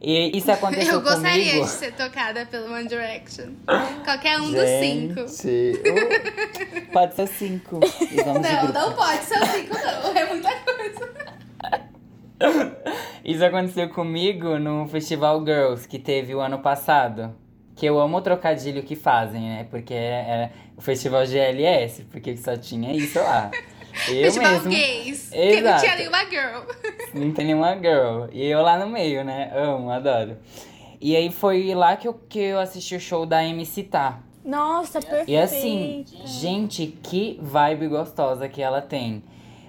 E 0.00 0.36
isso 0.38 0.50
aconteceu 0.52 0.94
Eu 0.94 1.00
gostaria 1.02 1.46
comigo. 1.50 1.64
de 1.64 1.70
ser 1.70 1.92
tocada 1.92 2.46
pelo 2.46 2.72
One 2.72 2.86
Direction. 2.86 3.46
Qualquer 4.04 4.40
um 4.40 4.50
Gente, 4.52 5.14
dos 5.14 5.32
cinco. 5.32 5.88
uh, 5.88 6.92
pode 6.92 7.14
ser 7.16 7.26
cinco. 7.26 7.80
E 8.12 8.16
Não, 8.16 8.34
não 8.72 8.92
pode 8.94 9.24
ser 9.24 9.44
cinco, 9.46 9.74
não. 9.74 10.16
É 10.16 10.24
muita 10.26 10.50
coisa. 10.60 11.08
Isso 13.24 13.44
aconteceu 13.44 13.88
comigo 13.88 14.58
no 14.58 14.86
Festival 14.86 15.44
Girls 15.44 15.88
que 15.88 15.98
teve 15.98 16.34
o 16.34 16.40
ano 16.40 16.60
passado. 16.60 17.34
Que 17.74 17.86
eu 17.86 17.98
amo 18.00 18.16
o 18.16 18.20
trocadilho 18.20 18.82
que 18.82 18.96
fazem, 18.96 19.40
né? 19.40 19.66
Porque 19.70 19.94
é, 19.94 19.96
é 19.96 20.50
o 20.76 20.80
Festival 20.80 21.24
GLS, 21.26 22.04
porque 22.10 22.36
só 22.36 22.56
tinha 22.56 22.92
isso 22.92 23.18
lá. 23.20 23.50
Eu 24.06 24.22
Festival 24.24 24.52
mesmo. 24.52 24.70
gays. 24.70 25.30
Que 25.30 25.36
não 25.36 25.70
Exato. 25.70 25.80
tinha 25.80 25.96
nenhuma 25.96 26.24
girl. 26.24 26.60
Não 27.14 27.32
tem 27.32 27.46
nenhuma 27.46 27.74
girl. 27.76 28.26
E 28.32 28.46
eu 28.46 28.62
lá 28.62 28.78
no 28.78 28.88
meio, 28.88 29.24
né? 29.24 29.50
Amo, 29.54 29.90
adoro. 29.90 30.36
E 31.00 31.16
aí 31.16 31.30
foi 31.30 31.74
lá 31.74 31.96
que 31.96 32.06
eu, 32.06 32.14
que 32.28 32.38
eu 32.38 32.58
assisti 32.60 32.94
o 32.96 33.00
show 33.00 33.24
da 33.26 33.44
MC 33.44 33.82
Tá. 33.84 34.20
Nossa, 34.44 35.00
perfeito. 35.00 35.30
E 35.30 35.36
assim, 35.36 36.04
gente, 36.24 36.86
que 37.02 37.38
vibe 37.42 37.88
gostosa 37.88 38.48
que 38.48 38.62
ela 38.62 38.80
tem. 38.80 39.22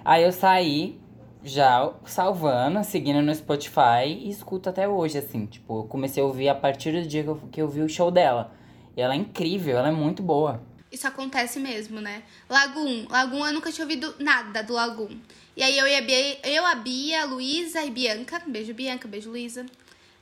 Aí 0.04 0.22
eu 0.22 0.32
saí 0.32 0.98
já 1.44 1.90
salvando, 2.04 2.82
seguindo 2.84 3.20
no 3.20 3.34
Spotify 3.34 4.06
e 4.06 4.30
escuto 4.30 4.68
até 4.70 4.88
hoje, 4.88 5.18
assim. 5.18 5.46
Tipo, 5.46 5.80
eu 5.80 5.84
comecei 5.84 6.22
a 6.22 6.26
ouvir 6.26 6.48
a 6.48 6.54
partir 6.54 6.92
do 6.92 7.06
dia 7.06 7.22
que 7.22 7.28
eu, 7.28 7.40
que 7.50 7.62
eu 7.62 7.68
vi 7.68 7.82
o 7.82 7.88
show 7.88 8.10
dela. 8.10 8.52
E 8.96 9.02
ela 9.02 9.14
é 9.14 9.16
incrível, 9.16 9.78
ela 9.78 9.88
é 9.88 9.92
muito 9.92 10.22
boa. 10.22 10.62
Isso 10.90 11.06
acontece 11.06 11.58
mesmo, 11.60 12.00
né? 12.00 12.22
Lagoon. 12.48 13.06
Lagoon 13.08 13.46
eu 13.46 13.52
nunca 13.52 13.70
tinha 13.70 13.84
ouvido 13.84 14.14
nada 14.18 14.62
do 14.62 14.72
Lagoon. 14.72 15.16
E 15.56 15.62
aí 15.62 15.76
eu 15.78 15.86
e 15.86 15.96
a 15.96 16.00
Bia, 16.00 16.38
eu, 16.44 16.66
a 16.66 16.74
Bia, 16.74 17.22
a 17.22 17.24
Luísa 17.24 17.84
e 17.84 17.90
Bianca. 17.90 18.42
Beijo, 18.46 18.74
Bianca, 18.74 19.06
beijo, 19.06 19.30
Luísa. 19.30 19.66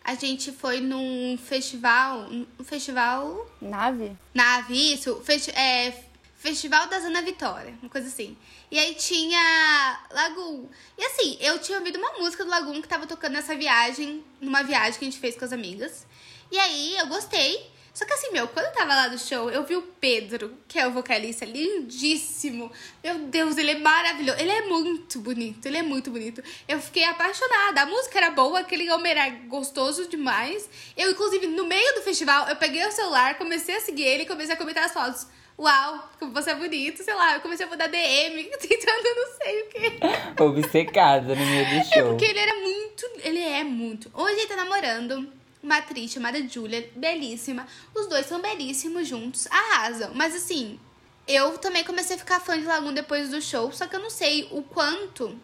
A 0.04 0.14
gente 0.14 0.52
foi 0.52 0.80
num 0.80 1.38
festival. 1.38 2.28
Um 2.30 2.64
festival. 2.64 3.48
Nave? 3.60 4.16
Nave, 4.34 4.94
isso. 4.94 5.20
Festi 5.24 5.50
é, 5.50 5.92
Festival 6.38 6.86
da 6.86 6.98
Ana 6.98 7.20
Vitória, 7.20 7.74
uma 7.82 7.90
coisa 7.90 8.06
assim. 8.06 8.36
E 8.70 8.78
aí 8.78 8.94
tinha 8.94 10.00
Lagoon. 10.12 10.68
E 10.96 11.04
assim, 11.04 11.36
eu 11.40 11.58
tinha 11.58 11.78
ouvido 11.78 11.98
uma 11.98 12.12
música 12.20 12.44
do 12.44 12.50
Lagoon 12.50 12.80
que 12.80 12.86
tava 12.86 13.08
tocando 13.08 13.32
nessa 13.32 13.56
viagem, 13.56 14.24
numa 14.40 14.62
viagem 14.62 14.98
que 14.98 15.04
a 15.04 15.10
gente 15.10 15.18
fez 15.18 15.36
com 15.36 15.44
as 15.44 15.52
amigas. 15.52 16.06
E 16.50 16.56
aí 16.56 16.96
eu 16.96 17.08
gostei. 17.08 17.68
Só 17.98 18.04
que 18.06 18.12
assim, 18.12 18.30
meu, 18.30 18.46
quando 18.46 18.66
eu 18.66 18.72
tava 18.72 18.94
lá 18.94 19.08
no 19.08 19.18
show, 19.18 19.50
eu 19.50 19.64
vi 19.64 19.74
o 19.74 19.82
Pedro, 19.82 20.56
que 20.68 20.78
é 20.78 20.86
o 20.86 20.92
vocalista, 20.92 21.44
lindíssimo. 21.44 22.70
Meu 23.02 23.18
Deus, 23.18 23.56
ele 23.56 23.72
é 23.72 23.78
maravilhoso. 23.80 24.38
Ele 24.40 24.52
é 24.52 24.60
muito 24.68 25.18
bonito, 25.18 25.66
ele 25.66 25.78
é 25.78 25.82
muito 25.82 26.08
bonito. 26.08 26.40
Eu 26.68 26.78
fiquei 26.80 27.02
apaixonada. 27.02 27.82
A 27.82 27.86
música 27.86 28.16
era 28.18 28.30
boa, 28.30 28.60
aquele 28.60 28.88
homem 28.92 29.10
era 29.10 29.28
gostoso 29.48 30.08
demais. 30.08 30.70
Eu, 30.96 31.10
inclusive, 31.10 31.48
no 31.48 31.66
meio 31.66 31.92
do 31.96 32.02
festival, 32.02 32.48
eu 32.48 32.54
peguei 32.54 32.86
o 32.86 32.92
celular, 32.92 33.36
comecei 33.36 33.74
a 33.74 33.80
seguir 33.80 34.04
ele 34.04 34.22
e 34.22 34.26
comecei 34.26 34.54
a 34.54 34.56
comentar 34.56 34.84
as 34.84 34.92
fotos. 34.92 35.26
Uau, 35.58 36.08
como 36.20 36.32
você 36.32 36.50
é 36.50 36.54
bonito, 36.54 37.02
sei 37.02 37.14
lá, 37.14 37.34
eu 37.34 37.40
comecei 37.40 37.66
a 37.66 37.68
mandar 37.68 37.88
DM, 37.88 38.44
tentando 38.62 39.08
não 39.16 39.36
sei 39.42 39.62
o 39.62 39.66
quê. 39.70 39.98
Obcecada 40.40 41.34
no 41.34 41.44
meio 41.46 41.64
do 41.68 41.74
É 41.74 41.82
show. 41.84 42.10
porque 42.10 42.26
ele 42.26 42.38
era 42.38 42.54
muito. 42.60 43.10
Ele 43.24 43.40
é 43.42 43.64
muito. 43.64 44.08
Hoje 44.14 44.34
ele 44.38 44.46
tá 44.46 44.54
namorando 44.54 45.32
uma 45.68 45.76
atriz 45.78 46.10
chamada 46.10 46.42
Julia, 46.48 46.90
belíssima. 46.96 47.66
Os 47.94 48.06
dois 48.08 48.24
são 48.26 48.40
belíssimos 48.40 49.06
juntos, 49.06 49.46
arrasam. 49.50 50.12
Mas 50.14 50.34
assim, 50.34 50.80
eu 51.26 51.58
também 51.58 51.84
comecei 51.84 52.16
a 52.16 52.18
ficar 52.18 52.40
fã 52.40 52.58
de 52.58 52.64
Lagoon 52.64 52.94
depois 52.94 53.28
do 53.28 53.40
show, 53.42 53.70
só 53.70 53.86
que 53.86 53.94
eu 53.94 54.00
não 54.00 54.08
sei 54.08 54.48
o 54.50 54.62
quanto 54.62 55.38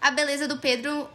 a 0.00 0.12
beleza 0.12 0.46
do 0.46 0.58
Pedro 0.58 1.08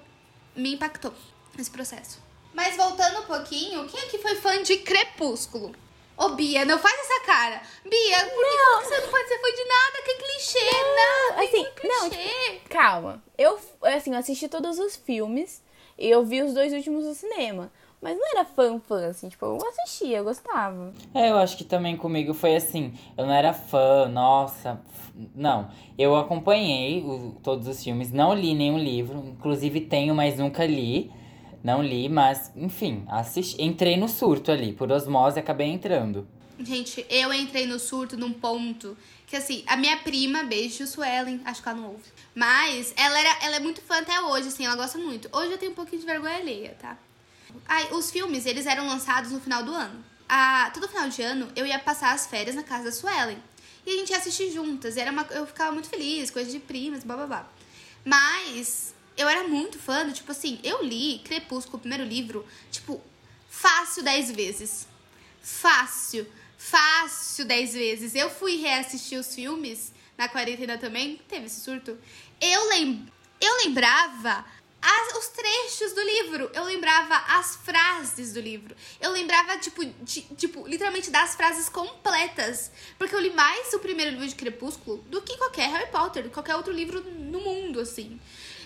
me 0.56 0.74
impactou 0.74 1.14
nesse 1.58 1.72
processo. 1.72 2.22
Mas 2.54 2.76
voltando 2.76 3.22
um 3.22 3.26
pouquinho, 3.26 3.88
quem 3.88 4.00
é 4.02 4.06
que 4.08 4.18
foi 4.20 4.36
fã 4.36 4.62
de 4.62 4.78
Crepúsculo? 4.78 5.74
Ô, 6.16 6.30
Bia, 6.30 6.64
não 6.66 6.78
faz 6.78 6.94
essa 7.00 7.22
cara. 7.22 7.62
Bia, 7.84 8.18
por 8.26 8.44
que 8.46 8.56
Não. 8.58 8.80
que 8.82 8.86
você 8.88 9.00
não 9.00 9.10
pode 9.10 9.28
ser 9.30 9.40
fã 9.40 9.52
de 9.52 9.64
nada? 9.64 10.02
Que 10.06 10.16
clichê, 10.16 10.72
não. 10.96 11.44
assim, 11.44 11.68
que 11.76 11.88
não, 11.88 12.10
clichê. 12.10 12.62
Calma. 12.70 13.24
Eu, 13.36 13.60
assim, 13.82 14.12
eu 14.12 14.20
assisti 14.20 14.48
todos 14.48 14.78
os 14.78 14.96
filmes 14.98 15.64
e 15.98 16.08
eu 16.10 16.24
vi 16.24 16.44
os 16.44 16.54
dois 16.54 16.72
últimos 16.74 17.06
no 17.06 17.16
cinema. 17.16 17.72
Mas 18.04 18.18
não 18.18 18.32
era 18.36 18.44
fã, 18.44 18.80
fã, 18.86 19.08
assim, 19.08 19.30
tipo, 19.30 19.46
eu 19.46 19.58
assistia, 19.70 20.18
eu 20.18 20.24
gostava. 20.26 20.94
É, 21.14 21.30
eu 21.32 21.38
acho 21.38 21.56
que 21.56 21.64
também 21.64 21.96
comigo 21.96 22.34
foi 22.34 22.56
assim. 22.56 22.94
Eu 23.18 23.26
não 23.26 23.34
era 23.34 23.54
fã, 23.54 24.10
nossa. 24.10 24.82
Não. 25.34 25.72
Eu 25.98 26.16
acompanhei 26.16 27.02
o- 27.02 27.38
todos 27.42 27.66
os 27.68 27.82
filmes, 27.82 28.12
não 28.12 28.34
li 28.34 28.54
nenhum 28.54 28.78
livro. 28.78 29.20
Inclusive 29.26 29.80
tenho, 29.82 30.14
mas 30.14 30.38
nunca 30.38 30.66
li. 30.66 31.10
Não 31.64 31.82
li, 31.82 32.10
mas, 32.10 32.52
enfim, 32.58 33.06
assisti, 33.08 33.64
entrei 33.64 33.96
no 33.96 34.10
surto 34.10 34.52
ali. 34.52 34.74
Por 34.74 34.92
osmose, 34.92 35.40
acabei 35.40 35.70
entrando. 35.70 36.28
Gente, 36.60 37.06
eu 37.10 37.34
entrei 37.34 37.66
no 37.66 37.80
surto 37.80 38.18
num 38.18 38.34
ponto 38.34 38.98
que, 39.26 39.36
assim, 39.38 39.64
a 39.66 39.78
minha 39.78 39.96
prima, 39.98 40.44
beijo, 40.44 40.86
Suelen, 40.86 41.40
acho 41.46 41.64
que 41.64 41.70
ela 41.70 41.80
não 41.80 41.88
ouve. 41.92 42.04
Mas 42.36 42.94
ela, 42.98 43.18
era, 43.18 43.46
ela 43.46 43.56
é 43.56 43.60
muito 43.62 43.82
fã 43.82 44.00
até 44.00 44.20
hoje, 44.22 44.50
assim, 44.50 44.66
ela 44.66 44.76
gosta 44.76 44.98
muito. 44.98 45.30
Hoje 45.32 45.54
eu 45.54 45.58
tenho 45.58 45.72
um 45.72 45.76
pouquinho 45.76 46.02
de 46.02 46.06
vergonha 46.06 46.36
alheia, 46.36 46.76
tá? 46.82 46.98
Ai, 47.66 47.90
os 47.92 48.12
filmes, 48.12 48.46
eles 48.46 48.66
eram 48.66 48.88
lançados 48.88 49.32
no 49.32 49.40
final 49.40 49.64
do 49.64 49.74
ano. 49.74 50.04
Ah, 50.28 50.72
todo 50.74 50.88
final 50.88 51.10
de 51.10 51.22
ano, 51.22 51.52
eu 51.56 51.66
ia 51.66 51.80
passar 51.80 52.14
as 52.14 52.26
férias 52.26 52.56
na 52.56 52.64
casa 52.64 52.86
da 52.86 52.92
Suelen. 52.92 53.38
E 53.86 53.92
a 53.92 53.98
gente 53.98 54.12
ia 54.12 54.18
assistir 54.18 54.52
juntas. 54.52 54.98
Era 54.98 55.12
uma, 55.12 55.24
eu 55.32 55.46
ficava 55.46 55.72
muito 55.72 55.90
feliz, 55.90 56.32
coisa 56.32 56.50
de 56.50 56.60
primas, 56.60 57.04
blá 57.04 57.16
blá 57.16 57.28
blá. 57.28 57.52
Mas 58.06 58.94
eu 59.18 59.28
era 59.28 59.48
muito 59.48 59.78
fã 59.78 60.06
do, 60.06 60.14
tipo 60.14 60.32
assim, 60.32 60.60
eu 60.64 60.84
li 60.84 61.20
Crepúsculo, 61.20 61.78
o 61.78 61.82
primeiro 61.82 62.04
livro, 62.04 62.46
tipo, 62.72 63.02
fácil 63.50 64.04
10 64.04 64.32
vezes. 64.32 64.88
Fácil. 65.42 66.26
Fácil 66.58 67.46
10 67.46 67.74
vezes. 67.74 68.16
Eu 68.16 68.30
fui 68.30 68.58
reassistir 68.58 69.20
os 69.20 69.36
filmes 69.36 69.94
na 70.18 70.30
quarentena 70.30 70.78
também. 70.78 71.20
Teve 71.28 71.46
esse 71.46 71.62
surto. 71.62 71.98
Eu, 72.40 72.70
lem 72.70 73.06
eu 73.44 73.58
lembrava 73.66 74.46
as- 74.84 75.18
os 75.18 75.28
trechos 75.30 75.94
do 75.94 76.02
livro. 76.02 76.52
Eu 76.54 76.64
lembrava 76.66 77.16
as 77.40 77.56
frases 77.56 78.34
do 78.34 78.40
livro. 78.42 78.76
Eu 79.00 79.12
lembrava, 79.12 79.58
tipo, 79.58 79.84
de- 79.86 80.22
tipo, 80.36 80.68
literalmente 80.68 81.10
das 81.10 81.36
frases 81.36 81.70
completas. 81.70 82.72
Porque 82.98 83.16
eu 83.16 83.20
li 83.20 83.32
mais 83.32 83.74
o 83.74 83.80
primeiro 83.80 84.12
livro 84.12 84.28
de 84.28 84.36
Crepúsculo 84.36 84.98
do 85.08 85.22
que 85.22 85.38
qualquer 85.38 85.70
Harry 85.70 85.90
Potter, 85.92 86.30
qualquer 86.30 86.56
outro 86.56 86.74
livro 86.74 87.02
no 87.02 87.40
mundo, 87.42 87.80
assim. 87.80 88.20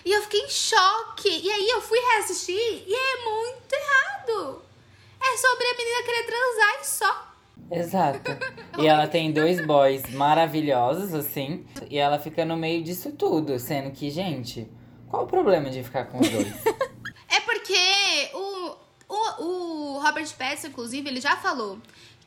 E 0.04 0.12
eu 0.12 0.22
fiquei 0.22 0.40
em 0.40 0.50
choque. 0.50 1.28
E 1.28 1.50
aí 1.50 1.68
eu 1.70 1.80
fui 1.82 1.98
reassistir 1.98 2.54
e 2.86 2.94
é 2.94 3.24
muito 3.24 3.72
errado. 3.72 4.62
É 5.20 5.36
sobre 5.36 5.64
a 5.66 5.76
menina 5.76 6.02
querer 6.04 6.26
transar 6.26 6.80
e 6.80 6.86
só. 6.86 7.28
Exato. 7.70 8.20
E 8.80 8.86
ela 8.86 9.08
tem 9.08 9.32
dois 9.32 9.60
boys 9.66 10.08
maravilhosos, 10.10 11.12
assim. 11.12 11.66
E 11.90 11.98
ela 11.98 12.16
fica 12.20 12.44
no 12.44 12.56
meio 12.56 12.80
disso 12.84 13.10
tudo. 13.10 13.58
Sendo 13.58 13.90
que, 13.90 14.08
gente, 14.08 14.68
qual 15.08 15.24
o 15.24 15.26
problema 15.26 15.70
de 15.70 15.82
ficar 15.82 16.04
com 16.06 16.20
os 16.20 16.28
dois? 16.28 16.48
É 17.30 17.40
porque 17.40 18.30
o, 18.34 18.76
o, 19.08 19.42
o 19.44 19.98
Robert 20.00 20.28
Pattinson, 20.36 20.68
inclusive, 20.68 21.08
ele 21.08 21.20
já 21.20 21.36
falou 21.36 21.78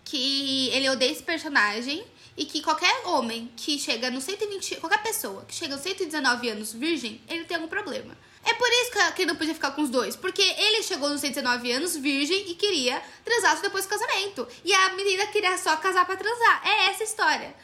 que 0.05 0.69
ele 0.69 0.87
odeia 0.89 1.11
esse 1.11 1.23
personagem 1.23 2.05
e 2.37 2.45
que 2.45 2.61
qualquer 2.61 3.05
homem 3.07 3.51
que 3.57 3.79
chega 3.79 4.09
no 4.11 4.21
120... 4.21 4.75
Qualquer 4.77 5.01
pessoa 5.01 5.43
que 5.47 5.55
chega 5.55 5.73
aos 5.73 5.81
119 5.81 6.49
anos 6.49 6.71
virgem, 6.73 7.19
ele 7.27 7.45
tem 7.45 7.55
algum 7.57 7.67
problema. 7.67 8.15
É 8.45 8.53
por 8.53 8.67
isso 8.69 8.91
que- 8.91 9.21
ele 9.23 9.31
não 9.31 9.35
podia 9.37 9.53
ficar 9.55 9.71
com 9.71 9.81
os 9.81 9.89
dois. 9.89 10.15
Porque 10.15 10.41
ele 10.41 10.83
chegou 10.83 11.09
nos 11.09 11.19
119 11.21 11.71
anos 11.71 11.95
virgem 11.97 12.49
e 12.51 12.55
queria 12.55 13.01
transar 13.25 13.59
depois 13.61 13.85
do 13.85 13.89
casamento. 13.89 14.47
E 14.63 14.71
a 14.73 14.93
menina 14.93 15.25
queria 15.27 15.57
só 15.57 15.75
casar 15.77 16.05
pra 16.05 16.15
transar. 16.15 16.61
É 16.63 16.89
essa 16.91 17.03
a 17.03 17.05
história. 17.05 17.55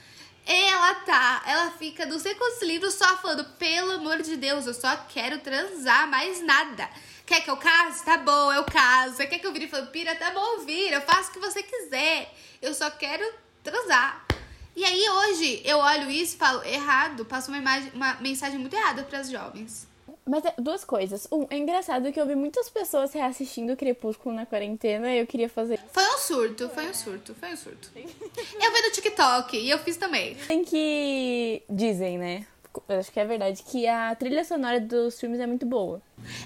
Ela 0.49 0.95
tá, 0.95 1.43
ela 1.45 1.71
fica 1.71 2.05
não 2.05 2.17
sei 2.17 2.33
quantos 2.35 2.61
livros 2.61 2.93
só 2.93 3.17
falando, 3.17 3.43
pelo 3.55 3.91
amor 3.91 4.21
de 4.21 4.37
Deus, 4.37 4.65
eu 4.65 4.73
só 4.73 4.95
quero 5.09 5.39
transar, 5.39 6.07
mais 6.07 6.41
nada. 6.41 6.89
Quer 7.25 7.41
que 7.41 7.49
eu 7.49 7.57
case? 7.57 8.05
Tá 8.05 8.17
bom, 8.17 8.53
eu 8.53 8.63
caso. 8.63 9.17
Quer 9.17 9.39
que 9.39 9.45
eu 9.45 9.51
vire 9.51 9.65
vampira? 9.65 10.15
Tá 10.15 10.31
bom, 10.31 10.59
vira, 10.59 10.95
eu 10.95 11.01
faço 11.01 11.29
o 11.29 11.33
que 11.33 11.39
você 11.39 11.61
quiser. 11.61 12.33
Eu 12.61 12.73
só 12.73 12.89
quero 12.89 13.29
transar. 13.61 14.25
E 14.73 14.85
aí 14.85 15.09
hoje 15.09 15.61
eu 15.65 15.79
olho 15.79 16.09
isso 16.09 16.35
e 16.35 16.37
falo, 16.37 16.63
errado, 16.63 17.25
passo 17.25 17.51
uma, 17.51 17.57
imagem, 17.57 17.91
uma 17.93 18.13
mensagem 18.21 18.57
muito 18.57 18.75
errada 18.75 19.03
pras 19.03 19.29
jovens. 19.29 19.86
Mas 20.27 20.43
é, 20.45 20.53
duas 20.57 20.83
coisas. 20.83 21.27
Um, 21.31 21.47
é 21.49 21.57
engraçado 21.57 22.11
que 22.11 22.19
eu 22.19 22.25
vi 22.25 22.35
muitas 22.35 22.69
pessoas 22.69 23.13
reassistindo 23.13 23.75
Crepúsculo 23.77 24.35
na 24.35 24.45
quarentena 24.45 25.13
e 25.13 25.19
eu 25.19 25.25
queria 25.27 25.47
fazer. 25.49 25.79
Foi 25.91 26.03
um 26.03 26.17
surto, 26.17 26.69
foi 26.69 26.89
um 26.89 26.93
surto, 26.93 27.33
foi 27.35 27.53
um 27.53 27.57
surto. 27.57 27.89
Eu 27.95 28.73
vi 28.73 28.81
no 28.81 28.91
TikTok 28.91 29.57
e 29.57 29.69
eu 29.69 29.79
fiz 29.79 29.95
também. 29.97 30.35
Tem 30.47 30.63
que. 30.63 31.63
Dizem, 31.69 32.17
né? 32.17 32.45
Eu 32.87 32.99
acho 32.99 33.11
que 33.11 33.19
é 33.19 33.25
verdade 33.25 33.63
que 33.63 33.87
a 33.87 34.13
trilha 34.15 34.43
sonora 34.43 34.79
dos 34.79 35.19
filmes 35.19 35.39
é 35.39 35.47
muito 35.47 35.65
boa. 35.65 36.01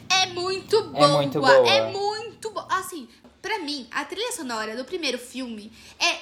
É 0.09 0.27
muito 0.27 0.81
boa. 0.83 1.03
É 1.03 1.07
muito 1.07 1.39
boa. 1.41 1.67
É 1.69 1.91
muito 1.91 2.49
boa. 2.51 2.67
Assim, 2.69 3.09
pra 3.41 3.59
mim, 3.59 3.85
a 3.91 4.05
trilha 4.05 4.31
sonora 4.31 4.77
do 4.77 4.85
primeiro 4.85 5.17
filme 5.17 5.71
é 5.99 6.15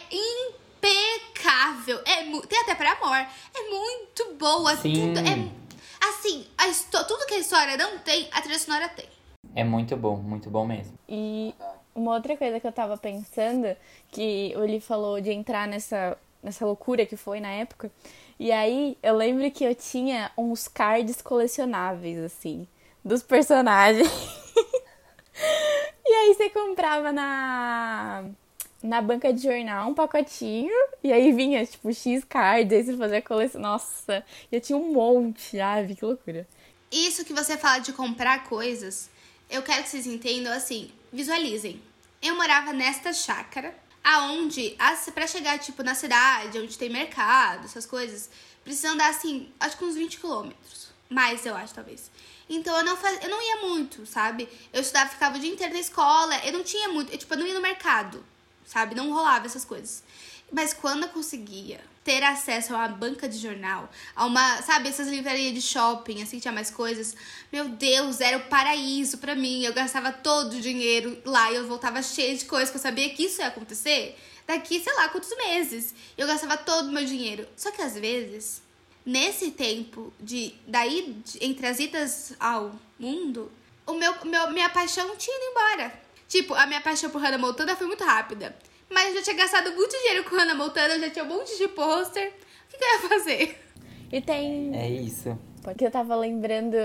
impecável. 0.79 1.99
É 2.05 2.23
mu- 2.23 2.41
Tem 2.41 2.59
até 2.61 2.73
pra 2.73 2.93
amor. 2.93 3.17
É 3.53 3.69
muito 3.69 4.33
boa. 4.39 4.75
Sim. 4.77 5.13
Tudo 5.13 5.19
é. 5.19 5.59
Assim, 6.01 6.47
a 6.57 7.03
tudo 7.03 7.25
que 7.25 7.33
a 7.35 7.39
história 7.39 7.77
não 7.77 7.99
tem, 7.99 8.27
a 8.31 8.41
trilha 8.41 8.59
sonora 8.59 8.89
tem. 8.89 9.07
É 9.55 9.63
muito 9.63 9.95
bom, 9.97 10.17
muito 10.17 10.49
bom 10.49 10.65
mesmo. 10.65 10.97
E 11.07 11.53
uma 11.93 12.13
outra 12.13 12.37
coisa 12.37 12.59
que 12.59 12.67
eu 12.67 12.71
tava 12.71 12.97
pensando, 12.97 13.75
que 14.11 14.53
o 14.55 14.63
Eli 14.63 14.79
falou 14.79 15.19
de 15.19 15.31
entrar 15.31 15.67
nessa, 15.67 16.17
nessa 16.41 16.65
loucura 16.65 17.05
que 17.05 17.17
foi 17.17 17.39
na 17.39 17.49
época. 17.49 17.91
E 18.39 18.51
aí 18.51 18.97
eu 19.03 19.15
lembro 19.15 19.49
que 19.51 19.63
eu 19.63 19.75
tinha 19.75 20.31
uns 20.37 20.67
cards 20.67 21.21
colecionáveis, 21.21 22.17
assim, 22.19 22.67
dos 23.03 23.21
personagens. 23.21 24.07
e 26.05 26.13
aí 26.13 26.33
você 26.33 26.49
comprava 26.49 27.11
na, 27.11 28.25
na 28.81 29.01
banca 29.01 29.33
de 29.33 29.43
jornal 29.43 29.89
um 29.89 29.93
pacotinho, 29.93 30.73
e 31.03 31.13
aí 31.13 31.31
vinha, 31.31 31.65
tipo, 31.65 31.93
X 31.93 32.23
cards, 32.23 32.73
aí 32.73 32.83
você 32.83 32.97
fazia 32.97 33.21
coleção. 33.21 33.61
Nossa, 33.61 34.25
eu 34.51 34.59
tinha 34.59 34.77
um 34.77 34.91
monte, 34.91 35.59
ave, 35.59 35.95
que 35.95 36.05
loucura. 36.05 36.47
Isso 36.91 37.23
que 37.23 37.33
você 37.33 37.57
fala 37.57 37.79
de 37.79 37.93
comprar 37.93 38.45
coisas, 38.45 39.09
eu 39.49 39.61
quero 39.61 39.83
que 39.83 39.89
vocês 39.89 40.07
entendam 40.07 40.51
assim, 40.51 40.91
visualizem. 41.11 41.81
Eu 42.21 42.35
morava 42.35 42.73
nesta 42.73 43.13
chácara, 43.13 43.73
aonde 44.03 44.75
pra 45.13 45.27
chegar 45.27 45.59
tipo 45.59 45.83
na 45.83 45.95
cidade, 45.95 46.59
onde 46.59 46.77
tem 46.77 46.89
mercado, 46.89 47.65
essas 47.65 47.85
coisas, 47.85 48.29
precisa 48.63 48.91
andar 48.91 49.09
assim, 49.09 49.49
acho 49.59 49.77
que 49.77 49.85
uns 49.85 49.95
20 49.95 50.19
quilômetros. 50.19 50.89
Mais, 51.09 51.45
eu 51.45 51.55
acho, 51.55 51.73
talvez. 51.73 52.11
Então 52.49 52.75
eu 52.77 52.83
não 52.83 52.97
faz... 52.97 53.23
eu 53.23 53.29
não 53.29 53.41
ia 53.41 53.67
muito, 53.67 54.05
sabe? 54.05 54.49
Eu 54.73 54.81
estudava, 54.81 55.09
ficava 55.09 55.37
o 55.37 55.39
dia 55.39 55.51
inteiro 55.51 55.73
na 55.73 55.79
escola, 55.79 56.35
eu 56.45 56.51
não 56.51 56.63
tinha 56.63 56.89
muito, 56.89 57.11
eu, 57.11 57.17
tipo, 57.17 57.33
eu 57.33 57.37
não 57.37 57.47
ia 57.47 57.53
no 57.53 57.61
mercado, 57.61 58.25
sabe? 58.65 58.95
Não 58.95 59.13
rolava 59.13 59.45
essas 59.45 59.63
coisas. 59.63 60.03
Mas 60.51 60.73
quando 60.73 61.03
eu 61.03 61.09
conseguia 61.09 61.79
ter 62.03 62.23
acesso 62.23 62.73
a 62.73 62.77
uma 62.77 62.87
banca 62.87 63.29
de 63.29 63.37
jornal, 63.37 63.87
a 64.15 64.25
uma, 64.25 64.61
sabe, 64.63 64.89
essas 64.89 65.07
livrarias 65.07 65.53
de 65.53 65.61
shopping, 65.61 66.23
assim, 66.23 66.39
tinha 66.39 66.51
mais 66.51 66.71
coisas, 66.71 67.15
meu 67.51 67.69
Deus, 67.69 68.19
era 68.19 68.37
o 68.37 68.45
paraíso 68.47 69.19
pra 69.19 69.35
mim. 69.35 69.63
Eu 69.63 69.73
gastava 69.73 70.11
todo 70.11 70.53
o 70.53 70.61
dinheiro 70.61 71.21
lá 71.23 71.51
e 71.51 71.55
eu 71.55 71.67
voltava 71.67 72.01
cheia 72.01 72.35
de 72.35 72.45
coisas, 72.45 72.71
que 72.71 72.77
eu 72.77 72.81
sabia 72.81 73.09
que 73.11 73.25
isso 73.25 73.41
ia 73.41 73.47
acontecer 73.47 74.17
daqui, 74.47 74.79
sei 74.79 74.93
lá, 74.95 75.09
quantos 75.09 75.35
meses. 75.37 75.93
Eu 76.17 76.25
gastava 76.25 76.57
todo 76.57 76.87
o 76.87 76.91
meu 76.91 77.05
dinheiro. 77.05 77.47
Só 77.55 77.69
que 77.69 77.81
às 77.83 77.93
vezes, 77.93 78.63
nesse 79.05 79.51
tempo 79.51 80.11
de 80.19 80.55
daí 80.65 81.21
de- 81.23 81.45
entre 81.45 81.67
as 81.67 81.79
idas 81.79 82.33
ao 82.39 82.73
mundo, 82.97 83.51
o 83.85 83.93
meu, 83.93 84.25
meu 84.25 84.49
minha 84.51 84.69
paixão 84.69 85.15
tinha 85.15 85.35
ido 85.37 85.45
embora. 85.51 85.93
Tipo, 86.27 86.55
a 86.55 86.65
minha 86.65 86.81
paixão 86.81 87.09
por 87.11 87.21
Hannah 87.21 87.37
Montana 87.37 87.75
foi 87.75 87.85
muito 87.85 88.03
rápida. 88.03 88.57
Mas 88.89 89.09
eu 89.09 89.15
já 89.15 89.21
tinha 89.23 89.35
gastado 89.37 89.71
muito 89.71 89.95
dinheiro 89.97 90.23
com 90.23 90.35
Hannah 90.35 90.55
Montana, 90.55 90.95
eu 90.95 90.99
já 90.99 91.09
tinha 91.09 91.25
um 91.25 91.27
monte 91.27 91.57
de 91.57 91.67
pôster. 91.67 92.27
O 92.27 92.71
que, 92.71 92.77
que 92.77 92.83
eu 92.83 92.89
ia 92.89 93.09
fazer? 93.09 93.59
E 94.11 94.21
tem 94.21 94.75
É 94.75 94.89
isso. 94.89 95.37
Porque 95.61 95.85
eu 95.85 95.91
tava 95.91 96.15
lembrando 96.15 96.75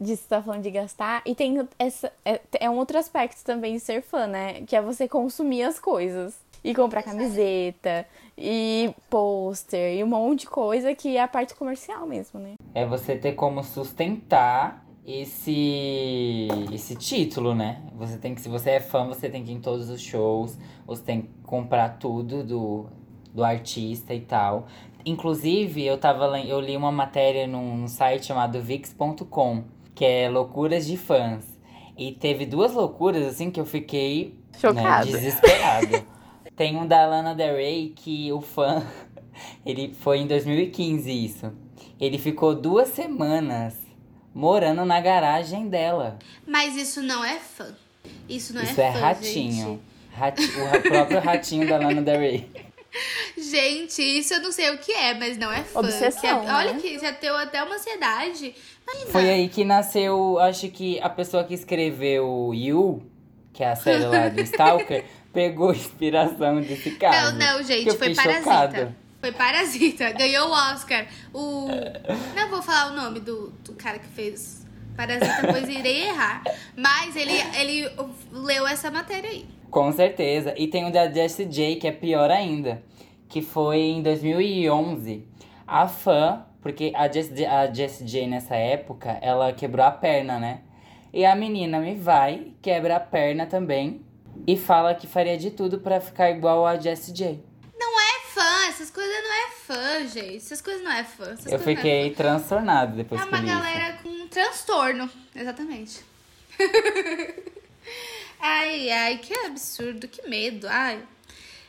disso 0.00 0.22
que 0.22 0.28
você 0.28 0.34
tá 0.36 0.42
falando 0.42 0.62
de 0.62 0.70
gastar. 0.70 1.22
E 1.26 1.34
tem 1.34 1.68
essa. 1.78 2.12
É, 2.24 2.40
é 2.60 2.70
um 2.70 2.76
outro 2.76 2.98
aspecto 2.98 3.44
também 3.44 3.74
de 3.74 3.80
ser 3.80 4.02
fã, 4.02 4.26
né? 4.26 4.62
Que 4.62 4.76
é 4.76 4.80
você 4.80 5.08
consumir 5.08 5.62
as 5.64 5.78
coisas. 5.78 6.34
E 6.62 6.74
comprar 6.74 7.02
camiseta, 7.02 8.06
e 8.38 8.94
pôster, 9.10 9.98
e 9.98 10.02
um 10.02 10.06
monte 10.06 10.40
de 10.40 10.46
coisa 10.46 10.94
que 10.94 11.14
é 11.14 11.20
a 11.20 11.28
parte 11.28 11.54
comercial 11.54 12.06
mesmo, 12.06 12.40
né? 12.40 12.54
É 12.74 12.86
você 12.86 13.14
ter 13.16 13.32
como 13.32 13.62
sustentar 13.62 14.82
esse 15.06 16.48
esse 16.72 16.96
título, 16.96 17.54
né? 17.54 17.82
Você 17.96 18.16
tem 18.16 18.34
que, 18.34 18.40
se 18.40 18.48
você 18.48 18.70
é 18.70 18.80
fã, 18.80 19.06
você 19.06 19.28
tem 19.28 19.44
que 19.44 19.52
ir 19.52 19.54
em 19.54 19.60
todos 19.60 19.90
os 19.90 20.00
shows, 20.00 20.58
você 20.86 21.02
tem 21.02 21.22
que 21.22 21.28
comprar 21.42 21.98
tudo 21.98 22.42
do, 22.42 22.86
do 23.32 23.44
artista 23.44 24.14
e 24.14 24.20
tal. 24.20 24.66
Inclusive, 25.04 25.84
eu 25.84 25.98
tava 25.98 26.40
eu 26.40 26.58
li 26.60 26.76
uma 26.76 26.90
matéria 26.90 27.46
num 27.46 27.86
site 27.86 28.26
chamado 28.26 28.60
vix.com, 28.60 29.64
que 29.94 30.04
é 30.04 30.28
loucuras 30.28 30.86
de 30.86 30.96
fãs. 30.96 31.44
E 31.96 32.12
teve 32.12 32.46
duas 32.46 32.72
loucuras 32.72 33.26
assim 33.26 33.50
que 33.50 33.60
eu 33.60 33.66
fiquei 33.66 34.34
né, 34.52 34.58
Chocada. 34.58 35.06
desesperado. 35.06 36.04
Tem 36.56 36.76
um 36.76 36.86
da 36.86 37.04
Lana 37.04 37.34
Del 37.34 37.56
Rey 37.56 37.92
que 37.94 38.32
o 38.32 38.40
fã 38.40 38.82
ele 39.66 39.92
foi 39.92 40.18
em 40.18 40.26
2015 40.26 41.10
isso. 41.12 41.52
Ele 42.00 42.16
ficou 42.18 42.54
duas 42.54 42.88
semanas 42.88 43.83
morando 44.34 44.84
na 44.84 45.00
garagem 45.00 45.68
dela. 45.68 46.18
Mas 46.46 46.76
isso 46.76 47.00
não 47.02 47.24
é 47.24 47.38
fã. 47.38 47.74
Isso 48.28 48.52
não 48.54 48.62
isso 48.62 48.80
é 48.80 48.88
é 48.88 48.92
fã, 48.92 48.98
ratinho. 48.98 49.82
Rati- 50.12 50.42
o 50.44 50.82
próprio 50.82 51.20
ratinho 51.20 51.68
da 51.68 51.76
Lana 51.78 52.02
Del 52.02 52.18
Rey. 52.20 52.50
Gente, 53.36 54.00
isso 54.02 54.34
eu 54.34 54.40
não 54.42 54.52
sei 54.52 54.70
o 54.70 54.78
que 54.78 54.92
é, 54.92 55.14
mas 55.14 55.36
não 55.36 55.50
é 55.52 55.62
fã. 55.62 55.80
Obsessão, 55.80 56.20
Que 56.20 56.26
é- 56.26 56.32
né? 56.42 56.54
Olha 56.54 56.74
que 56.74 56.98
já 56.98 57.10
deu 57.10 57.36
até 57.36 57.62
uma 57.62 57.74
ansiedade. 57.74 58.54
Imagina. 58.86 59.10
Foi 59.10 59.30
aí 59.30 59.48
que 59.48 59.64
nasceu, 59.64 60.38
acho 60.38 60.68
que 60.68 61.00
a 61.00 61.08
pessoa 61.08 61.42
que 61.44 61.54
escreveu 61.54 62.52
You, 62.54 63.02
que 63.52 63.64
é 63.64 63.70
a 63.70 63.76
série 63.76 64.04
lá 64.04 64.28
do 64.28 64.40
Stalker, 64.42 65.04
pegou 65.32 65.72
inspiração 65.72 66.60
desse 66.60 66.92
caso. 66.92 67.36
Não, 67.36 67.56
não, 67.58 67.62
gente, 67.62 67.90
foi 67.96 68.14
fiquei 68.14 68.40
Parasita. 68.42 68.94
Foi 69.24 69.32
Parasita. 69.32 70.12
Ganhou 70.12 70.48
o 70.48 70.52
Oscar. 70.52 71.06
O. 71.32 71.66
Não 72.36 72.50
vou 72.50 72.60
falar 72.60 72.92
o 72.92 72.94
nome 72.94 73.20
do, 73.20 73.48
do 73.64 73.72
cara 73.72 73.98
que 73.98 74.06
fez 74.08 74.66
Parasita, 74.94 75.40
pois 75.50 75.66
irei 75.66 76.08
errar. 76.08 76.42
Mas 76.76 77.16
ele, 77.16 77.32
ele 77.58 77.90
leu 78.30 78.66
essa 78.66 78.90
matéria 78.90 79.30
aí. 79.30 79.46
Com 79.70 79.90
certeza. 79.92 80.52
E 80.58 80.68
tem 80.68 80.86
o 80.86 80.92
da 80.92 81.10
Jessie 81.10 81.46
J, 81.46 81.76
que 81.76 81.86
é 81.86 81.90
pior 81.90 82.30
ainda. 82.30 82.82
Que 83.26 83.40
foi 83.40 83.78
em 83.78 84.02
2011. 84.02 85.26
A 85.66 85.88
fã, 85.88 86.44
porque 86.60 86.92
a 86.94 87.10
Jessie, 87.10 87.46
a 87.46 87.72
Jessie 87.72 88.06
J 88.06 88.26
nessa 88.26 88.56
época, 88.56 89.18
ela 89.22 89.54
quebrou 89.54 89.86
a 89.86 89.90
perna, 89.90 90.38
né? 90.38 90.60
E 91.14 91.24
a 91.24 91.34
menina 91.34 91.80
me 91.80 91.94
vai, 91.94 92.52
quebra 92.60 92.96
a 92.96 93.00
perna 93.00 93.46
também. 93.46 94.02
E 94.46 94.54
fala 94.54 94.94
que 94.94 95.06
faria 95.06 95.38
de 95.38 95.50
tudo 95.50 95.78
pra 95.78 95.98
ficar 95.98 96.30
igual 96.30 96.66
a 96.66 96.76
Jessie 96.76 97.14
J. 97.14 97.53
Não 98.64 98.70
é 98.70 98.72
fã, 98.72 98.74
essas 98.82 98.90
coisas 98.90 99.14
não 99.22 99.32
é 99.32 99.50
fã, 99.50 100.06
gente. 100.08 100.36
Essas 100.36 100.60
coisas 100.60 100.82
não 100.82 100.92
é 100.92 101.04
fã. 101.04 101.24
Essas 101.32 101.46
Eu 101.46 101.58
coisas 101.58 101.66
não 101.66 101.72
é 101.72 101.76
fiquei 101.76 102.10
transtornado 102.14 102.96
depois 102.96 103.20
É 103.20 103.24
que 103.24 103.28
eu 103.30 103.38
uma 103.38 103.44
li 103.44 103.50
isso. 103.50 103.58
galera 103.62 103.98
com 104.02 104.28
transtorno, 104.28 105.10
exatamente. 105.34 106.00
ai, 108.40 108.90
ai, 108.90 109.18
que 109.18 109.34
absurdo, 109.46 110.08
que 110.08 110.28
medo, 110.28 110.66
ai. 110.68 111.02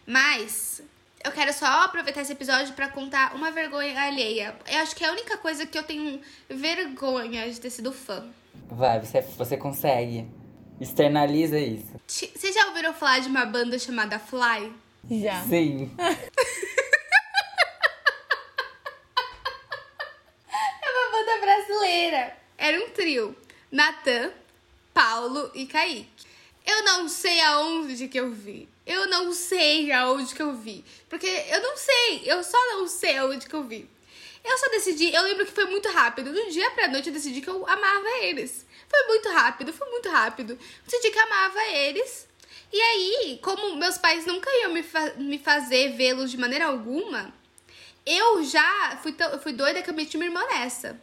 Mas 0.05 0.81
eu 1.23 1.31
quero 1.31 1.51
só 1.53 1.65
aproveitar 1.83 2.21
esse 2.21 2.31
episódio 2.33 2.73
pra 2.73 2.87
contar 2.87 3.35
uma 3.35 3.51
vergonha 3.51 3.99
alheia. 4.01 4.55
Eu 4.67 4.79
acho 4.79 4.95
que 4.95 5.03
é 5.03 5.07
a 5.07 5.11
única 5.11 5.37
coisa 5.37 5.65
que 5.65 5.77
eu 5.77 5.83
tenho 5.83 6.21
vergonha 6.49 7.49
de 7.51 7.59
ter 7.59 7.69
sido 7.69 7.91
fã. 7.91 8.25
Vai, 8.69 8.99
você, 8.99 9.21
você 9.21 9.57
consegue. 9.57 10.27
Externaliza 10.79 11.57
isso. 11.57 11.99
Vocês 12.05 12.53
já 12.53 12.67
ouviram 12.67 12.93
falar 12.93 13.19
de 13.19 13.27
uma 13.29 13.45
banda 13.45 13.79
chamada 13.79 14.19
Fly? 14.19 14.73
Já. 15.09 15.41
Sim. 15.43 15.89
É 20.83 20.89
uma 20.91 21.11
banda 21.11 21.34
brasileira. 21.45 22.37
Era 22.57 22.83
um 22.83 22.89
trio. 22.89 23.35
Natan, 23.71 24.31
Paulo 24.93 25.51
e 25.53 25.65
Kaique. 25.65 26.09
Eu 26.65 26.83
não 26.83 27.07
sei 27.07 27.39
aonde 27.41 28.07
que 28.07 28.19
eu 28.19 28.31
vi. 28.31 28.67
Eu 28.85 29.07
não 29.07 29.31
sei 29.33 29.91
aonde 29.91 30.33
que 30.33 30.41
eu 30.41 30.53
vi. 30.55 30.83
Porque 31.09 31.27
eu 31.27 31.61
não 31.61 31.77
sei. 31.77 32.23
Eu 32.25 32.43
só 32.43 32.57
não 32.73 32.87
sei 32.87 33.17
aonde 33.17 33.47
que 33.47 33.53
eu 33.53 33.63
vi. 33.63 33.89
Eu 34.43 34.57
só 34.57 34.67
decidi. 34.69 35.13
Eu 35.13 35.23
lembro 35.23 35.45
que 35.45 35.51
foi 35.51 35.65
muito 35.65 35.89
rápido. 35.89 36.31
Do 36.33 36.49
dia 36.51 36.69
pra 36.71 36.87
noite 36.87 37.07
eu 37.09 37.13
decidi 37.13 37.41
que 37.41 37.49
eu 37.49 37.67
amava 37.67 38.07
eles. 38.21 38.65
Foi 38.89 39.03
muito 39.07 39.29
rápido, 39.29 39.73
foi 39.73 39.89
muito 39.89 40.09
rápido. 40.09 40.57
Decidi 40.85 41.11
que 41.11 41.19
amava 41.19 41.63
eles. 41.65 42.27
E 42.71 42.79
aí, 42.81 43.39
como 43.41 43.75
meus 43.75 43.97
pais 43.97 44.25
nunca 44.25 44.49
iam 44.61 44.71
me, 44.73 44.83
fa- 44.83 45.13
me 45.17 45.37
fazer 45.39 45.93
vê-los 45.95 46.29
de 46.31 46.37
maneira 46.37 46.65
alguma, 46.65 47.33
eu 48.05 48.43
já 48.43 48.99
fui, 49.01 49.15
fui 49.41 49.53
doida 49.53 49.81
que 49.81 49.89
eu 49.89 49.93
meti 49.93 50.17
minha 50.17 50.29
irmã 50.29 50.43
nessa. 50.47 50.99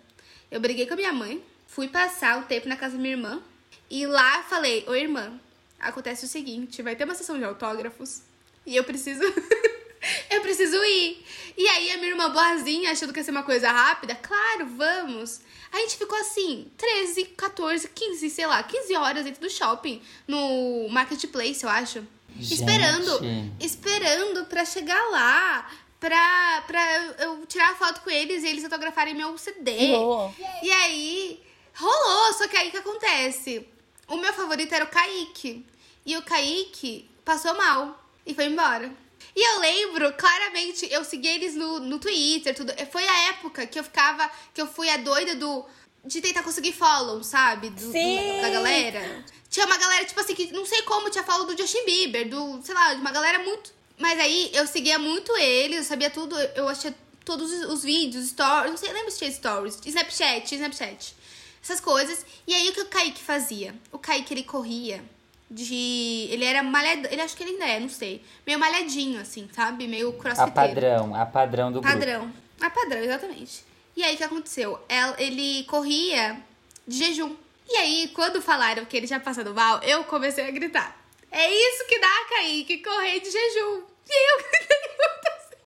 Eu 0.52 0.60
briguei 0.60 0.86
com 0.86 0.92
a 0.92 0.96
minha 0.96 1.14
mãe, 1.14 1.42
fui 1.66 1.88
passar 1.88 2.38
o 2.38 2.42
tempo 2.42 2.68
na 2.68 2.76
casa 2.76 2.94
da 2.94 3.00
minha 3.00 3.14
irmã 3.14 3.42
e 3.90 4.06
lá 4.06 4.42
falei: 4.42 4.84
Ô 4.86 4.94
irmã, 4.94 5.40
acontece 5.80 6.26
o 6.26 6.28
seguinte: 6.28 6.82
vai 6.82 6.94
ter 6.94 7.04
uma 7.04 7.14
sessão 7.14 7.38
de 7.38 7.44
autógrafos 7.44 8.20
e 8.66 8.76
eu 8.76 8.84
preciso. 8.84 9.22
eu 10.30 10.42
preciso 10.42 10.76
ir. 10.76 11.24
E 11.56 11.66
aí 11.66 11.92
a 11.92 11.96
minha 11.96 12.10
irmã 12.10 12.30
boazinha, 12.30 12.90
achando 12.90 13.14
que 13.14 13.20
ia 13.20 13.24
ser 13.24 13.30
uma 13.30 13.44
coisa 13.44 13.72
rápida, 13.72 14.14
claro, 14.14 14.66
vamos. 14.76 15.40
A 15.72 15.78
gente 15.78 15.96
ficou 15.96 16.18
assim, 16.18 16.70
13, 16.76 17.24
14, 17.24 17.88
15, 17.88 18.28
sei 18.28 18.46
lá, 18.46 18.62
15 18.62 18.94
horas 18.94 19.24
dentro 19.24 19.40
do 19.40 19.48
shopping, 19.48 20.02
no 20.28 20.86
marketplace, 20.90 21.64
eu 21.64 21.70
acho. 21.70 22.06
Gente. 22.36 22.54
Esperando, 22.54 23.20
esperando 23.58 24.44
pra 24.46 24.66
chegar 24.66 25.02
lá, 25.10 25.70
pra, 26.02 26.64
pra 26.66 26.96
eu, 26.96 27.12
eu 27.12 27.46
tirar 27.46 27.76
foto 27.78 28.00
com 28.00 28.10
eles 28.10 28.42
e 28.42 28.48
eles 28.48 28.64
autografarem 28.64 29.14
meu 29.14 29.38
CD. 29.38 29.92
Rolou. 29.92 30.34
E 30.60 30.70
aí, 30.70 31.40
rolou, 31.76 32.32
só 32.34 32.48
que 32.48 32.56
aí 32.56 32.68
o 32.68 32.70
que 32.72 32.76
acontece? 32.78 33.64
O 34.08 34.16
meu 34.16 34.32
favorito 34.32 34.74
era 34.74 34.84
o 34.84 34.88
Kaique. 34.88 35.64
E 36.04 36.16
o 36.16 36.22
Kaique 36.22 37.08
passou 37.24 37.54
mal 37.56 38.04
e 38.26 38.34
foi 38.34 38.46
embora. 38.46 38.92
E 39.34 39.40
eu 39.48 39.60
lembro, 39.60 40.12
claramente, 40.14 40.86
eu 40.92 41.04
segui 41.04 41.28
eles 41.28 41.54
no, 41.54 41.78
no 41.78 42.00
Twitter, 42.00 42.52
tudo. 42.54 42.72
Foi 42.90 43.06
a 43.06 43.28
época 43.28 43.64
que 43.66 43.78
eu 43.78 43.84
ficava, 43.84 44.28
que 44.52 44.60
eu 44.60 44.66
fui 44.66 44.90
a 44.90 44.96
doida 44.96 45.36
do. 45.36 45.64
De 46.04 46.20
tentar 46.20 46.42
conseguir 46.42 46.72
follow, 46.72 47.22
sabe? 47.22 47.70
Do, 47.70 47.86
do- 47.86 47.92
Sim. 47.92 48.40
da 48.42 48.50
galera. 48.50 49.24
Tinha 49.48 49.64
uma 49.66 49.76
galera, 49.78 50.04
tipo 50.04 50.18
assim, 50.20 50.34
que 50.34 50.52
não 50.52 50.66
sei 50.66 50.82
como 50.82 51.08
tinha 51.10 51.22
follow 51.22 51.46
do 51.46 51.56
Justin 51.56 51.84
Bieber, 51.84 52.28
do, 52.28 52.60
sei 52.64 52.74
lá, 52.74 52.92
de 52.92 53.00
uma 53.00 53.12
galera 53.12 53.38
muito. 53.38 53.72
Mas 53.98 54.18
aí 54.18 54.50
eu 54.54 54.66
seguia 54.66 54.98
muito 54.98 55.36
eles, 55.36 55.78
eu 55.78 55.84
sabia 55.84 56.10
tudo, 56.10 56.36
eu 56.56 56.68
achei 56.68 56.92
todos 57.24 57.52
os, 57.52 57.70
os 57.72 57.82
vídeos, 57.84 58.28
stories, 58.28 58.70
não 58.70 58.76
sei, 58.76 58.92
lembro 58.92 59.10
se 59.10 59.18
tinha 59.18 59.30
stories, 59.30 59.78
Snapchat, 59.84 60.54
Snapchat. 60.54 61.14
Essas 61.62 61.80
coisas. 61.80 62.26
E 62.46 62.52
aí 62.54 62.68
o 62.68 62.72
que 62.72 62.80
o 62.80 62.86
Kaique 62.86 63.22
fazia? 63.22 63.74
O 63.92 63.98
Kaique 63.98 64.34
ele 64.34 64.42
corria 64.42 65.02
de. 65.50 66.26
Ele 66.30 66.44
era 66.44 66.62
malhadão. 66.62 67.10
Ele 67.10 67.20
acho 67.20 67.36
que 67.36 67.42
ele 67.44 67.52
ainda 67.52 67.66
é, 67.66 67.78
não 67.78 67.88
sei. 67.88 68.22
Meio 68.46 68.58
malhadinho, 68.58 69.20
assim, 69.20 69.48
sabe? 69.54 69.86
Meio 69.86 70.08
A 70.10 70.12
crossfiteiro. 70.14 70.54
padrão, 70.54 71.14
a 71.14 71.24
padrão 71.26 71.70
do 71.70 71.80
grupo. 71.80 71.94
Padrão. 71.96 72.32
A 72.60 72.70
padrão, 72.70 72.98
exatamente. 72.98 73.64
E 73.96 74.02
aí 74.02 74.14
o 74.14 74.16
que 74.16 74.24
aconteceu? 74.24 74.78
El- 74.88 75.14
Ele 75.18 75.62
corria 75.64 76.40
de 76.86 76.96
jejum. 76.98 77.36
E 77.68 77.76
aí, 77.76 78.10
quando 78.12 78.42
falaram 78.42 78.84
que 78.84 78.96
ele 78.96 79.06
tinha 79.06 79.20
passado 79.20 79.54
mal, 79.54 79.80
eu 79.82 80.02
comecei 80.04 80.44
a 80.46 80.50
gritar. 80.50 81.00
É 81.32 81.50
isso 81.50 81.86
que 81.86 81.98
dá, 81.98 82.26
Kaique, 82.28 82.82
correr 82.82 83.18
de 83.20 83.30
jejum. 83.30 83.82
E 84.06 84.30
eu 84.30 84.36
assim. 85.32 85.56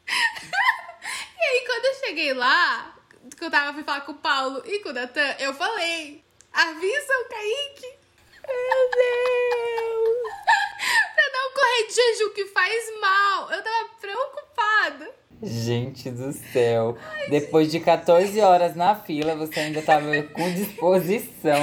E 1.37 1.43
aí, 1.43 1.65
quando 1.67 1.85
eu 1.87 1.95
cheguei 1.95 2.33
lá, 2.33 2.97
que 3.37 3.45
eu 3.45 3.51
tava 3.51 3.75
fui 3.75 3.83
falar 3.83 4.03
com 4.03 4.13
o 4.13 4.19
Paulo 4.19 4.63
e 4.65 4.79
com 4.79 4.91
o 4.91 4.93
Natan, 4.93 5.35
eu 5.41 5.53
falei: 5.55 6.23
avisa 6.53 7.13
o 7.21 7.29
Kaique 7.29 7.99
Meu 8.47 8.91
Deus! 8.95 10.33
pra 11.15 11.25
não 11.33 11.53
correr 11.53 11.87
de 11.89 11.95
jejum 11.95 12.31
que 12.33 12.47
faz 12.47 13.01
mal. 13.01 13.51
Eu 13.51 13.63
tava 13.65 13.89
preocupada. 14.01 15.15
Gente 15.43 16.11
do 16.13 16.33
céu. 16.33 16.97
Depois 17.29 17.73
de 17.73 17.81
14 17.81 18.41
horas 18.41 18.77
na 18.77 18.95
fila, 18.95 19.35
você 19.35 19.61
ainda 19.61 19.83
tava 19.83 20.23
com 20.33 20.55
disposição 20.55 21.61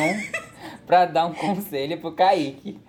pra 0.85 1.05
dar 1.05 1.25
um 1.25 1.33
conselho 1.33 1.97
pro 1.99 2.13
Kaique. 2.13 2.79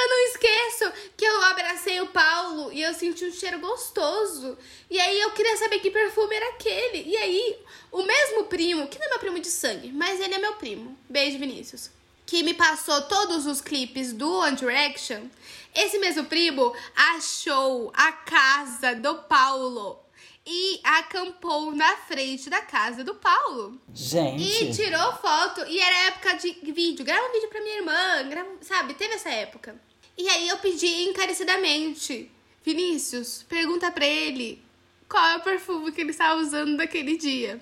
E 0.00 0.02
eu 0.02 0.08
não 0.08 0.18
esqueço 0.28 0.92
que 1.14 1.24
eu 1.26 1.42
abracei 1.44 2.00
o 2.00 2.06
Paulo 2.06 2.72
e 2.72 2.80
eu 2.80 2.94
senti 2.94 3.26
um 3.26 3.32
cheiro 3.32 3.58
gostoso. 3.58 4.56
E 4.88 4.98
aí 4.98 5.20
eu 5.20 5.30
queria 5.32 5.56
saber 5.58 5.78
que 5.80 5.90
perfume 5.90 6.34
era 6.34 6.48
aquele. 6.50 7.06
E 7.06 7.16
aí, 7.18 7.58
o 7.92 8.02
mesmo 8.02 8.44
primo, 8.44 8.88
que 8.88 8.98
não 8.98 9.06
é 9.06 9.10
meu 9.10 9.18
primo 9.18 9.38
de 9.38 9.48
sangue, 9.48 9.92
mas 9.92 10.18
ele 10.18 10.34
é 10.34 10.38
meu 10.38 10.54
primo. 10.54 10.96
Beijo, 11.06 11.38
Vinícius. 11.38 11.90
Que 12.24 12.42
me 12.42 12.54
passou 12.54 13.02
todos 13.02 13.44
os 13.44 13.60
clipes 13.60 14.14
do 14.14 14.32
One 14.38 14.56
Direction. 14.56 15.26
Esse 15.74 15.98
mesmo 15.98 16.24
primo 16.24 16.74
achou 16.96 17.92
a 17.94 18.10
casa 18.10 18.94
do 18.94 19.16
Paulo 19.24 19.98
e 20.46 20.80
acampou 20.82 21.72
na 21.72 21.96
frente 21.98 22.48
da 22.48 22.62
casa 22.62 23.04
do 23.04 23.14
Paulo. 23.14 23.78
E 23.92 23.98
Gente, 23.98 24.76
tirou 24.76 25.12
foto. 25.16 25.64
E 25.66 25.78
era 25.78 26.06
época 26.06 26.34
de 26.36 26.72
vídeo. 26.72 27.04
Grava 27.04 27.28
um 27.28 27.32
vídeo 27.32 27.48
pra 27.50 27.60
minha 27.60 27.76
irmã. 27.76 28.28
Grava, 28.28 28.48
sabe? 28.62 28.94
Teve 28.94 29.14
essa 29.14 29.28
época. 29.28 29.89
E 30.20 30.28
aí 30.28 30.48
eu 30.50 30.58
pedi 30.58 31.04
encarecidamente. 31.04 32.30
Vinícius, 32.62 33.42
pergunta 33.48 33.90
pra 33.90 34.04
ele 34.04 34.62
qual 35.08 35.26
é 35.28 35.36
o 35.38 35.40
perfume 35.40 35.90
que 35.92 36.02
ele 36.02 36.10
estava 36.10 36.38
usando 36.38 36.76
naquele 36.76 37.16
dia. 37.16 37.58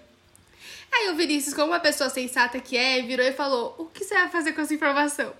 Aí 0.93 1.09
o 1.09 1.15
Vinícius, 1.15 1.55
como 1.55 1.69
uma 1.69 1.79
pessoa 1.79 2.11
sensata 2.11 2.59
que 2.59 2.77
é, 2.77 3.01
virou 3.03 3.25
e 3.25 3.33
falou: 3.33 3.77
O 3.79 3.85
que 3.85 4.03
você 4.03 4.13
vai 4.15 4.29
fazer 4.29 4.55
com 4.55 4.61
essa 4.61 4.75
informação? 4.75 5.33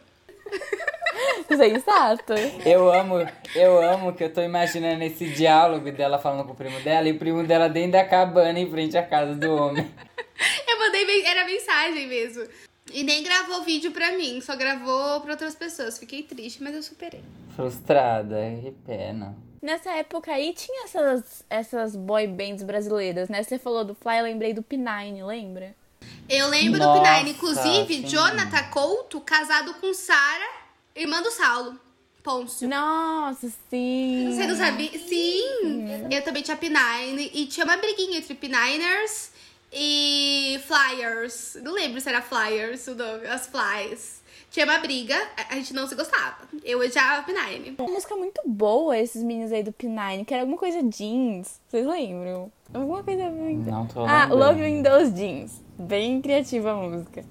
Sensato. 1.49 2.35
eu 2.65 2.93
amo, 2.93 3.17
eu 3.53 3.83
amo 3.83 4.15
que 4.15 4.23
eu 4.23 4.33
tô 4.33 4.41
imaginando 4.41 5.03
esse 5.03 5.27
diálogo 5.27 5.91
dela 5.91 6.21
falando 6.21 6.47
com 6.47 6.53
o 6.53 6.57
primo 6.57 6.79
dela 6.81 7.09
e 7.09 7.13
o 7.13 7.19
primo 7.19 7.43
dela 7.43 7.69
dentro 7.69 7.93
da 7.93 8.05
cabana 8.05 8.61
em 8.61 8.71
frente 8.71 8.97
à 8.97 9.03
casa 9.03 9.35
do 9.35 9.53
homem. 9.53 9.85
Eu 10.69 10.79
mandei, 10.79 11.27
era 11.27 11.45
mensagem 11.45 12.07
mesmo. 12.07 12.47
E 12.93 13.03
nem 13.03 13.23
gravou 13.23 13.63
vídeo 13.63 13.91
pra 13.93 14.13
mim, 14.13 14.41
só 14.41 14.57
gravou 14.57 15.21
pra 15.21 15.33
outras 15.33 15.55
pessoas. 15.55 15.99
Fiquei 15.99 16.23
triste, 16.23 16.63
mas 16.63 16.75
eu 16.75 16.83
superei. 16.83 17.23
Frustrada, 17.55 18.37
que 18.63 18.73
pena. 18.87 19.37
Nessa 19.61 19.91
época 19.91 20.33
aí 20.33 20.53
tinha 20.53 20.85
essas, 20.85 21.45
essas 21.51 21.97
boy 21.97 22.27
bands 22.27 22.63
brasileiras, 22.63 23.29
né? 23.29 23.43
Você 23.43 23.59
falou 23.59 23.85
do 23.85 23.95
Fly, 23.95 24.19
eu 24.19 24.25
lembrei 24.25 24.55
do 24.55 24.63
P9, 24.63 25.27
lembra? 25.27 25.75
Eu 26.29 26.49
lembro 26.49 26.79
Nossa, 26.79 27.01
do 27.01 27.07
P9. 27.07 27.31
Inclusive, 27.31 27.95
sim. 27.95 28.07
Jonathan 28.07 28.63
Couto, 28.71 29.21
casado 29.21 29.75
com 29.75 29.93
Sara, 29.93 30.49
irmã 30.95 31.21
do 31.23 31.31
Saulo. 31.31 31.79
Pôncio. 32.23 32.69
Nossa, 32.69 33.49
sim. 33.71 34.31
Você 34.31 34.47
não 34.47 34.57
sabia? 34.57 34.91
Sim! 34.99 36.09
Eu 36.11 36.23
também 36.23 36.43
tinha 36.43 36.57
P9 36.57 37.31
e 37.33 37.47
tinha 37.47 37.65
uma 37.65 37.77
briguinha 37.77 38.19
entre 38.19 38.35
P9ers 38.35 39.31
e 39.73 40.61
Flyers. 40.67 41.57
Não 41.63 41.73
lembro 41.73 42.01
se 42.01 42.09
era 42.09 42.23
Flyers 42.23 42.87
o 42.89 42.95
nome, 42.95 43.27
as 43.27 43.47
Flies. 43.47 44.19
Tinha 44.51 44.65
uma 44.65 44.79
briga, 44.79 45.15
a- 45.51 45.55
gente 45.57 45.75
não 45.75 45.87
se 45.87 45.95
gostava. 45.95 46.49
Eu 46.65 46.81
odiava 46.81 47.23
P9. 47.31 47.75
Uma 47.79 47.93
música 47.93 48.17
muito 48.17 48.41
boa, 48.47 48.97
esses 48.97 49.23
meninos 49.23 49.53
aí 49.53 49.63
do 49.63 49.73
P9, 49.73 50.25
que 50.25 50.33
era 50.33 50.43
alguma 50.43 50.59
coisa 50.59 50.83
jeans. 50.83 51.61
Vocês 51.69 51.87
lembram? 51.87 52.51
Alguma 52.73 53.03
coisa 53.05 53.25
muito. 53.31 53.71
Não 53.71 53.87
tô 53.87 54.01
Ah, 54.07 54.25
lembrando. 54.25 54.39
Love 54.39 54.83
Those 54.83 55.11
Jeans. 55.13 55.63
Bem 55.79 56.21
criativa 56.23 56.73
a 56.73 56.75
música. 56.75 57.25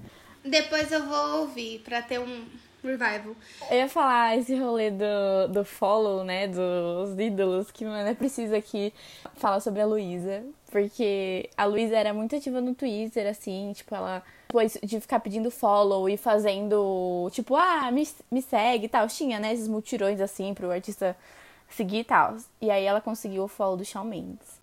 Depois 0.44 0.90
eu 0.92 1.04
vou 1.06 1.40
ouvir 1.40 1.80
pra 1.80 2.00
ter 2.02 2.20
um 2.20 2.44
revival. 2.82 3.34
Eu 3.70 3.76
ia 3.78 3.88
falar 3.88 4.36
esse 4.38 4.54
rolê 4.56 4.90
do, 4.90 5.48
do 5.52 5.64
follow, 5.64 6.22
né? 6.22 6.46
Dos 6.46 7.18
ídolos, 7.18 7.70
que 7.72 7.84
mano, 7.84 8.08
é 8.08 8.14
preciso 8.14 8.54
aqui 8.54 8.92
falar 9.34 9.58
sobre 9.60 9.80
a 9.82 9.86
Luísa. 9.86 10.44
Porque 10.70 11.48
a 11.56 11.64
Luísa 11.64 11.96
era 11.96 12.12
muito 12.12 12.36
ativa 12.36 12.60
no 12.60 12.74
Twitter, 12.74 13.26
assim, 13.26 13.72
tipo, 13.74 13.94
ela. 13.94 14.22
Depois 14.48 14.78
de 14.82 15.00
ficar 15.00 15.20
pedindo 15.20 15.50
follow 15.50 16.08
e 16.08 16.16
fazendo, 16.16 17.28
tipo, 17.32 17.54
ah, 17.56 17.90
me, 17.90 18.06
me 18.30 18.42
segue 18.42 18.86
e 18.86 18.88
tal. 18.88 19.06
Tinha, 19.08 19.38
né, 19.38 19.52
esses 19.54 19.68
mutirões 19.68 20.20
assim 20.20 20.52
pro 20.54 20.70
artista 20.70 21.16
seguir 21.70 21.98
e 22.00 22.04
tal. 22.04 22.36
E 22.60 22.70
aí 22.70 22.84
ela 22.84 23.00
conseguiu 23.00 23.44
o 23.44 23.48
follow 23.48 23.76
do 23.76 23.84
Shawn 23.84 24.04
Mendes. 24.04 24.58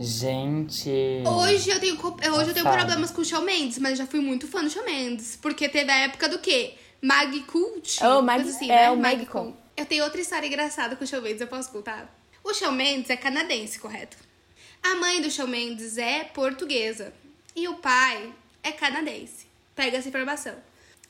Gente. 0.00 1.22
Hoje 1.26 1.70
eu 1.70 1.80
tenho, 1.80 1.96
co- 1.96 2.16
hoje 2.32 2.50
eu 2.50 2.54
tenho 2.54 2.70
problemas 2.70 3.10
com 3.10 3.20
o 3.20 3.24
Shawn 3.24 3.42
Mendes, 3.42 3.78
mas 3.78 3.98
já 3.98 4.06
fui 4.06 4.20
muito 4.20 4.46
fã 4.46 4.62
do 4.62 4.70
Shawn 4.70 4.84
Mendes. 4.84 5.36
Porque 5.36 5.68
teve 5.68 5.90
a 5.90 5.96
época 6.04 6.28
do 6.28 6.38
quê? 6.38 6.74
Mag 7.02 7.40
Cult? 7.42 7.98
Oh, 8.04 8.22
Mag- 8.22 8.42
assim, 8.48 8.70
é, 8.70 8.82
né? 8.84 8.90
o 8.90 8.96
Mag 8.96 9.16
Magicon. 9.16 9.44
Cult. 9.46 9.56
Eu 9.76 9.86
tenho 9.86 10.04
outra 10.04 10.20
história 10.20 10.46
engraçada 10.46 10.94
com 10.96 11.04
o 11.04 11.06
Shawn 11.06 11.22
Mendes, 11.22 11.40
eu 11.40 11.46
posso 11.48 11.70
contar? 11.70 12.12
O 12.44 12.54
Shawn 12.54 12.72
Mendes 12.72 13.10
é 13.10 13.16
canadense, 13.16 13.78
correto? 13.78 14.16
A 14.82 14.94
mãe 14.94 15.20
do 15.20 15.30
Shawn 15.30 15.48
Mendes 15.48 15.98
é 15.98 16.24
portuguesa. 16.24 17.12
E 17.54 17.66
o 17.68 17.74
pai 17.74 18.32
é 18.62 18.72
canadense. 18.72 19.46
Pega 19.74 19.98
essa 19.98 20.08
informação. 20.08 20.54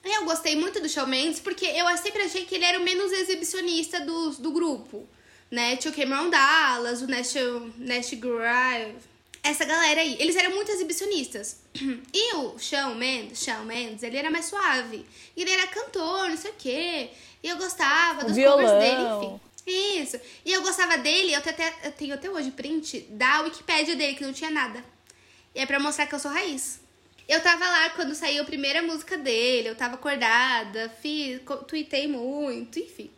Eu 0.04 0.24
gostei 0.24 0.56
muito 0.56 0.80
do 0.80 0.88
Shawn 0.88 1.06
Mendes 1.06 1.40
porque 1.40 1.66
eu 1.66 1.86
sempre 1.98 2.22
achei 2.22 2.44
que 2.44 2.54
ele 2.54 2.64
era 2.64 2.78
o 2.78 2.82
menos 2.82 3.12
exibicionista 3.12 4.00
do, 4.00 4.30
do 4.30 4.50
grupo. 4.50 5.06
Né? 5.50 5.76
Tinha 5.76 5.92
o 5.92 5.94
Cameron 5.94 6.30
Dallas, 6.30 7.02
o 7.02 7.06
Nash, 7.06 7.34
Nash 7.78 8.10
Grive, 8.14 8.96
essa 9.42 9.64
galera 9.64 10.00
aí. 10.00 10.16
Eles 10.18 10.36
eram 10.36 10.54
muito 10.54 10.70
exibicionistas. 10.70 11.60
E 12.12 12.34
o 12.36 12.58
Shawn 12.58 12.94
Mendes, 12.94 13.42
Shawn 13.42 13.64
Mendes, 13.64 14.02
ele 14.02 14.16
era 14.16 14.30
mais 14.30 14.46
suave. 14.46 15.06
E 15.36 15.42
ele 15.42 15.50
era 15.50 15.66
cantor, 15.68 16.28
não 16.28 16.36
sei 16.36 16.50
o 16.50 16.54
quê. 16.58 17.10
E 17.42 17.48
eu 17.48 17.56
gostava 17.56 18.24
dos 18.24 18.34
violão. 18.34 18.64
covers 18.64 18.82
dele, 18.82 19.02
enfim. 19.02 19.40
Isso. 19.70 20.18
E 20.44 20.52
eu 20.52 20.62
gostava 20.62 20.96
dele, 20.96 21.34
eu 21.34 21.40
tenho, 21.42 21.54
até, 21.54 21.74
eu 21.84 21.92
tenho 21.92 22.14
até 22.14 22.30
hoje 22.30 22.50
print 22.50 23.00
da 23.10 23.42
Wikipédia 23.42 23.94
dele, 23.94 24.14
que 24.14 24.24
não 24.24 24.32
tinha 24.32 24.50
nada. 24.50 24.82
E 25.54 25.60
é 25.60 25.66
pra 25.66 25.78
mostrar 25.78 26.06
que 26.06 26.14
eu 26.14 26.18
sou 26.18 26.30
raiz. 26.30 26.80
Eu 27.28 27.42
tava 27.42 27.66
lá 27.66 27.90
quando 27.90 28.14
saiu 28.14 28.42
a 28.42 28.46
primeira 28.46 28.80
música 28.80 29.18
dele, 29.18 29.68
eu 29.68 29.76
tava 29.76 29.96
acordada, 29.96 30.88
fiz, 31.02 31.40
tuitei 31.66 32.08
muito, 32.08 32.78
enfim. 32.78 33.10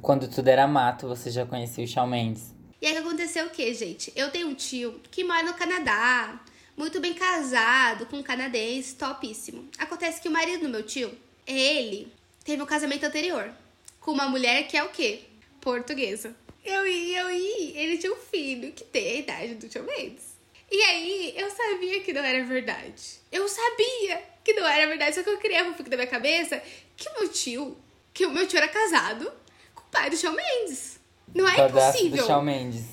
Quando 0.00 0.28
tudo 0.28 0.46
era 0.46 0.68
mato, 0.68 1.08
você 1.08 1.30
já 1.30 1.44
conhecia 1.44 1.84
o 1.84 1.88
Shawn 1.88 2.06
Mendes. 2.06 2.54
E 2.80 2.86
aí 2.86 2.92
que 2.92 2.98
aconteceu 2.98 3.46
o 3.46 3.50
que, 3.50 3.74
gente? 3.74 4.12
Eu 4.14 4.30
tenho 4.30 4.48
um 4.48 4.54
tio 4.54 5.00
que 5.10 5.24
mora 5.24 5.42
no 5.42 5.54
Canadá, 5.54 6.38
muito 6.76 7.00
bem 7.00 7.14
casado, 7.14 8.06
com 8.06 8.18
um 8.18 8.22
canadense, 8.22 8.94
topíssimo. 8.94 9.68
Acontece 9.78 10.20
que 10.20 10.28
o 10.28 10.30
marido 10.30 10.62
do 10.62 10.68
meu 10.68 10.84
tio, 10.84 11.10
ele 11.44 12.12
teve 12.44 12.62
um 12.62 12.66
casamento 12.66 13.04
anterior 13.04 13.50
com 13.98 14.12
uma 14.12 14.28
mulher 14.28 14.68
que 14.68 14.76
é 14.76 14.84
o 14.84 14.90
quê? 14.90 15.24
Portuguesa. 15.66 16.32
eu 16.64 16.86
ia, 16.86 17.22
eu 17.22 17.30
ia. 17.30 17.80
Ele 17.80 17.98
tinha 17.98 18.12
um 18.12 18.16
filho 18.16 18.70
que 18.70 18.84
tem 18.84 19.08
a 19.08 19.14
idade 19.14 19.54
do 19.56 19.72
Shawn 19.72 19.82
Mendes. 19.82 20.36
E 20.70 20.80
aí, 20.80 21.34
eu 21.36 21.50
sabia 21.50 22.00
que 22.02 22.12
não 22.12 22.22
era 22.22 22.44
verdade. 22.44 23.20
Eu 23.32 23.48
sabia 23.48 24.22
que 24.44 24.52
não 24.52 24.64
era 24.64 24.86
verdade, 24.86 25.16
só 25.16 25.24
que 25.24 25.28
eu 25.28 25.38
criava 25.38 25.68
um 25.68 25.74
fico 25.74 25.90
da 25.90 25.96
minha 25.96 26.06
cabeça 26.06 26.62
que 26.96 27.10
meu 27.18 27.28
tio, 27.28 27.76
que 28.14 28.24
o 28.24 28.30
meu 28.30 28.46
tio 28.46 28.58
era 28.58 28.68
casado 28.68 29.28
com 29.74 29.82
o 29.82 29.90
pai 29.90 30.08
do 30.08 30.16
Shawn 30.16 30.36
Mendes. 30.36 31.00
Não 31.34 31.48
é 31.48 31.66
impossível. 31.66 32.22
do 32.22 32.26
Shawn 32.28 32.42
Mendes. 32.42 32.84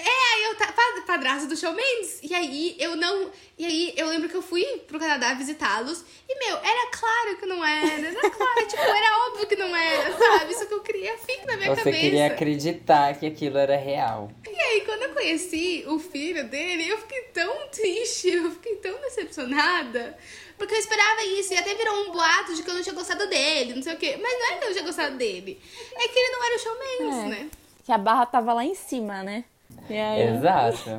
É, 0.00 0.34
aí 0.34 0.44
eu 0.44 0.56
tá 0.56 0.68
padrasto 1.08 1.48
do 1.48 1.56
Shawn 1.56 1.72
Mendes. 1.72 2.20
E 2.22 2.34
aí 2.34 2.76
eu 2.78 2.94
não. 2.94 3.30
E 3.56 3.64
aí 3.64 3.94
eu 3.96 4.06
lembro 4.08 4.28
que 4.28 4.36
eu 4.36 4.42
fui 4.42 4.62
pro 4.86 4.98
Canadá 4.98 5.32
visitá-los. 5.34 6.04
E, 6.28 6.38
meu, 6.38 6.56
era 6.58 6.90
claro 6.92 7.36
que 7.38 7.46
não 7.46 7.64
era. 7.64 8.06
Era 8.08 8.30
claro, 8.30 8.66
tipo, 8.68 8.82
era 8.82 9.26
óbvio 9.26 9.46
que 9.46 9.56
não 9.56 9.74
era, 9.74 10.16
sabe? 10.16 10.52
Isso 10.52 10.66
que 10.66 10.74
eu 10.74 10.80
queria 10.82 11.16
fica 11.16 11.46
na 11.46 11.56
minha 11.56 11.70
Você 11.70 11.82
cabeça. 11.82 11.98
queria 11.98 12.26
acreditar 12.26 13.18
que 13.18 13.26
aquilo 13.26 13.56
era 13.58 13.76
real. 13.76 14.30
E 14.46 14.60
aí, 14.60 14.82
quando 14.82 15.02
eu 15.04 15.14
conheci 15.14 15.84
o 15.88 15.98
filho 15.98 16.44
dele, 16.48 16.88
eu 16.88 16.98
fiquei 16.98 17.22
tão 17.32 17.68
triste, 17.68 18.28
eu 18.28 18.50
fiquei 18.52 18.76
tão 18.76 19.00
decepcionada. 19.00 20.16
Porque 20.58 20.74
eu 20.74 20.78
esperava 20.78 21.22
isso, 21.24 21.54
e 21.54 21.56
até 21.56 21.74
virou 21.74 22.02
um 22.08 22.10
boato 22.12 22.54
de 22.54 22.62
que 22.62 22.68
eu 22.70 22.74
não 22.74 22.82
tinha 22.82 22.94
gostado 22.94 23.26
dele, 23.28 23.74
não 23.74 23.82
sei 23.82 23.94
o 23.94 23.96
quê. 23.96 24.18
Mas 24.20 24.32
não 24.32 24.46
é 24.46 24.56
que 24.58 24.64
eu 24.64 24.66
não 24.66 24.72
tinha 24.72 24.84
gostado 24.84 25.16
dele, 25.16 25.60
é 25.94 26.08
que 26.08 26.18
ele 26.18 26.32
não 26.32 26.44
era 26.44 26.56
o 26.56 26.58
Shawn 26.58 26.78
Mendes, 26.78 27.18
É. 27.24 27.28
né? 27.42 27.50
Que 27.84 27.92
a 27.92 27.98
barra 27.98 28.26
tava 28.26 28.52
lá 28.52 28.64
em 28.64 28.74
cima, 28.74 29.22
né? 29.22 29.44
Aí, 29.88 30.22
Exato. 30.36 30.90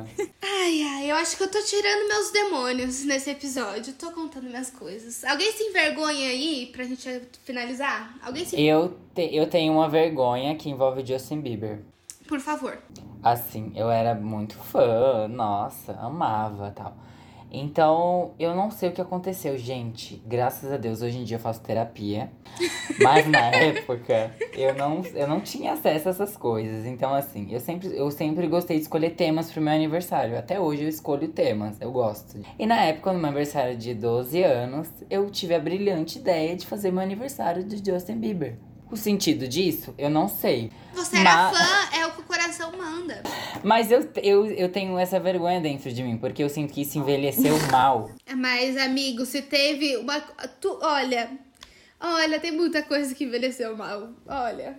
Ai, 0.42 0.82
ai, 0.82 1.10
eu 1.10 1.16
acho 1.16 1.36
que 1.36 1.42
eu 1.42 1.50
tô 1.50 1.60
tirando 1.62 2.08
meus 2.08 2.30
demônios 2.32 3.04
nesse 3.04 3.30
episódio. 3.30 3.92
Tô 3.94 4.10
contando 4.10 4.44
minhas 4.48 4.70
coisas. 4.70 5.24
Alguém 5.24 5.50
se 5.52 5.62
envergonha 5.64 6.28
aí 6.28 6.66
pra 6.72 6.84
gente 6.84 7.22
finalizar? 7.44 8.14
Alguém 8.22 8.44
se. 8.44 8.60
Eu, 8.60 8.96
te- 9.14 9.34
eu 9.34 9.48
tenho 9.48 9.72
uma 9.72 9.88
vergonha 9.88 10.54
que 10.56 10.68
envolve 10.70 11.04
Justin 11.06 11.40
Bieber. 11.40 11.80
Por 12.28 12.40
favor. 12.40 12.78
Assim, 13.22 13.72
eu 13.76 13.90
era 13.90 14.14
muito 14.14 14.54
fã, 14.56 15.28
nossa, 15.28 15.92
amava 16.00 16.70
tal. 16.74 16.96
Então, 17.50 18.32
eu 18.38 18.54
não 18.54 18.70
sei 18.70 18.88
o 18.88 18.92
que 18.92 19.00
aconteceu, 19.00 19.58
gente. 19.58 20.22
Graças 20.26 20.70
a 20.72 20.76
Deus, 20.76 21.02
hoje 21.02 21.18
em 21.18 21.24
dia 21.24 21.36
eu 21.36 21.40
faço 21.40 21.60
terapia. 21.60 22.30
Mas 23.02 23.26
na 23.26 23.46
época, 23.46 24.32
eu 24.52 24.74
não, 24.74 25.02
eu 25.14 25.26
não 25.26 25.40
tinha 25.40 25.72
acesso 25.72 26.08
a 26.08 26.10
essas 26.10 26.36
coisas. 26.36 26.86
Então, 26.86 27.12
assim, 27.14 27.48
eu 27.50 27.60
sempre, 27.60 27.96
eu 27.96 28.10
sempre 28.10 28.46
gostei 28.46 28.76
de 28.76 28.82
escolher 28.82 29.10
temas 29.10 29.50
pro 29.50 29.60
meu 29.60 29.72
aniversário. 29.72 30.38
Até 30.38 30.60
hoje 30.60 30.84
eu 30.84 30.88
escolho 30.88 31.28
temas, 31.28 31.80
eu 31.80 31.90
gosto. 31.90 32.38
E 32.58 32.66
na 32.66 32.80
época, 32.82 33.12
no 33.12 33.18
meu 33.18 33.28
aniversário 33.28 33.76
de 33.76 33.94
12 33.94 34.42
anos, 34.42 34.88
eu 35.08 35.28
tive 35.30 35.54
a 35.54 35.58
brilhante 35.58 36.18
ideia 36.18 36.54
de 36.54 36.66
fazer 36.66 36.90
meu 36.90 37.02
aniversário 37.02 37.64
de 37.64 37.90
Justin 37.90 38.18
Bieber. 38.18 38.69
O 38.90 38.96
sentido 38.96 39.46
disso, 39.46 39.94
eu 39.96 40.10
não 40.10 40.28
sei. 40.28 40.70
Você 40.94 41.18
era 41.18 41.50
Mas- 41.50 41.58
fã, 41.58 41.96
é 41.98 42.06
o 42.06 42.12
que 42.12 42.20
o 42.20 42.24
coração 42.24 42.72
manda. 42.76 43.22
Mas 43.62 43.90
eu, 43.90 44.08
eu, 44.22 44.46
eu 44.46 44.68
tenho 44.70 44.98
essa 44.98 45.20
vergonha 45.20 45.60
dentro 45.60 45.92
de 45.92 46.02
mim, 46.02 46.16
porque 46.16 46.42
eu 46.42 46.48
sinto 46.48 46.72
que 46.72 46.82
isso 46.82 46.98
envelheceu 46.98 47.54
mal. 47.70 48.10
Mas, 48.36 48.76
amigo, 48.76 49.24
se 49.24 49.42
teve 49.42 49.96
uma. 49.96 50.20
Tu, 50.60 50.78
olha. 50.82 51.30
Olha, 52.00 52.40
tem 52.40 52.50
muita 52.50 52.82
coisa 52.82 53.14
que 53.14 53.24
envelheceu 53.24 53.76
mal. 53.76 54.08
Olha. 54.26 54.78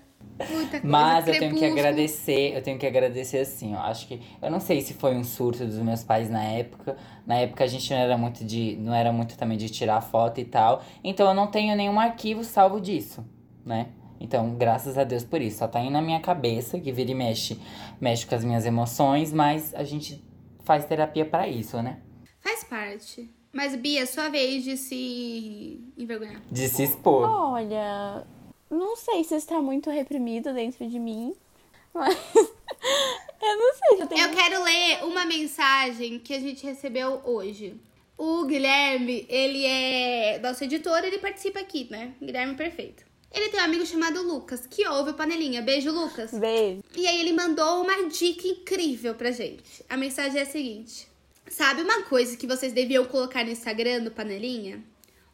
Muita 0.49 0.71
coisa. 0.81 0.87
Mas 0.87 1.27
eu 1.27 1.37
tenho 1.37 1.55
que 1.55 1.65
agradecer, 1.65 2.55
eu 2.55 2.61
tenho 2.63 2.79
que 2.79 2.85
agradecer 2.87 3.37
assim, 3.37 3.75
ó. 3.75 3.79
Acho 3.81 4.07
que. 4.07 4.19
Eu 4.41 4.49
não 4.49 4.59
sei 4.59 4.81
se 4.81 4.93
foi 4.95 5.15
um 5.15 5.23
surto 5.23 5.63
dos 5.65 5.77
meus 5.77 6.03
pais 6.03 6.29
na 6.29 6.43
época. 6.43 6.97
Na 7.25 7.35
época 7.35 7.63
a 7.63 7.67
gente 7.67 7.89
não 7.91 7.97
era 7.99 8.17
muito 8.17 8.43
de. 8.43 8.75
não 8.77 8.93
era 8.93 9.13
muito 9.13 9.37
também 9.37 9.57
de 9.57 9.69
tirar 9.69 10.01
foto 10.01 10.39
e 10.41 10.45
tal. 10.45 10.83
Então 11.03 11.27
eu 11.27 11.33
não 11.33 11.47
tenho 11.47 11.75
nenhum 11.77 11.99
arquivo 11.99 12.43
salvo 12.43 12.81
disso, 12.81 13.23
né? 13.65 13.87
Então, 14.21 14.53
graças 14.55 14.97
a 14.99 15.03
Deus 15.03 15.23
por 15.23 15.41
isso. 15.41 15.57
Só 15.57 15.67
tá 15.67 15.79
aí 15.79 15.89
na 15.89 16.01
minha 16.01 16.19
cabeça, 16.19 16.79
que 16.79 16.91
vira 16.91 17.09
e 17.09 17.15
mexe, 17.15 17.59
mexe 17.99 18.25
com 18.25 18.35
as 18.35 18.43
minhas 18.43 18.65
emoções, 18.65 19.33
mas 19.33 19.73
a 19.73 19.83
gente 19.83 20.23
faz 20.63 20.85
terapia 20.85 21.25
pra 21.25 21.47
isso, 21.47 21.81
né? 21.81 21.99
Faz 22.39 22.63
parte. 22.63 23.29
Mas, 23.51 23.75
Bia, 23.75 24.05
sua 24.05 24.29
vez 24.29 24.63
de 24.63 24.77
se 24.77 25.81
envergonhar. 25.97 26.41
De 26.51 26.69
se 26.69 26.83
expor. 26.83 27.27
Olha, 27.27 28.25
não 28.69 28.95
sei 28.95 29.23
se 29.23 29.35
está 29.35 29.59
muito 29.59 29.89
reprimido 29.89 30.53
dentro 30.53 30.87
de 30.87 30.99
mim, 30.99 31.33
mas 31.93 32.15
eu 32.35 33.57
não 33.57 33.73
sei 33.73 33.97
se 33.97 34.03
eu 34.03 34.07
tenho. 34.07 34.27
Eu 34.27 34.33
quero 34.33 34.63
ler 34.63 35.03
uma 35.03 35.25
mensagem 35.25 36.19
que 36.19 36.33
a 36.33 36.39
gente 36.39 36.63
recebeu 36.65 37.21
hoje. 37.25 37.75
O 38.17 38.45
Guilherme, 38.45 39.25
ele 39.27 39.65
é 39.65 40.39
nosso 40.39 40.63
editor, 40.63 41.03
ele 41.03 41.17
participa 41.17 41.59
aqui, 41.59 41.87
né? 41.89 42.13
Guilherme 42.21 42.53
Perfeito. 42.53 43.10
Ele 43.33 43.49
tem 43.49 43.59
um 43.59 43.63
amigo 43.63 43.85
chamado 43.85 44.21
Lucas, 44.21 44.67
que 44.69 44.85
ouve 44.87 45.11
o 45.11 45.13
Panelinha. 45.13 45.61
Beijo, 45.61 45.91
Lucas. 45.91 46.31
Beijo. 46.31 46.83
E 46.95 47.07
aí 47.07 47.19
ele 47.21 47.31
mandou 47.31 47.81
uma 47.81 48.09
dica 48.09 48.47
incrível 48.47 49.15
pra 49.15 49.31
gente. 49.31 49.83
A 49.89 49.95
mensagem 49.95 50.39
é 50.39 50.43
a 50.43 50.45
seguinte: 50.45 51.07
Sabe 51.49 51.81
uma 51.81 52.03
coisa 52.03 52.37
que 52.37 52.47
vocês 52.47 52.73
deviam 52.73 53.05
colocar 53.05 53.43
no 53.43 53.51
Instagram 53.51 54.03
do 54.03 54.11
Panelinha? 54.11 54.83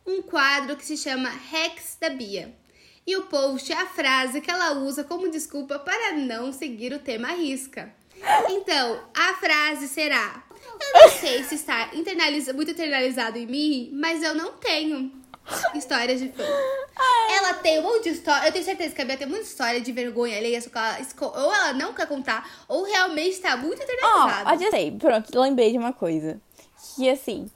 Um 0.06 0.22
quadro 0.22 0.76
que 0.76 0.86
se 0.86 0.98
chama 0.98 1.30
Rex 1.30 1.98
da 2.00 2.10
Bia. 2.10 2.56
E 3.06 3.16
o 3.16 3.24
post 3.24 3.72
é 3.72 3.76
a 3.76 3.86
frase 3.86 4.42
que 4.42 4.52
ela 4.52 4.80
usa 4.80 5.04
como 5.04 5.32
desculpa 5.32 5.80
para 5.80 6.14
não 6.14 6.52
seguir 6.52 6.94
o 6.94 7.00
tema 7.00 7.30
à 7.30 7.34
risca. 7.34 7.94
Então, 8.50 9.02
a 9.16 9.34
frase 9.36 9.88
será: 9.88 10.44
Eu 10.82 11.02
não 11.02 11.10
sei 11.10 11.44
se 11.44 11.56
está 11.56 11.92
internaliza, 11.94 12.54
muito 12.54 12.72
internalizado 12.72 13.38
em 13.38 13.46
mim, 13.46 13.92
mas 13.94 14.24
eu 14.24 14.36
não 14.36 14.54
tenho 14.54 15.12
histórias 15.76 16.20
de 16.20 16.30
fã. 16.30 16.44
Ela 17.30 17.54
tem 17.56 17.80
um 17.80 17.84
monte 17.84 18.04
de 18.06 18.10
história. 18.10 18.48
Eu 18.48 18.52
tenho 18.52 18.66
certeza 18.66 18.94
que 18.96 19.02
a 19.02 19.06
Bia 19.06 19.18
tem 19.18 19.28
muita 19.28 19.44
história 19.46 19.80
de 19.80 19.92
vergonha 19.92 20.38
alheia, 20.38 20.60
só 20.62 20.70
que 20.70 20.78
ela 20.78 21.00
esco- 21.00 21.26
ou 21.26 21.54
ela 21.54 21.74
não 21.74 21.94
quer 21.94 22.08
contar, 22.08 22.50
ou 22.68 22.84
realmente 22.84 23.40
tá 23.40 23.56
muito 23.56 23.80
Ó, 23.80 23.84
internalizada. 23.84 24.56
oh, 24.56 24.60
já 24.60 24.72
sei. 24.72 24.92
Pronto, 24.92 25.40
lembrei 25.40 25.72
de 25.72 25.78
uma 25.78 25.94
coisa. 25.94 26.40
Que 26.96 27.08
assim, 27.10 27.50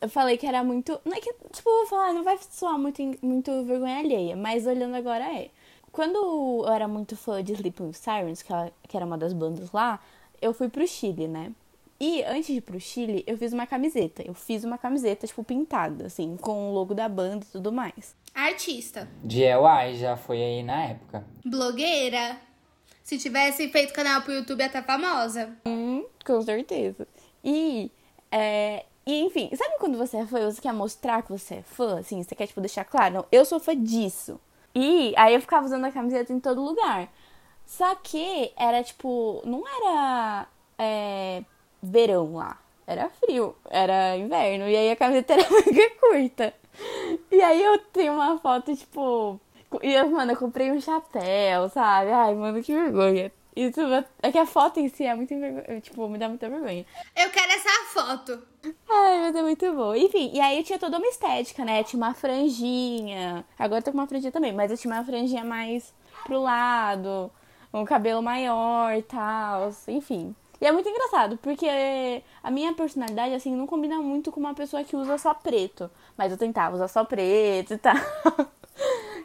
eu 0.00 0.08
falei 0.08 0.38
que 0.38 0.46
era 0.46 0.64
muito. 0.64 0.98
Não 1.04 1.14
é 1.16 1.20
que, 1.20 1.32
tipo, 1.52 1.68
vou 1.70 1.86
falar, 1.86 2.12
não 2.14 2.22
vai 2.24 2.38
soar 2.50 2.78
muito, 2.78 3.02
muito 3.20 3.64
vergonha 3.64 3.98
alheia, 3.98 4.34
mas 4.36 4.66
olhando 4.66 4.94
agora 4.96 5.24
é. 5.24 5.50
Quando 5.92 6.16
eu 6.16 6.72
era 6.72 6.86
muito 6.88 7.16
fã 7.16 7.42
de 7.42 7.52
Sleeping 7.52 7.92
Sirens, 7.92 8.40
que, 8.42 8.52
ela- 8.52 8.70
que 8.88 8.96
era 8.96 9.04
uma 9.04 9.18
das 9.18 9.32
bandas 9.32 9.70
lá, 9.72 10.00
eu 10.40 10.54
fui 10.54 10.68
pro 10.68 10.86
Chile, 10.86 11.28
né? 11.28 11.50
E 12.00 12.22
antes 12.22 12.46
de 12.46 12.54
ir 12.54 12.60
pro 12.60 12.78
Chile, 12.80 13.24
eu 13.26 13.36
fiz 13.36 13.52
uma 13.52 13.66
camiseta. 13.66 14.22
Eu 14.24 14.32
fiz 14.34 14.62
uma 14.62 14.78
camiseta, 14.78 15.26
tipo, 15.26 15.42
pintada, 15.42 16.06
assim, 16.06 16.36
com 16.36 16.70
o 16.70 16.72
logo 16.72 16.94
da 16.94 17.08
banda 17.08 17.44
e 17.48 17.52
tudo 17.52 17.72
mais. 17.72 18.14
Artista, 18.34 19.08
DIY 19.24 19.96
já 19.96 20.16
foi 20.16 20.40
aí 20.42 20.62
na 20.62 20.84
época. 20.84 21.24
blogueira. 21.44 22.36
Se 23.02 23.18
tivesse 23.18 23.68
feito 23.70 23.92
canal 23.92 24.20
pro 24.22 24.32
YouTube, 24.32 24.60
ia 24.60 24.66
estar 24.66 24.82
famosa. 24.82 25.56
Hum, 25.66 26.04
com 26.24 26.42
certeza. 26.42 27.08
E, 27.42 27.90
é, 28.30 28.84
e, 29.06 29.22
enfim, 29.22 29.50
sabe 29.56 29.76
quando 29.78 29.96
você 29.96 30.18
é 30.18 30.26
fã 30.26 30.44
você 30.44 30.60
quer 30.60 30.74
mostrar 30.74 31.22
que 31.22 31.30
você 31.32 31.54
é 31.56 31.62
fã? 31.62 31.98
Assim, 31.98 32.22
você 32.22 32.34
quer, 32.34 32.46
tipo, 32.46 32.60
deixar 32.60 32.84
claro, 32.84 33.14
não, 33.14 33.26
eu 33.32 33.44
sou 33.44 33.58
fã 33.58 33.74
disso. 33.74 34.38
E 34.74 35.14
aí 35.16 35.34
eu 35.34 35.40
ficava 35.40 35.64
usando 35.66 35.86
a 35.86 35.90
camiseta 35.90 36.32
em 36.32 36.38
todo 36.38 36.62
lugar. 36.62 37.10
Só 37.66 37.94
que 37.96 38.52
era, 38.56 38.82
tipo, 38.84 39.42
não 39.44 39.64
era 39.66 40.46
é, 40.78 41.42
verão 41.82 42.34
lá. 42.34 42.58
Era 42.86 43.10
frio, 43.10 43.54
era 43.68 44.16
inverno. 44.16 44.68
E 44.68 44.76
aí 44.76 44.90
a 44.90 44.96
camiseta 44.96 45.34
era 45.34 45.44
manga 45.50 45.90
curta. 46.00 46.54
E 47.30 47.42
aí 47.42 47.62
eu 47.62 47.78
tenho 47.78 48.14
uma 48.14 48.38
foto, 48.38 48.74
tipo. 48.74 49.38
E 49.82 49.92
eu, 49.92 50.08
mano, 50.10 50.32
eu 50.32 50.36
comprei 50.36 50.72
um 50.72 50.80
chapéu, 50.80 51.68
sabe? 51.68 52.10
Ai, 52.10 52.34
mano, 52.34 52.62
que 52.62 52.72
vergonha. 52.72 53.30
Isso 53.54 53.80
é 54.22 54.30
que 54.30 54.38
a 54.38 54.46
foto 54.46 54.78
em 54.78 54.88
si 54.88 55.04
é 55.04 55.14
muito 55.14 55.34
envergonha. 55.34 55.80
Tipo, 55.80 56.08
me 56.08 56.16
dá 56.16 56.28
muita 56.28 56.48
vergonha. 56.48 56.86
Eu 57.16 57.28
quero 57.30 57.52
essa 57.52 57.84
foto. 57.92 58.42
Ai, 58.88 59.20
mas 59.20 59.34
é 59.34 59.42
muito 59.42 59.72
bom. 59.74 59.94
Enfim, 59.94 60.30
e 60.32 60.40
aí 60.40 60.58
eu 60.58 60.64
tinha 60.64 60.78
toda 60.78 60.96
uma 60.96 61.06
estética, 61.08 61.64
né? 61.64 61.82
Tinha 61.82 62.00
uma 62.00 62.14
franjinha. 62.14 63.44
Agora 63.58 63.80
eu 63.80 63.84
tô 63.84 63.90
com 63.90 63.98
uma 63.98 64.06
franjinha 64.06 64.30
também, 64.30 64.52
mas 64.52 64.70
eu 64.70 64.78
tinha 64.78 64.94
uma 64.94 65.04
franjinha 65.04 65.44
mais 65.44 65.92
pro 66.24 66.40
lado, 66.40 67.30
um 67.74 67.84
cabelo 67.84 68.22
maior 68.22 68.94
e 68.94 69.02
tal. 69.02 69.70
Enfim. 69.88 70.34
E 70.60 70.66
é 70.66 70.72
muito 70.72 70.88
engraçado, 70.88 71.38
porque 71.38 71.66
a 72.42 72.50
minha 72.50 72.72
personalidade, 72.72 73.34
assim, 73.34 73.54
não 73.54 73.66
combina 73.66 73.98
muito 73.98 74.32
com 74.32 74.40
uma 74.40 74.54
pessoa 74.54 74.82
que 74.82 74.96
usa 74.96 75.16
só 75.16 75.32
preto. 75.32 75.90
Mas 76.16 76.32
eu 76.32 76.38
tentava 76.38 76.74
usar 76.74 76.88
só 76.88 77.04
preto 77.04 77.74
e 77.74 77.78
tal. 77.78 77.94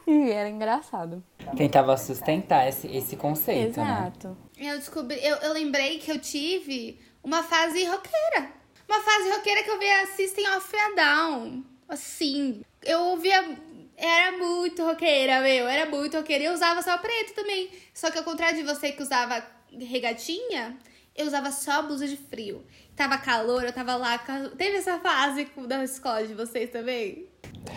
E 0.05 0.31
era 0.31 0.49
engraçado. 0.49 1.23
Tentava 1.55 1.95
sustentar 1.97 2.67
esse, 2.67 2.87
esse 2.87 3.15
conceito, 3.15 3.79
né? 3.79 4.11
Exato. 4.13 4.37
Eu 4.57 4.77
descobri, 4.77 5.17
eu, 5.23 5.37
eu 5.37 5.53
lembrei 5.53 5.97
que 5.99 6.11
eu 6.11 6.19
tive 6.19 6.99
uma 7.23 7.41
fase 7.41 7.85
roqueira. 7.85 8.51
Uma 8.87 8.99
fase 8.99 9.29
roqueira 9.29 9.63
que 9.63 9.69
eu 9.69 9.79
via 9.79 10.05
System 10.07 10.45
of 10.55 10.75
a 10.75 10.95
Down. 10.95 11.63
Assim, 11.87 12.61
eu 12.83 12.99
ouvia. 12.99 13.57
Era 13.95 14.37
muito 14.37 14.83
roqueira, 14.83 15.39
meu. 15.39 15.67
Era 15.67 15.89
muito 15.89 16.17
roqueira. 16.17 16.43
E 16.43 16.47
eu 16.47 16.53
usava 16.53 16.81
só 16.81 16.97
preto 16.97 17.33
também. 17.33 17.69
Só 17.93 18.11
que 18.11 18.17
ao 18.17 18.23
contrário 18.25 18.57
de 18.57 18.63
você 18.63 18.91
que 18.91 19.01
usava 19.01 19.41
regatinha, 19.71 20.77
eu 21.15 21.27
usava 21.27 21.51
só 21.51 21.81
blusa 21.81 22.07
de 22.07 22.17
frio. 22.17 22.65
Tava 22.95 23.17
calor, 23.17 23.63
eu 23.63 23.73
tava 23.73 23.95
lá. 23.95 24.17
Teve 24.57 24.77
essa 24.77 24.99
fase 24.99 25.47
da 25.67 25.83
escola 25.83 26.25
de 26.25 26.33
vocês 26.33 26.69
também? 26.69 27.27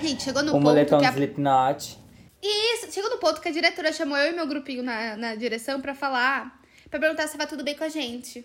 Gente, 0.03 0.23
chegou 0.23 0.43
no 0.43 0.51
O 0.51 0.55
ponto 0.55 0.65
moletom 0.65 0.99
que 0.99 1.05
a 1.05 1.11
Slipknot. 1.11 1.99
isso, 2.43 2.93
chegou 2.93 3.11
no 3.11 3.19
ponto 3.19 3.41
que 3.41 3.49
a 3.49 3.53
diretora 3.53 3.93
chamou 3.93 4.17
eu 4.17 4.33
e 4.33 4.37
meu 4.37 4.47
grupinho 4.47 4.83
na, 4.83 5.17
na 5.17 5.35
direção 5.35 5.81
pra 5.81 5.95
falar 5.95 6.61
pra 6.91 7.01
perguntar 7.01 7.27
se 7.29 7.37
vai 7.37 7.47
tudo 7.47 7.65
bem 7.65 7.75
com 7.77 7.85
a 7.85 7.89
gente. 7.89 8.45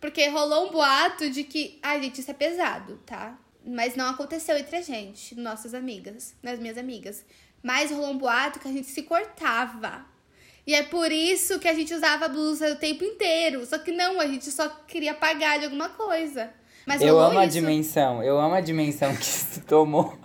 Porque 0.00 0.26
rolou 0.28 0.68
um 0.68 0.72
boato 0.72 1.28
de 1.28 1.44
que, 1.44 1.78
ai, 1.82 2.00
gente, 2.02 2.20
isso 2.20 2.30
é 2.30 2.34
pesado, 2.34 2.98
tá? 3.04 3.38
Mas 3.66 3.94
não 3.94 4.08
aconteceu 4.08 4.56
entre 4.56 4.76
a 4.76 4.82
gente, 4.82 5.34
nossas 5.38 5.74
amigas, 5.74 6.34
nas 6.42 6.58
minhas 6.58 6.78
amigas. 6.78 7.24
Mas 7.62 7.90
rolou 7.90 8.10
um 8.10 8.18
boato 8.18 8.58
que 8.58 8.68
a 8.68 8.72
gente 8.72 8.86
se 8.86 9.02
cortava. 9.02 10.06
E 10.66 10.74
é 10.74 10.82
por 10.82 11.10
isso 11.10 11.58
que 11.58 11.68
a 11.68 11.74
gente 11.74 11.92
usava 11.94 12.28
blusa 12.28 12.72
o 12.72 12.76
tempo 12.76 13.04
inteiro. 13.04 13.64
Só 13.66 13.78
que 13.78 13.92
não, 13.92 14.20
a 14.20 14.26
gente 14.26 14.50
só 14.50 14.68
queria 14.86 15.14
pagar 15.14 15.58
de 15.58 15.64
alguma 15.64 15.88
coisa. 15.88 16.50
Mas 16.86 17.02
eu 17.02 17.18
amo 17.18 17.32
isso. 17.32 17.40
a 17.40 17.46
dimensão, 17.46 18.22
eu 18.22 18.38
amo 18.38 18.54
a 18.54 18.60
dimensão 18.60 19.14
que 19.14 19.22
isso 19.22 19.60
tomou. 19.66 20.18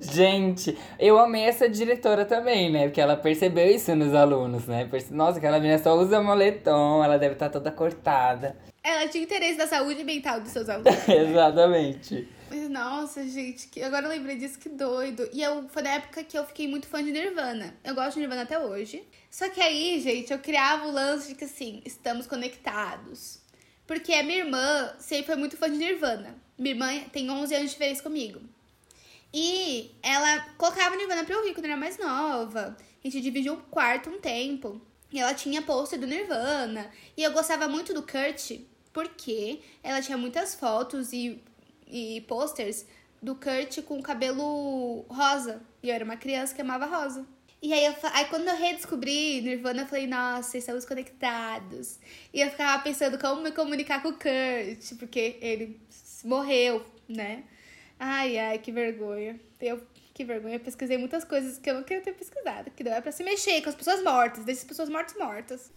Gente, 0.00 0.76
eu 0.98 1.18
amei 1.18 1.44
essa 1.44 1.68
diretora 1.68 2.24
também, 2.24 2.70
né? 2.70 2.84
Porque 2.84 3.00
ela 3.00 3.16
percebeu 3.16 3.66
isso 3.66 3.94
nos 3.94 4.14
alunos, 4.14 4.66
né? 4.66 4.88
Nossa, 5.10 5.38
aquela 5.38 5.58
menina 5.58 5.78
só 5.78 5.94
usa 5.96 6.20
moletom, 6.20 7.02
ela 7.04 7.18
deve 7.18 7.34
estar 7.34 7.46
tá 7.46 7.52
toda 7.52 7.70
cortada. 7.70 8.56
Ela 8.82 9.08
tinha 9.08 9.24
interesse 9.24 9.56
da 9.56 9.66
saúde 9.66 10.04
mental 10.04 10.40
dos 10.40 10.50
seus 10.50 10.68
alunos. 10.70 11.06
Né? 11.06 11.30
Exatamente. 11.30 12.28
Mas, 12.50 12.68
nossa, 12.68 13.26
gente, 13.26 13.68
que... 13.68 13.82
agora 13.82 14.06
eu 14.06 14.10
lembrei 14.10 14.36
disso, 14.36 14.58
que 14.58 14.68
doido. 14.68 15.28
E 15.32 15.42
eu, 15.42 15.66
foi 15.68 15.82
na 15.82 15.90
época 15.90 16.22
que 16.22 16.38
eu 16.38 16.44
fiquei 16.44 16.68
muito 16.68 16.86
fã 16.86 17.02
de 17.02 17.10
Nirvana. 17.10 17.74
Eu 17.82 17.94
gosto 17.94 18.14
de 18.14 18.20
Nirvana 18.20 18.42
até 18.42 18.58
hoje. 18.58 19.02
Só 19.30 19.48
que 19.48 19.60
aí, 19.60 20.00
gente, 20.00 20.32
eu 20.32 20.38
criava 20.38 20.86
o 20.86 20.92
lance 20.92 21.28
de 21.28 21.34
que 21.34 21.44
assim, 21.44 21.82
estamos 21.84 22.26
conectados. 22.26 23.40
Porque 23.86 24.12
a 24.12 24.22
minha 24.22 24.38
irmã 24.38 24.92
sempre 24.98 25.26
foi 25.26 25.36
muito 25.36 25.56
fã 25.56 25.70
de 25.70 25.76
Nirvana. 25.76 26.36
Minha 26.56 26.74
irmã 26.74 27.00
tem 27.10 27.28
11 27.28 27.54
anos 27.54 27.70
de 27.70 27.72
diferença 27.72 28.02
comigo. 28.02 28.40
E 29.36 29.90
ela 30.00 30.42
colocava 30.56 30.94
Nirvana 30.94 31.24
pra 31.24 31.36
ouvir 31.36 31.54
quando 31.54 31.64
era 31.64 31.76
mais 31.76 31.98
nova. 31.98 32.76
A 33.04 33.08
gente 33.08 33.20
dividiu 33.20 33.54
o 33.54 33.62
quarto 33.62 34.08
um 34.08 34.20
tempo. 34.20 34.80
E 35.12 35.18
ela 35.18 35.34
tinha 35.34 35.60
pôster 35.60 35.98
do 35.98 36.06
Nirvana. 36.06 36.88
E 37.16 37.22
eu 37.24 37.32
gostava 37.32 37.66
muito 37.66 37.92
do 37.92 38.04
Kurt, 38.04 38.60
porque 38.92 39.60
ela 39.82 40.00
tinha 40.00 40.16
muitas 40.16 40.54
fotos 40.54 41.12
e, 41.12 41.42
e 41.84 42.20
posters 42.28 42.86
do 43.20 43.34
Kurt 43.34 43.82
com 43.82 44.00
cabelo 44.00 45.04
rosa. 45.08 45.60
E 45.82 45.88
eu 45.88 45.94
era 45.96 46.04
uma 46.04 46.16
criança 46.16 46.54
que 46.54 46.60
amava 46.60 46.86
rosa. 46.86 47.26
E 47.60 47.72
aí, 47.72 47.86
eu, 47.86 47.94
aí 48.12 48.26
quando 48.26 48.46
eu 48.46 48.56
redescobri 48.56 49.40
Nirvana, 49.40 49.82
eu 49.82 49.86
falei, 49.88 50.06
nossa, 50.06 50.56
estamos 50.56 50.84
conectados. 50.84 51.98
E 52.32 52.40
eu 52.40 52.50
ficava 52.52 52.80
pensando 52.84 53.18
como 53.18 53.42
me 53.42 53.50
comunicar 53.50 54.00
com 54.00 54.10
o 54.10 54.12
Kurt, 54.12 54.96
porque 54.96 55.38
ele 55.40 55.80
morreu, 56.22 56.86
né? 57.08 57.42
Ai, 57.98 58.38
ai, 58.38 58.58
que 58.58 58.72
vergonha. 58.72 59.38
Eu, 59.60 59.80
que 60.12 60.24
vergonha. 60.24 60.56
Eu 60.56 60.60
pesquisei 60.60 60.96
muitas 60.96 61.24
coisas 61.24 61.58
que 61.58 61.68
eu 61.68 61.74
não 61.74 61.82
queria 61.82 62.02
ter 62.02 62.12
pesquisado. 62.12 62.70
Que 62.70 62.84
não 62.84 62.92
é 62.92 63.00
pra 63.00 63.12
se 63.12 63.24
mexer 63.24 63.60
com 63.62 63.68
as 63.68 63.74
pessoas 63.74 64.02
mortas. 64.02 64.44
Deixa 64.44 64.62
as 64.62 64.66
pessoas 64.66 64.88
mortas 64.88 65.16
mortas. 65.16 65.72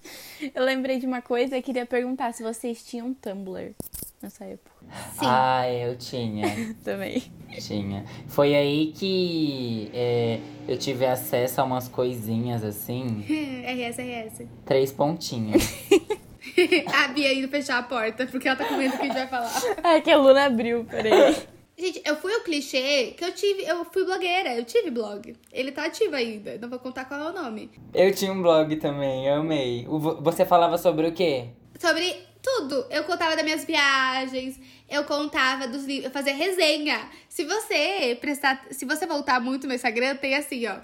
Eu 0.54 0.64
lembrei 0.64 1.00
de 1.00 1.06
uma 1.06 1.22
coisa 1.22 1.58
e 1.58 1.62
queria 1.62 1.86
perguntar 1.86 2.34
se 2.34 2.44
vocês 2.44 2.86
tinham 2.86 3.14
Tumblr 3.14 3.74
nessa 4.22 4.46
época. 4.46 4.72
Sim. 5.14 5.26
Ah, 5.26 5.70
eu 5.70 5.98
tinha. 5.98 6.76
Também. 6.84 7.24
Tinha. 7.60 8.06
Foi 8.28 8.56
aí 8.56 8.94
que 8.94 9.90
é, 9.94 10.40
eu 10.68 10.78
tive 10.78 11.06
acesso 11.06 11.62
a 11.62 11.64
umas 11.64 11.88
coisinhas 11.88 12.64
assim. 12.64 13.24
RS, 13.66 13.98
RS. 13.98 14.48
Três 14.66 14.92
pontinhos. 14.92 15.64
a 16.94 17.08
Bia 17.10 17.34
indo 17.34 17.48
fechar 17.48 17.80
a 17.80 17.84
porta, 17.84 18.26
porque 18.28 18.48
ela 18.48 18.58
tá 18.58 18.66
com 18.66 18.76
medo 18.76 18.96
que 18.98 19.04
a 19.04 19.06
gente 19.06 19.14
vai 19.14 19.28
falar. 19.28 19.52
É 19.84 20.02
que 20.02 20.12
a 20.12 20.18
Luna 20.18 20.46
abriu, 20.46 20.86
peraí. 20.86 21.36
Gente, 21.78 22.02
eu 22.04 22.16
fui 22.16 22.34
o 22.34 22.44
clichê 22.44 23.14
que 23.16 23.24
eu 23.24 23.32
tive. 23.32 23.64
Eu 23.64 23.86
fui 23.86 24.04
blogueira, 24.04 24.56
eu 24.56 24.66
tive 24.66 24.90
blog. 24.90 25.36
Ele 25.52 25.72
tá 25.72 25.86
ativo 25.86 26.16
ainda, 26.16 26.58
não 26.58 26.70
vou 26.70 26.80
contar 26.80 27.06
qual 27.06 27.22
é 27.22 27.30
o 27.30 27.34
nome. 27.34 27.70
Eu 27.94 28.12
tinha 28.14 28.34
um 28.34 28.42
blog 28.42 28.76
também, 28.78 29.28
eu 29.28 29.36
amei. 29.36 29.86
Você 30.22 30.44
falava 30.44 30.78
sobre 30.80 31.08
o 31.08 31.14
quê? 31.14 31.50
Sobre 31.80 32.16
tudo. 32.42 32.84
Eu 32.90 33.04
contava 33.04 33.36
das 33.36 33.46
minhas 33.46 33.64
viagens, 33.64 34.60
eu 34.90 35.04
contava 35.04 35.68
dos 35.68 35.86
livros, 35.86 36.06
eu 36.06 36.12
fazia 36.12 36.34
resenha. 36.34 37.10
Se 37.30 37.46
você 37.46 38.18
prestar. 38.20 38.66
Se 38.72 38.84
você 38.84 39.06
voltar 39.06 39.40
muito 39.40 39.68
no 39.68 39.74
Instagram, 39.74 40.16
tem 40.16 40.34
assim, 40.34 40.66
ó. 40.66 40.78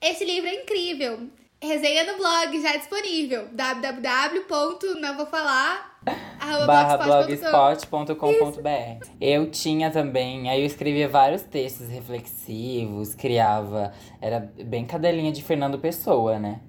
Esse 0.00 0.24
livro 0.24 0.48
é 0.48 0.62
incrível. 0.62 1.28
Resenha 1.60 2.04
no 2.04 2.18
blog 2.18 2.60
já 2.60 2.76
disponível. 2.76 3.48
www. 3.52 5.00
não 5.00 5.16
vou 5.16 5.26
falar 5.26 5.98
barra 6.66 6.96
blogspot.com.br. 6.96 9.06
Eu 9.20 9.50
tinha 9.50 9.90
também, 9.90 10.48
aí 10.48 10.60
eu 10.60 10.66
escrevia 10.66 11.08
vários 11.08 11.42
textos 11.42 11.88
reflexivos, 11.88 13.12
criava. 13.14 13.92
Era 14.20 14.52
bem 14.64 14.84
cadelinha 14.84 15.32
de 15.32 15.42
Fernando 15.42 15.78
Pessoa, 15.78 16.38
né? 16.38 16.60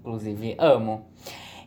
Inclusive, 0.00 0.54
amo. 0.58 1.06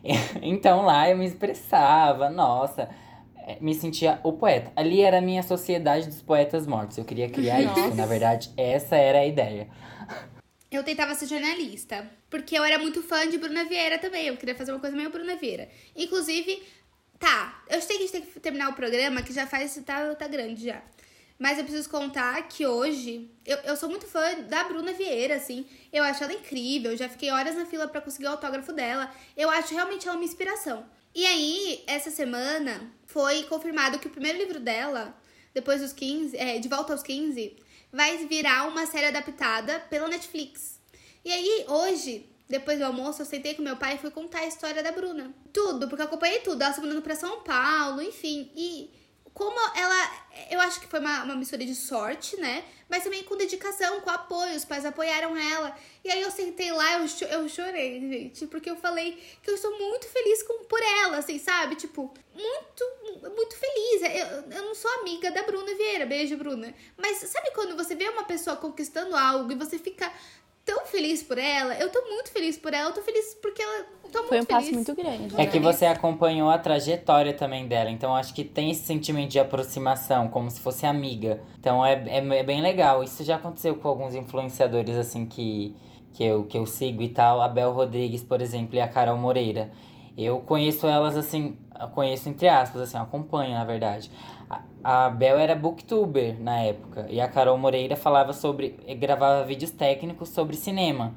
Então 0.40 0.86
lá 0.86 1.10
eu 1.10 1.18
me 1.18 1.26
expressava, 1.26 2.30
nossa, 2.30 2.88
é, 3.36 3.58
me 3.60 3.74
sentia 3.74 4.18
o 4.22 4.32
poeta. 4.32 4.72
Ali 4.74 5.02
era 5.02 5.18
a 5.18 5.20
minha 5.20 5.42
sociedade 5.42 6.06
dos 6.06 6.22
poetas 6.22 6.66
mortos. 6.66 6.96
Eu 6.96 7.04
queria 7.04 7.28
criar 7.28 7.60
nossa. 7.60 7.80
isso. 7.80 7.94
Na 7.94 8.06
verdade, 8.06 8.50
essa 8.56 8.96
era 8.96 9.18
a 9.18 9.26
ideia. 9.26 9.68
Eu 10.70 10.84
tentava 10.84 11.14
ser 11.14 11.26
jornalista, 11.26 12.08
porque 12.28 12.56
eu 12.56 12.62
era 12.62 12.78
muito 12.78 13.02
fã 13.02 13.28
de 13.28 13.36
Bruna 13.38 13.64
Vieira 13.64 13.98
também. 13.98 14.28
Eu 14.28 14.36
queria 14.36 14.54
fazer 14.54 14.70
uma 14.70 14.78
coisa 14.78 14.96
meio 14.96 15.10
Bruna 15.10 15.34
Vieira. 15.34 15.68
Inclusive, 15.96 16.62
Tá, 17.20 17.62
eu 17.68 17.82
sei 17.82 17.98
que 17.98 18.02
a 18.02 18.06
gente 18.06 18.12
tem 18.12 18.22
que 18.22 18.40
terminar 18.40 18.70
o 18.70 18.72
programa, 18.72 19.22
que 19.22 19.30
já 19.30 19.46
faz. 19.46 19.78
Tá, 19.84 20.14
tá 20.14 20.26
grande 20.26 20.64
já. 20.64 20.82
Mas 21.38 21.58
eu 21.58 21.64
preciso 21.64 21.88
contar 21.90 22.48
que 22.48 22.66
hoje. 22.66 23.30
Eu, 23.44 23.58
eu 23.58 23.76
sou 23.76 23.90
muito 23.90 24.06
fã 24.06 24.40
da 24.48 24.64
Bruna 24.64 24.94
Vieira, 24.94 25.36
assim. 25.36 25.66
Eu 25.92 26.02
acho 26.02 26.24
ela 26.24 26.32
incrível. 26.32 26.96
Já 26.96 27.10
fiquei 27.10 27.30
horas 27.30 27.54
na 27.56 27.66
fila 27.66 27.86
para 27.86 28.00
conseguir 28.00 28.24
o 28.24 28.30
autógrafo 28.30 28.72
dela. 28.72 29.14
Eu 29.36 29.50
acho 29.50 29.74
realmente 29.74 30.08
ela 30.08 30.16
uma 30.16 30.24
inspiração. 30.24 30.86
E 31.14 31.26
aí, 31.26 31.84
essa 31.86 32.10
semana, 32.10 32.90
foi 33.06 33.42
confirmado 33.42 33.98
que 33.98 34.06
o 34.06 34.10
primeiro 34.10 34.38
livro 34.38 34.58
dela, 34.58 35.14
depois 35.52 35.82
dos 35.82 35.92
15, 35.92 36.34
é, 36.38 36.58
De 36.58 36.68
Volta 36.68 36.94
aos 36.94 37.02
15, 37.02 37.54
vai 37.92 38.26
virar 38.26 38.68
uma 38.68 38.86
série 38.86 39.06
adaptada 39.06 39.80
pela 39.90 40.08
Netflix. 40.08 40.80
E 41.24 41.32
aí, 41.32 41.64
hoje, 41.68 42.28
depois 42.48 42.78
do 42.78 42.84
almoço, 42.84 43.22
eu 43.22 43.26
sentei 43.26 43.54
com 43.54 43.62
meu 43.62 43.76
pai 43.76 43.94
e 43.94 43.98
fui 43.98 44.10
contar 44.10 44.40
a 44.40 44.46
história 44.46 44.82
da 44.82 44.92
Bruna. 44.92 45.34
Tudo, 45.52 45.88
porque 45.88 46.02
eu 46.02 46.06
acompanhei 46.06 46.40
tudo. 46.40 46.62
Ela 46.62 46.72
se 46.72 46.80
mudando 46.80 47.02
pra 47.02 47.14
São 47.14 47.42
Paulo, 47.42 48.02
enfim. 48.02 48.50
E 48.56 48.90
como 49.40 49.58
ela. 49.74 50.20
Eu 50.50 50.60
acho 50.60 50.78
que 50.78 50.86
foi 50.86 51.00
uma, 51.00 51.24
uma 51.24 51.34
mistura 51.34 51.64
de 51.64 51.74
sorte, 51.74 52.36
né? 52.36 52.62
Mas 52.90 53.04
também 53.04 53.24
com 53.24 53.38
dedicação, 53.38 54.02
com 54.02 54.10
apoio. 54.10 54.54
Os 54.54 54.66
pais 54.66 54.84
apoiaram 54.84 55.34
ela. 55.34 55.74
E 56.04 56.10
aí 56.10 56.20
eu 56.20 56.30
sentei 56.30 56.70
lá, 56.70 56.98
eu, 56.98 57.06
eu 57.30 57.48
chorei, 57.48 58.00
gente. 58.00 58.46
Porque 58.48 58.68
eu 58.68 58.76
falei 58.76 59.18
que 59.42 59.50
eu 59.50 59.54
estou 59.54 59.78
muito 59.78 60.06
feliz 60.08 60.42
com, 60.42 60.64
por 60.64 60.82
ela, 60.82 61.16
assim, 61.16 61.38
sabe? 61.38 61.74
Tipo, 61.74 62.12
muito, 62.34 63.30
muito 63.34 63.56
feliz. 63.56 64.02
Eu, 64.02 64.58
eu 64.58 64.64
não 64.66 64.74
sou 64.74 64.90
amiga 65.00 65.30
da 65.30 65.42
Bruna 65.42 65.74
Vieira. 65.74 66.04
Beijo, 66.04 66.36
Bruna. 66.36 66.74
Mas 66.98 67.16
sabe 67.18 67.50
quando 67.52 67.74
você 67.74 67.94
vê 67.94 68.10
uma 68.10 68.24
pessoa 68.24 68.56
conquistando 68.56 69.16
algo 69.16 69.50
e 69.50 69.54
você 69.54 69.78
fica 69.78 70.12
tão 70.70 70.86
feliz 70.86 71.22
por 71.22 71.36
ela. 71.36 71.74
Eu 71.74 71.90
tô 71.90 72.00
muito 72.02 72.30
feliz 72.30 72.56
por 72.56 72.72
ela. 72.72 72.90
Eu 72.90 72.94
tô 72.94 73.02
feliz 73.02 73.34
porque 73.42 73.60
ela. 73.60 73.84
Tô 74.12 74.18
muito 74.20 74.28
Foi 74.28 74.40
um 74.40 74.44
feliz. 74.44 74.64
passo 74.64 74.74
muito 74.74 74.94
grande. 74.94 75.40
É 75.40 75.46
que 75.46 75.58
você 75.58 75.86
acompanhou 75.86 76.48
a 76.48 76.58
trajetória 76.58 77.32
também 77.32 77.66
dela. 77.66 77.90
Então 77.90 78.14
acho 78.14 78.32
que 78.32 78.44
tem 78.44 78.70
esse 78.70 78.84
sentimento 78.84 79.30
de 79.30 79.40
aproximação, 79.40 80.28
como 80.28 80.50
se 80.50 80.60
fosse 80.60 80.86
amiga. 80.86 81.40
Então 81.58 81.84
é, 81.84 81.92
é, 82.06 82.18
é 82.18 82.42
bem 82.42 82.60
legal. 82.60 83.02
Isso 83.02 83.24
já 83.24 83.36
aconteceu 83.36 83.74
com 83.74 83.88
alguns 83.88 84.14
influenciadores 84.14 84.96
assim 84.96 85.26
que, 85.26 85.76
que, 86.12 86.24
eu, 86.24 86.44
que 86.44 86.56
eu 86.56 86.66
sigo 86.66 87.02
e 87.02 87.08
tal. 87.08 87.40
A 87.40 87.48
Bel 87.48 87.72
Rodrigues, 87.72 88.22
por 88.22 88.40
exemplo, 88.40 88.76
e 88.76 88.80
a 88.80 88.86
Carol 88.88 89.16
Moreira. 89.16 89.70
Eu 90.16 90.40
conheço 90.40 90.86
elas 90.86 91.16
assim, 91.16 91.56
conheço 91.94 92.28
entre 92.28 92.48
aspas, 92.48 92.82
assim, 92.82 92.96
acompanho 92.96 93.54
na 93.54 93.64
verdade. 93.64 94.10
A, 94.82 95.10
Bel 95.10 95.38
era 95.38 95.54
booktuber 95.54 96.40
na 96.40 96.60
época 96.60 97.06
e 97.10 97.20
a 97.20 97.28
Carol 97.28 97.58
Moreira 97.58 97.96
falava 97.96 98.32
sobre, 98.32 98.70
gravava 98.98 99.44
vídeos 99.44 99.70
técnicos 99.70 100.30
sobre 100.30 100.56
cinema. 100.56 101.14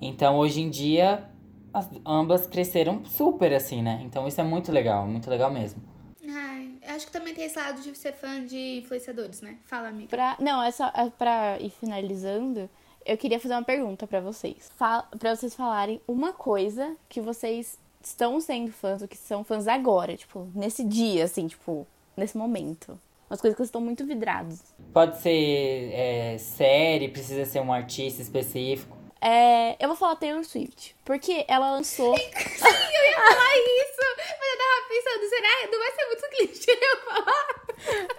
Então 0.00 0.36
hoje 0.36 0.60
em 0.60 0.70
dia 0.70 1.28
as, 1.72 1.88
ambas 2.04 2.46
cresceram 2.46 3.04
super 3.04 3.52
assim, 3.52 3.82
né? 3.82 4.00
Então 4.04 4.26
isso 4.26 4.40
é 4.40 4.44
muito 4.44 4.72
legal, 4.72 5.06
muito 5.06 5.28
legal 5.28 5.50
mesmo. 5.52 5.82
Ai, 6.28 6.78
acho 6.88 7.06
que 7.06 7.12
também 7.12 7.34
tem 7.34 7.44
esse 7.44 7.58
lado 7.58 7.80
de 7.80 7.96
ser 7.96 8.12
fã 8.12 8.44
de 8.44 8.78
influenciadores, 8.78 9.40
né? 9.40 9.58
Fala, 9.64 9.88
amiga. 9.88 10.08
Pra, 10.08 10.36
não, 10.40 10.62
é 10.62 10.70
só 10.70 10.90
é 10.94 11.10
pra 11.10 11.58
ir 11.60 11.70
finalizando. 11.70 12.68
Eu 13.04 13.16
queria 13.16 13.40
fazer 13.40 13.54
uma 13.54 13.64
pergunta 13.64 14.06
para 14.06 14.20
vocês. 14.20 14.70
Fala, 14.76 15.08
pra 15.18 15.34
vocês 15.34 15.54
falarem 15.54 16.00
uma 16.06 16.32
coisa 16.32 16.96
que 17.08 17.20
vocês 17.20 17.78
estão 18.02 18.40
sendo 18.40 18.72
fãs, 18.72 19.02
ou 19.02 19.08
que 19.08 19.16
são 19.16 19.44
fãs 19.44 19.66
agora, 19.68 20.16
tipo, 20.16 20.48
nesse 20.54 20.84
dia, 20.84 21.24
assim, 21.24 21.46
tipo, 21.46 21.86
nesse 22.16 22.36
momento. 22.36 22.98
Umas 23.30 23.40
coisas 23.40 23.56
que 23.56 23.62
estão 23.62 23.80
muito 23.80 24.04
vidrados. 24.04 24.58
Pode 24.92 25.18
ser 25.20 25.92
é, 25.92 26.36
série, 26.38 27.08
precisa 27.08 27.44
ser 27.44 27.60
um 27.60 27.72
artista 27.72 28.20
específico. 28.20 28.96
É, 29.20 29.76
eu 29.78 29.86
vou 29.88 29.96
falar 29.96 30.16
Taylor 30.16 30.42
Swift, 30.44 30.96
porque 31.04 31.44
ela 31.46 31.70
lançou. 31.70 32.16
Sim, 32.18 32.24
eu 32.24 33.04
ia 33.04 33.16
falar 33.16 33.56
isso, 33.56 34.00
mas 34.18 34.50
eu 34.50 34.58
tava 34.58 34.88
pensando, 34.88 35.28
será? 35.28 35.70
Não 35.70 35.78
vai 35.78 35.92
ser 35.92 36.06
muito 36.06 36.28
clichê 36.36 36.78
eu 36.82 36.96
falar? 37.04 37.60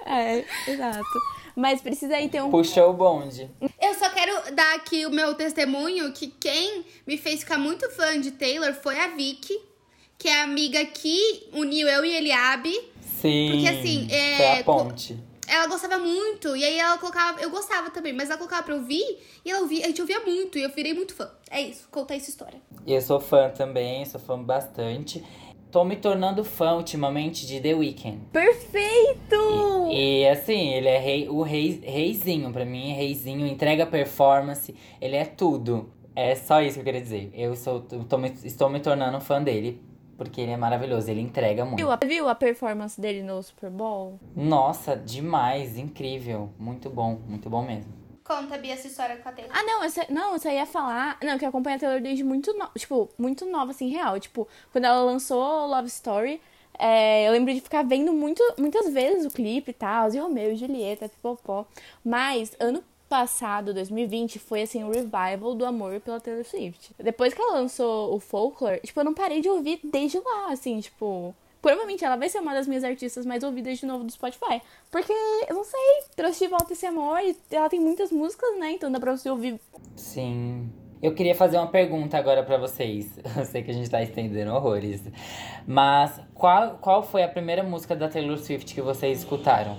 É, 0.05 0.45
exato. 0.71 1.19
Mas 1.55 1.81
precisa 1.81 2.15
aí 2.15 2.29
ter 2.29 2.41
um. 2.41 2.49
Puxou 2.49 2.91
o 2.91 2.93
bonde. 2.93 3.49
Eu 3.81 3.93
só 3.95 4.09
quero 4.11 4.55
dar 4.55 4.75
aqui 4.75 5.05
o 5.05 5.09
meu 5.09 5.33
testemunho 5.35 6.13
que 6.13 6.27
quem 6.27 6.85
me 7.05 7.17
fez 7.17 7.41
ficar 7.41 7.57
muito 7.57 7.89
fã 7.89 8.19
de 8.19 8.31
Taylor 8.31 8.73
foi 8.75 8.97
a 8.97 9.07
Vicky 9.07 9.71
que 10.21 10.29
é 10.29 10.39
a 10.39 10.43
amiga 10.43 10.85
que 10.85 11.49
uniu 11.51 11.87
eu 11.87 12.05
e 12.05 12.15
Eliabe. 12.15 12.90
Sim. 13.21 13.51
Porque, 13.51 13.67
assim, 13.67 14.07
é, 14.09 14.37
Foi 14.37 14.59
a 14.59 14.63
ponte. 14.63 15.19
Ela 15.47 15.67
gostava 15.67 15.97
muito, 15.97 16.55
e 16.55 16.63
aí 16.63 16.77
ela 16.79 16.97
colocava. 16.97 17.41
Eu 17.41 17.49
gostava 17.49 17.89
também, 17.89 18.13
mas 18.13 18.29
ela 18.29 18.37
colocava 18.37 18.63
pra 18.63 18.75
ouvir 18.75 19.19
e 19.43 19.51
ela 19.51 19.61
ouvia, 19.61 19.83
a 19.83 19.87
gente 19.87 19.99
ouvia 19.99 20.19
muito, 20.21 20.57
e 20.57 20.63
eu 20.63 20.69
virei 20.69 20.93
muito 20.93 21.13
fã. 21.13 21.29
É 21.49 21.59
isso, 21.61 21.87
conta 21.91 22.15
essa 22.15 22.29
história. 22.29 22.61
Eu 22.87 23.01
sou 23.01 23.19
fã 23.19 23.49
também, 23.49 24.05
sou 24.05 24.19
fã 24.19 24.41
bastante. 24.41 25.21
Tô 25.69 25.83
me 25.83 25.95
tornando 25.97 26.43
fã 26.43 26.75
ultimamente 26.75 27.45
de 27.45 27.59
The 27.61 27.73
Weeknd. 27.75 28.19
Perfeito! 28.31 29.89
E 29.91 30.27
assim, 30.27 30.73
ele 30.73 30.87
é 30.87 30.97
rei, 30.97 31.29
o 31.29 31.41
rei, 31.41 31.81
reizinho, 31.83 32.51
pra 32.51 32.65
mim, 32.65 32.93
reizinho, 32.93 33.45
entrega 33.47 33.85
performance, 33.85 34.73
ele 35.01 35.15
é 35.15 35.25
tudo. 35.25 35.91
É 36.15 36.35
só 36.35 36.61
isso 36.61 36.75
que 36.75 36.79
eu 36.81 36.83
queria 36.85 37.01
dizer. 37.01 37.31
Eu 37.33 37.55
sou, 37.55 37.81
tô 37.81 38.17
me- 38.17 38.33
estou 38.43 38.69
me 38.69 38.79
tornando 38.79 39.19
fã 39.21 39.41
dele, 39.41 39.81
porque 40.21 40.39
ele 40.39 40.51
é 40.51 40.57
maravilhoso, 40.57 41.09
ele 41.09 41.19
entrega 41.19 41.65
muito. 41.65 41.77
Viu 41.77 41.91
a, 41.91 41.95
viu 41.95 42.29
a 42.29 42.35
performance 42.35 43.01
dele 43.01 43.23
no 43.23 43.41
Super 43.41 43.71
Bowl? 43.71 44.19
Nossa, 44.35 44.95
demais, 44.95 45.79
incrível. 45.79 46.51
Muito 46.59 46.91
bom, 46.91 47.19
muito 47.27 47.49
bom 47.49 47.65
mesmo. 47.65 47.91
Conta, 48.23 48.55
Bia, 48.59 48.75
essa 48.75 48.85
história 48.85 49.17
com 49.17 49.27
a 49.27 49.31
Taylor. 49.31 49.51
Ah, 49.51 49.63
não, 49.63 49.83
eu 49.83 49.89
só, 49.89 50.01
não, 50.09 50.33
eu 50.33 50.39
só 50.39 50.51
ia 50.51 50.67
falar. 50.67 51.17
Não, 51.23 51.39
que 51.39 51.43
eu 51.43 51.49
acompanho 51.49 51.77
a 51.77 51.79
Taylor 51.79 51.99
desde 51.99 52.23
muito 52.23 52.55
nova. 52.55 52.71
Tipo, 52.77 53.09
muito 53.17 53.47
nova, 53.47 53.71
assim, 53.71 53.89
real. 53.89 54.19
Tipo, 54.19 54.47
quando 54.71 54.85
ela 54.85 55.01
lançou 55.01 55.65
Love 55.65 55.87
Story, 55.87 56.39
é, 56.77 57.27
eu 57.27 57.31
lembro 57.31 57.51
de 57.51 57.59
ficar 57.59 57.83
vendo 57.83 58.13
muito, 58.13 58.43
muitas 58.59 58.93
vezes 58.93 59.25
o 59.25 59.31
clipe 59.31 59.71
e 59.71 59.73
tal, 59.73 60.13
e 60.13 60.19
Romeu 60.19 60.51
e 60.51 60.55
Julieta, 60.55 61.09
pipopó. 61.09 61.65
Mas 62.05 62.55
ano 62.59 62.83
passado, 63.11 63.73
2020, 63.73 64.39
foi 64.39 64.61
assim, 64.61 64.85
um 64.85 64.89
revival 64.89 65.53
do 65.53 65.65
amor 65.65 65.99
pela 65.99 66.17
Taylor 66.17 66.45
Swift. 66.45 66.93
Depois 66.97 67.33
que 67.33 67.41
ela 67.41 67.55
lançou 67.55 68.15
o 68.15 68.21
Folklore, 68.21 68.79
tipo, 68.79 68.97
eu 69.01 69.03
não 69.03 69.13
parei 69.13 69.41
de 69.41 69.49
ouvir 69.49 69.81
desde 69.83 70.17
lá, 70.17 70.53
assim, 70.53 70.79
tipo. 70.79 71.35
Provavelmente 71.61 72.05
ela 72.05 72.15
vai 72.15 72.29
ser 72.29 72.39
uma 72.39 72.53
das 72.53 72.65
minhas 72.65 72.85
artistas 72.85 73.25
mais 73.25 73.43
ouvidas 73.43 73.77
de 73.77 73.85
novo 73.85 74.05
do 74.05 74.11
Spotify. 74.11 74.61
Porque, 74.89 75.11
eu 75.47 75.53
não 75.53 75.65
sei, 75.65 76.03
trouxe 76.15 76.39
de 76.39 76.47
volta 76.47 76.71
esse 76.71 76.85
amor 76.85 77.19
e 77.19 77.35
ela 77.51 77.69
tem 77.69 77.81
muitas 77.81 78.11
músicas, 78.11 78.57
né? 78.57 78.71
Então 78.71 78.89
dá 78.89 78.99
pra 78.99 79.15
você 79.15 79.29
ouvir 79.29 79.59
Sim. 79.95 80.71
Eu 81.03 81.13
queria 81.13 81.35
fazer 81.35 81.57
uma 81.57 81.67
pergunta 81.67 82.17
agora 82.17 82.41
pra 82.43 82.57
vocês. 82.57 83.19
Eu 83.37 83.45
sei 83.45 83.61
que 83.61 83.71
a 83.71 83.73
gente 83.73 83.89
tá 83.89 84.01
estendendo 84.01 84.53
horrores. 84.53 85.03
Mas 85.67 86.19
qual, 86.33 86.77
qual 86.77 87.03
foi 87.03 87.23
a 87.23 87.27
primeira 87.27 87.61
música 87.61 87.95
da 87.95 88.07
Taylor 88.07 88.37
Swift 88.37 88.73
que 88.73 88.81
vocês 88.81 89.19
escutaram? 89.19 89.77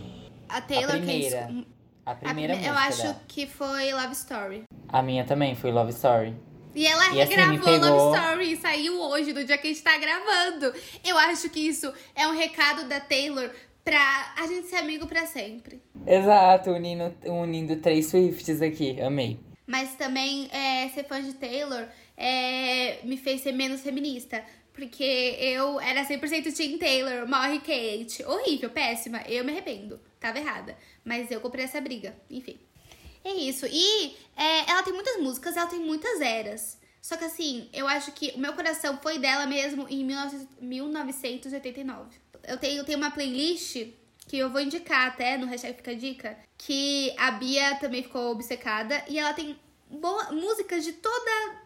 A 0.49 0.61
Taylor 0.61 0.91
a 0.91 0.99
primeira. 0.99 1.47
que 1.47 1.67
A 2.05 2.13
a 2.13 2.15
primeira 2.15 2.55
prime- 2.55 2.69
música 2.69 2.83
Eu 2.85 2.89
acho 2.89 3.03
dela. 3.03 3.23
que 3.29 3.47
foi 3.47 3.93
Love 3.93 4.13
Story. 4.13 4.63
A 4.89 5.03
minha 5.03 5.25
também 5.25 5.55
foi 5.55 5.71
Love 5.71 5.93
Story. 5.93 6.35
E 6.75 6.87
ela 6.87 7.15
E 7.15 7.21
assim, 7.21 7.35
regravou 7.35 7.59
pegou- 7.65 7.89
Love 7.91 8.17
Story, 8.19 8.57
saiu 8.57 9.01
hoje, 9.01 9.33
no 9.33 9.45
dia 9.45 9.59
que 9.59 9.69
a 9.69 9.71
gente 9.71 9.83
tá 9.83 9.97
gravando. 9.99 10.73
Eu 11.05 11.17
acho 11.19 11.49
que 11.51 11.61
isso 11.61 11.93
é 12.15 12.27
um 12.27 12.35
recado 12.37 12.89
da 12.89 12.99
Taylor 12.99 13.51
pra 13.85 14.35
a 14.39 14.47
gente 14.47 14.69
ser 14.69 14.77
amigo 14.77 15.07
pra 15.07 15.27
sempre. 15.27 15.83
Exato, 16.07 16.71
unindo, 16.71 17.15
unindo 17.27 17.77
três 17.77 18.07
Swifts 18.07 18.61
aqui. 18.63 19.01
Amei. 19.01 19.39
Mas 19.67 19.95
também 19.95 20.49
é, 20.53 20.89
ser 20.89 21.05
fã 21.05 21.23
de 21.23 21.35
Taylor 21.35 21.87
é, 22.17 22.99
me 23.05 23.17
fez 23.17 23.43
ser 23.43 23.53
menos 23.53 23.81
feminista. 23.83 24.43
Porque 24.73 25.05
eu 25.39 25.79
era 25.81 26.07
100% 26.07 26.55
Team 26.57 26.79
Taylor, 26.79 27.29
morre 27.29 27.59
Kate. 27.59 28.25
Horrível, 28.25 28.71
péssima. 28.71 29.23
Eu 29.27 29.45
me 29.45 29.53
arrependo. 29.53 30.01
Tava 30.19 30.39
errada. 30.39 30.77
Mas 31.05 31.31
eu 31.31 31.41
comprei 31.41 31.65
essa 31.65 31.81
briga. 31.81 32.17
Enfim. 32.31 32.59
É 33.25 33.33
isso. 33.33 33.67
E 33.67 34.17
é, 34.37 34.71
ela 34.71 34.83
tem 34.83 34.93
muitas 34.93 35.21
músicas, 35.21 35.57
ela 35.57 35.67
tem 35.67 35.79
muitas 35.79 36.21
eras. 36.21 36.79
Só 37.01 37.17
que 37.17 37.25
assim, 37.25 37.69
eu 37.73 37.87
acho 37.87 38.13
que 38.13 38.33
o 38.35 38.39
meu 38.39 38.53
coração 38.53 38.99
foi 39.03 39.19
dela 39.19 39.47
mesmo 39.47 39.87
em 39.89 40.07
19 40.07 40.49
1989. 40.61 42.17
Eu 42.45 42.57
tenho, 42.59 42.85
tenho 42.85 42.99
uma 42.99 43.11
playlist 43.11 43.89
que 44.27 44.39
eu 44.39 44.51
vou 44.51 44.61
indicar 44.61 45.09
até 45.09 45.37
no 45.37 45.47
hashtag 45.47 45.77
Fica 45.77 45.95
Dica, 45.95 46.39
que 46.57 47.13
a 47.19 47.33
Bia 47.33 47.75
também 47.77 48.03
ficou 48.03 48.31
obcecada 48.31 49.05
e 49.09 49.19
ela 49.19 49.35
tem 49.35 49.59
boa, 49.91 50.33
músicas 50.33 50.85
de 50.85 50.93
toda, 50.93 51.61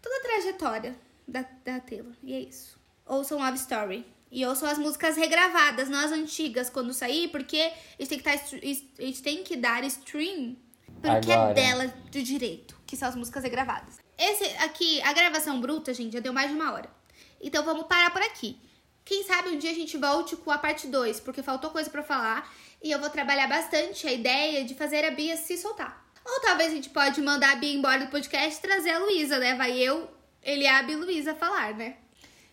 toda 0.00 0.16
a 0.16 0.22
trajetória 0.22 0.94
da, 1.26 1.44
da 1.64 1.80
Taylor. 1.80 2.12
E 2.22 2.34
é 2.34 2.40
isso. 2.40 2.78
Ouçam 3.06 3.38
Love 3.38 3.56
Story. 3.58 4.06
E 4.30 4.44
ouçam 4.44 4.68
as 4.68 4.78
músicas 4.78 5.16
regravadas, 5.16 5.88
não 5.88 6.00
as 6.00 6.10
antigas, 6.10 6.68
quando 6.68 6.92
sair, 6.92 7.28
porque 7.28 7.70
a 7.96 8.02
gente 8.02 8.08
tem 8.08 8.18
que, 8.18 8.24
tá, 8.24 8.32
a 8.32 9.06
gente 9.06 9.22
tem 9.22 9.44
que 9.44 9.56
dar 9.56 9.84
stream 9.84 10.56
porque 11.00 11.32
Agora. 11.32 11.50
é 11.50 11.54
dela 11.54 11.94
de 12.10 12.22
direito, 12.22 12.76
que 12.86 12.96
são 12.96 13.08
as 13.08 13.14
músicas 13.14 13.44
regravadas. 13.44 13.98
Esse 14.18 14.44
aqui, 14.64 15.02
a 15.02 15.12
gravação 15.12 15.60
bruta, 15.60 15.92
gente, 15.92 16.14
já 16.14 16.20
deu 16.20 16.32
mais 16.32 16.48
de 16.48 16.56
uma 16.56 16.72
hora. 16.72 16.88
Então 17.40 17.62
vamos 17.64 17.86
parar 17.86 18.10
por 18.10 18.22
aqui. 18.22 18.58
Quem 19.04 19.22
sabe 19.24 19.50
um 19.50 19.58
dia 19.58 19.70
a 19.70 19.74
gente 19.74 19.98
volte 19.98 20.34
com 20.34 20.50
a 20.50 20.56
parte 20.56 20.86
2, 20.86 21.20
porque 21.20 21.42
faltou 21.42 21.70
coisa 21.70 21.90
pra 21.90 22.02
falar 22.02 22.50
e 22.82 22.90
eu 22.90 22.98
vou 22.98 23.10
trabalhar 23.10 23.46
bastante 23.46 24.06
a 24.06 24.12
ideia 24.12 24.64
de 24.64 24.74
fazer 24.74 25.04
a 25.04 25.10
Bia 25.10 25.36
se 25.36 25.58
soltar. 25.58 26.02
Ou 26.24 26.40
talvez 26.40 26.72
a 26.72 26.74
gente 26.74 26.88
pode 26.88 27.20
mandar 27.20 27.52
a 27.52 27.56
Bia 27.56 27.74
embora 27.74 28.06
do 28.06 28.10
podcast 28.10 28.58
e 28.58 28.62
trazer 28.62 28.90
a 28.90 28.98
Luísa, 28.98 29.38
né? 29.38 29.54
Vai 29.56 29.76
eu, 29.78 30.08
Eliabe 30.44 30.92
e 30.92 30.96
Luísa 30.96 31.34
falar, 31.34 31.74
né? 31.74 31.94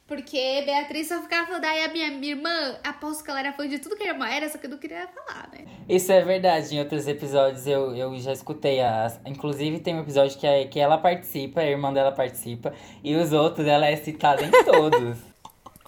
Porque 0.07 0.63
Beatriz 0.65 1.07
só 1.07 1.21
ficava 1.21 1.47
falando, 1.47 1.63
ai, 1.63 1.85
a 1.85 1.87
minha, 1.87 2.11
minha 2.11 2.33
irmã, 2.33 2.75
aposto 2.83 3.23
que 3.23 3.29
ela 3.29 3.39
era 3.39 3.53
fã 3.53 3.65
de 3.67 3.79
tudo 3.79 3.95
que 3.95 4.03
a 4.03 4.07
irmã 4.07 4.27
era, 4.27 4.49
só 4.49 4.57
que 4.57 4.65
eu 4.65 4.69
não 4.69 4.77
queria 4.77 5.07
falar, 5.07 5.49
né? 5.53 5.65
Isso 5.87 6.11
é 6.11 6.21
verdade, 6.21 6.75
em 6.75 6.79
outros 6.79 7.07
episódios 7.07 7.65
eu, 7.65 7.95
eu 7.95 8.19
já 8.19 8.33
escutei 8.33 8.81
as. 8.81 9.19
Inclusive 9.25 9.79
tem 9.79 9.95
um 9.95 10.01
episódio 10.01 10.37
que, 10.37 10.45
é, 10.45 10.65
que 10.65 10.79
ela 10.79 10.97
participa, 10.97 11.61
a 11.61 11.65
irmã 11.65 11.93
dela 11.93 12.11
participa, 12.11 12.73
e 13.01 13.15
os 13.15 13.31
outros 13.31 13.65
ela 13.65 13.85
é 13.87 13.95
citada 13.95 14.43
em 14.43 14.51
todos. 14.65 15.17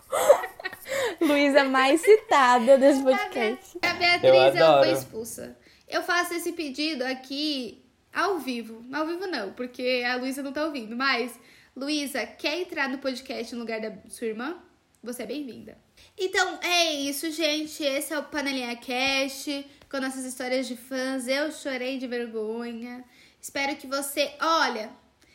Luísa 1.19 1.63
mais 1.65 2.01
citada 2.01 2.77
desse 2.77 3.03
podcast. 3.03 3.77
A 3.81 3.93
Beatriz 3.93 4.23
Eu 4.23 4.35
ela 4.35 4.51
foi 4.51 4.61
adoro. 4.61 4.89
expulsa. 4.91 5.57
Eu 5.87 6.01
faço 6.01 6.33
esse 6.33 6.53
pedido 6.53 7.03
aqui 7.03 7.83
ao 8.13 8.39
vivo. 8.39 8.83
Ao 8.93 9.05
vivo 9.05 9.27
não, 9.27 9.51
porque 9.51 10.03
a 10.05 10.15
Luísa 10.15 10.41
não 10.41 10.53
tá 10.53 10.65
ouvindo. 10.65 10.95
Mas, 10.95 11.37
Luísa, 11.75 12.25
quer 12.25 12.61
entrar 12.61 12.87
no 12.87 12.99
podcast 12.99 13.53
no 13.53 13.61
lugar 13.61 13.81
da 13.81 13.91
sua 14.07 14.27
irmã? 14.27 14.57
Você 15.01 15.23
é 15.23 15.25
bem-vinda. 15.25 15.77
Então, 16.17 16.59
é 16.61 16.93
isso, 16.93 17.31
gente. 17.31 17.83
Esse 17.83 18.13
é 18.13 18.19
o 18.19 18.23
Panelinha 18.23 18.75
Cast, 18.75 19.65
com 19.89 19.99
nossas 19.99 20.23
histórias 20.23 20.67
de 20.67 20.77
fãs. 20.77 21.27
Eu 21.27 21.51
chorei 21.51 21.97
de 21.97 22.07
vergonha. 22.07 23.03
Espero 23.41 23.75
que 23.75 23.87
você... 23.87 24.31
Olha, 24.39 24.91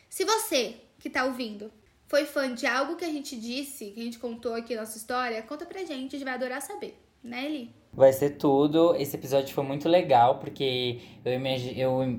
se 0.09 0.25
você 0.25 0.77
que 1.01 1.11
tá 1.11 1.25
ouvindo 1.25 1.73
foi 2.07 2.25
fã 2.25 2.55
de 2.55 2.67
algo 2.67 2.97
que 2.97 3.05
a 3.05 3.13
gente 3.13 3.37
disse, 3.37 3.91
que 3.91 4.01
a 4.01 4.05
gente 4.05 4.19
contou 4.19 4.55
aqui 4.55 4.75
nossa 4.75 4.97
história, 4.97 5.43
conta 5.43 5.67
pra 5.67 5.81
gente. 5.81 6.15
A 6.15 6.19
gente 6.19 6.25
vai 6.25 6.35
adorar 6.35 6.63
saber. 6.63 6.97
Né, 7.23 7.47
Eli? 7.47 7.75
Vai 7.93 8.13
ser 8.13 8.31
tudo. 8.37 8.95
Esse 8.95 9.17
episódio 9.17 9.53
foi 9.53 9.65
muito 9.65 9.89
legal, 9.89 10.39
porque 10.39 11.01
eu, 11.25 11.33
imagi- 11.33 11.79
eu 11.79 12.19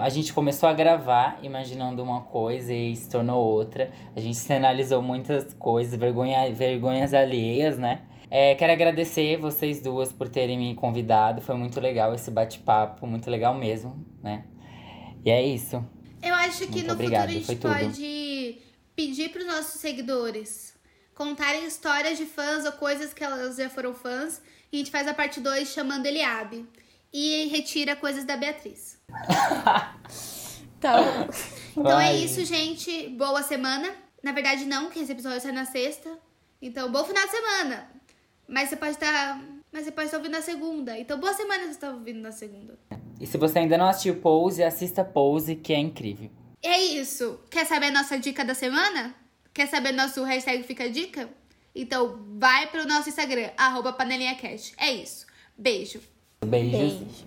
a 0.00 0.08
gente 0.08 0.32
começou 0.32 0.68
a 0.68 0.72
gravar 0.72 1.38
imaginando 1.42 2.02
uma 2.02 2.22
coisa 2.22 2.72
e 2.72 2.94
se 2.96 3.08
tornou 3.08 3.44
outra. 3.44 3.90
A 4.14 4.20
gente 4.20 4.52
analisou 4.52 5.02
muitas 5.02 5.52
coisas, 5.54 5.98
vergonha, 5.98 6.52
vergonhas 6.52 7.12
alheias, 7.12 7.78
né? 7.78 8.02
É, 8.30 8.54
quero 8.54 8.72
agradecer 8.72 9.36
vocês 9.36 9.80
duas 9.80 10.12
por 10.12 10.28
terem 10.28 10.58
me 10.58 10.74
convidado. 10.74 11.40
Foi 11.40 11.54
muito 11.54 11.80
legal 11.80 12.14
esse 12.14 12.30
bate-papo, 12.30 13.06
muito 13.06 13.30
legal 13.30 13.54
mesmo, 13.54 14.04
né? 14.22 14.44
E 15.24 15.30
é 15.30 15.42
isso. 15.42 15.84
Eu 16.22 16.34
acho 16.34 16.66
que 16.66 16.72
Muito 16.72 16.86
no 16.86 16.92
obrigado, 16.94 17.30
futuro 17.30 17.72
a 17.72 17.82
gente 17.82 17.94
pode 17.94 18.58
pedir 18.96 19.28
para 19.30 19.40
os 19.40 19.46
nossos 19.46 19.80
seguidores 19.80 20.74
contarem 21.14 21.66
histórias 21.66 22.18
de 22.18 22.26
fãs 22.26 22.64
ou 22.64 22.72
coisas 22.72 23.14
que 23.14 23.22
elas 23.22 23.56
já 23.56 23.70
foram 23.70 23.94
fãs. 23.94 24.42
E 24.72 24.76
a 24.76 24.78
gente 24.78 24.90
faz 24.90 25.06
a 25.06 25.14
parte 25.14 25.40
2 25.40 25.68
chamando 25.68 26.06
Eliabe. 26.06 26.66
E 27.12 27.46
retira 27.46 27.94
coisas 27.94 28.24
da 28.24 28.36
Beatriz. 28.36 28.93
Tá 30.84 31.00
bom. 31.00 31.28
Então 31.80 31.98
é 31.98 32.14
isso, 32.14 32.44
gente. 32.44 33.08
Boa 33.08 33.42
semana. 33.42 33.90
Na 34.22 34.32
verdade, 34.32 34.66
não, 34.66 34.90
que 34.90 34.98
esse 34.98 35.12
episódio 35.12 35.40
sai 35.40 35.52
na 35.52 35.64
sexta. 35.64 36.10
Então, 36.60 36.92
bom 36.92 37.02
final 37.04 37.24
de 37.24 37.30
semana. 37.30 37.88
Mas 38.46 38.68
você 38.68 38.76
pode 38.76 38.92
estar. 38.92 39.42
Mas 39.72 39.84
você 39.84 39.90
pode 39.90 40.08
estar 40.08 40.18
ouvindo 40.18 40.32
na 40.32 40.42
segunda. 40.42 40.98
Então, 40.98 41.18
boa 41.18 41.32
semana 41.32 41.62
se 41.62 41.68
você 41.68 41.70
está 41.70 41.90
ouvindo 41.90 42.20
na 42.20 42.32
segunda. 42.32 42.78
E 43.18 43.26
se 43.26 43.38
você 43.38 43.60
ainda 43.60 43.78
não 43.78 43.88
assistiu 43.88 44.16
Pose, 44.16 44.62
assista 44.62 45.02
Pose, 45.02 45.56
que 45.56 45.72
é 45.72 45.78
incrível. 45.78 46.30
É 46.62 46.78
isso. 46.78 47.40
Quer 47.50 47.64
saber 47.64 47.86
a 47.86 47.92
nossa 47.92 48.18
dica 48.18 48.44
da 48.44 48.54
semana? 48.54 49.14
Quer 49.54 49.68
saber 49.68 49.92
nosso 49.92 50.22
hashtag 50.22 50.62
Fica 50.64 50.84
a 50.84 50.88
Dica? 50.88 51.30
Então 51.74 52.18
vai 52.38 52.66
pro 52.66 52.86
nosso 52.86 53.08
Instagram, 53.08 53.50
arroba 53.56 53.92
panelinhacast. 53.92 54.74
É 54.76 54.92
isso. 54.92 55.26
Beijo. 55.56 56.00
Beijos. 56.44 56.92
Beijo. 56.92 57.26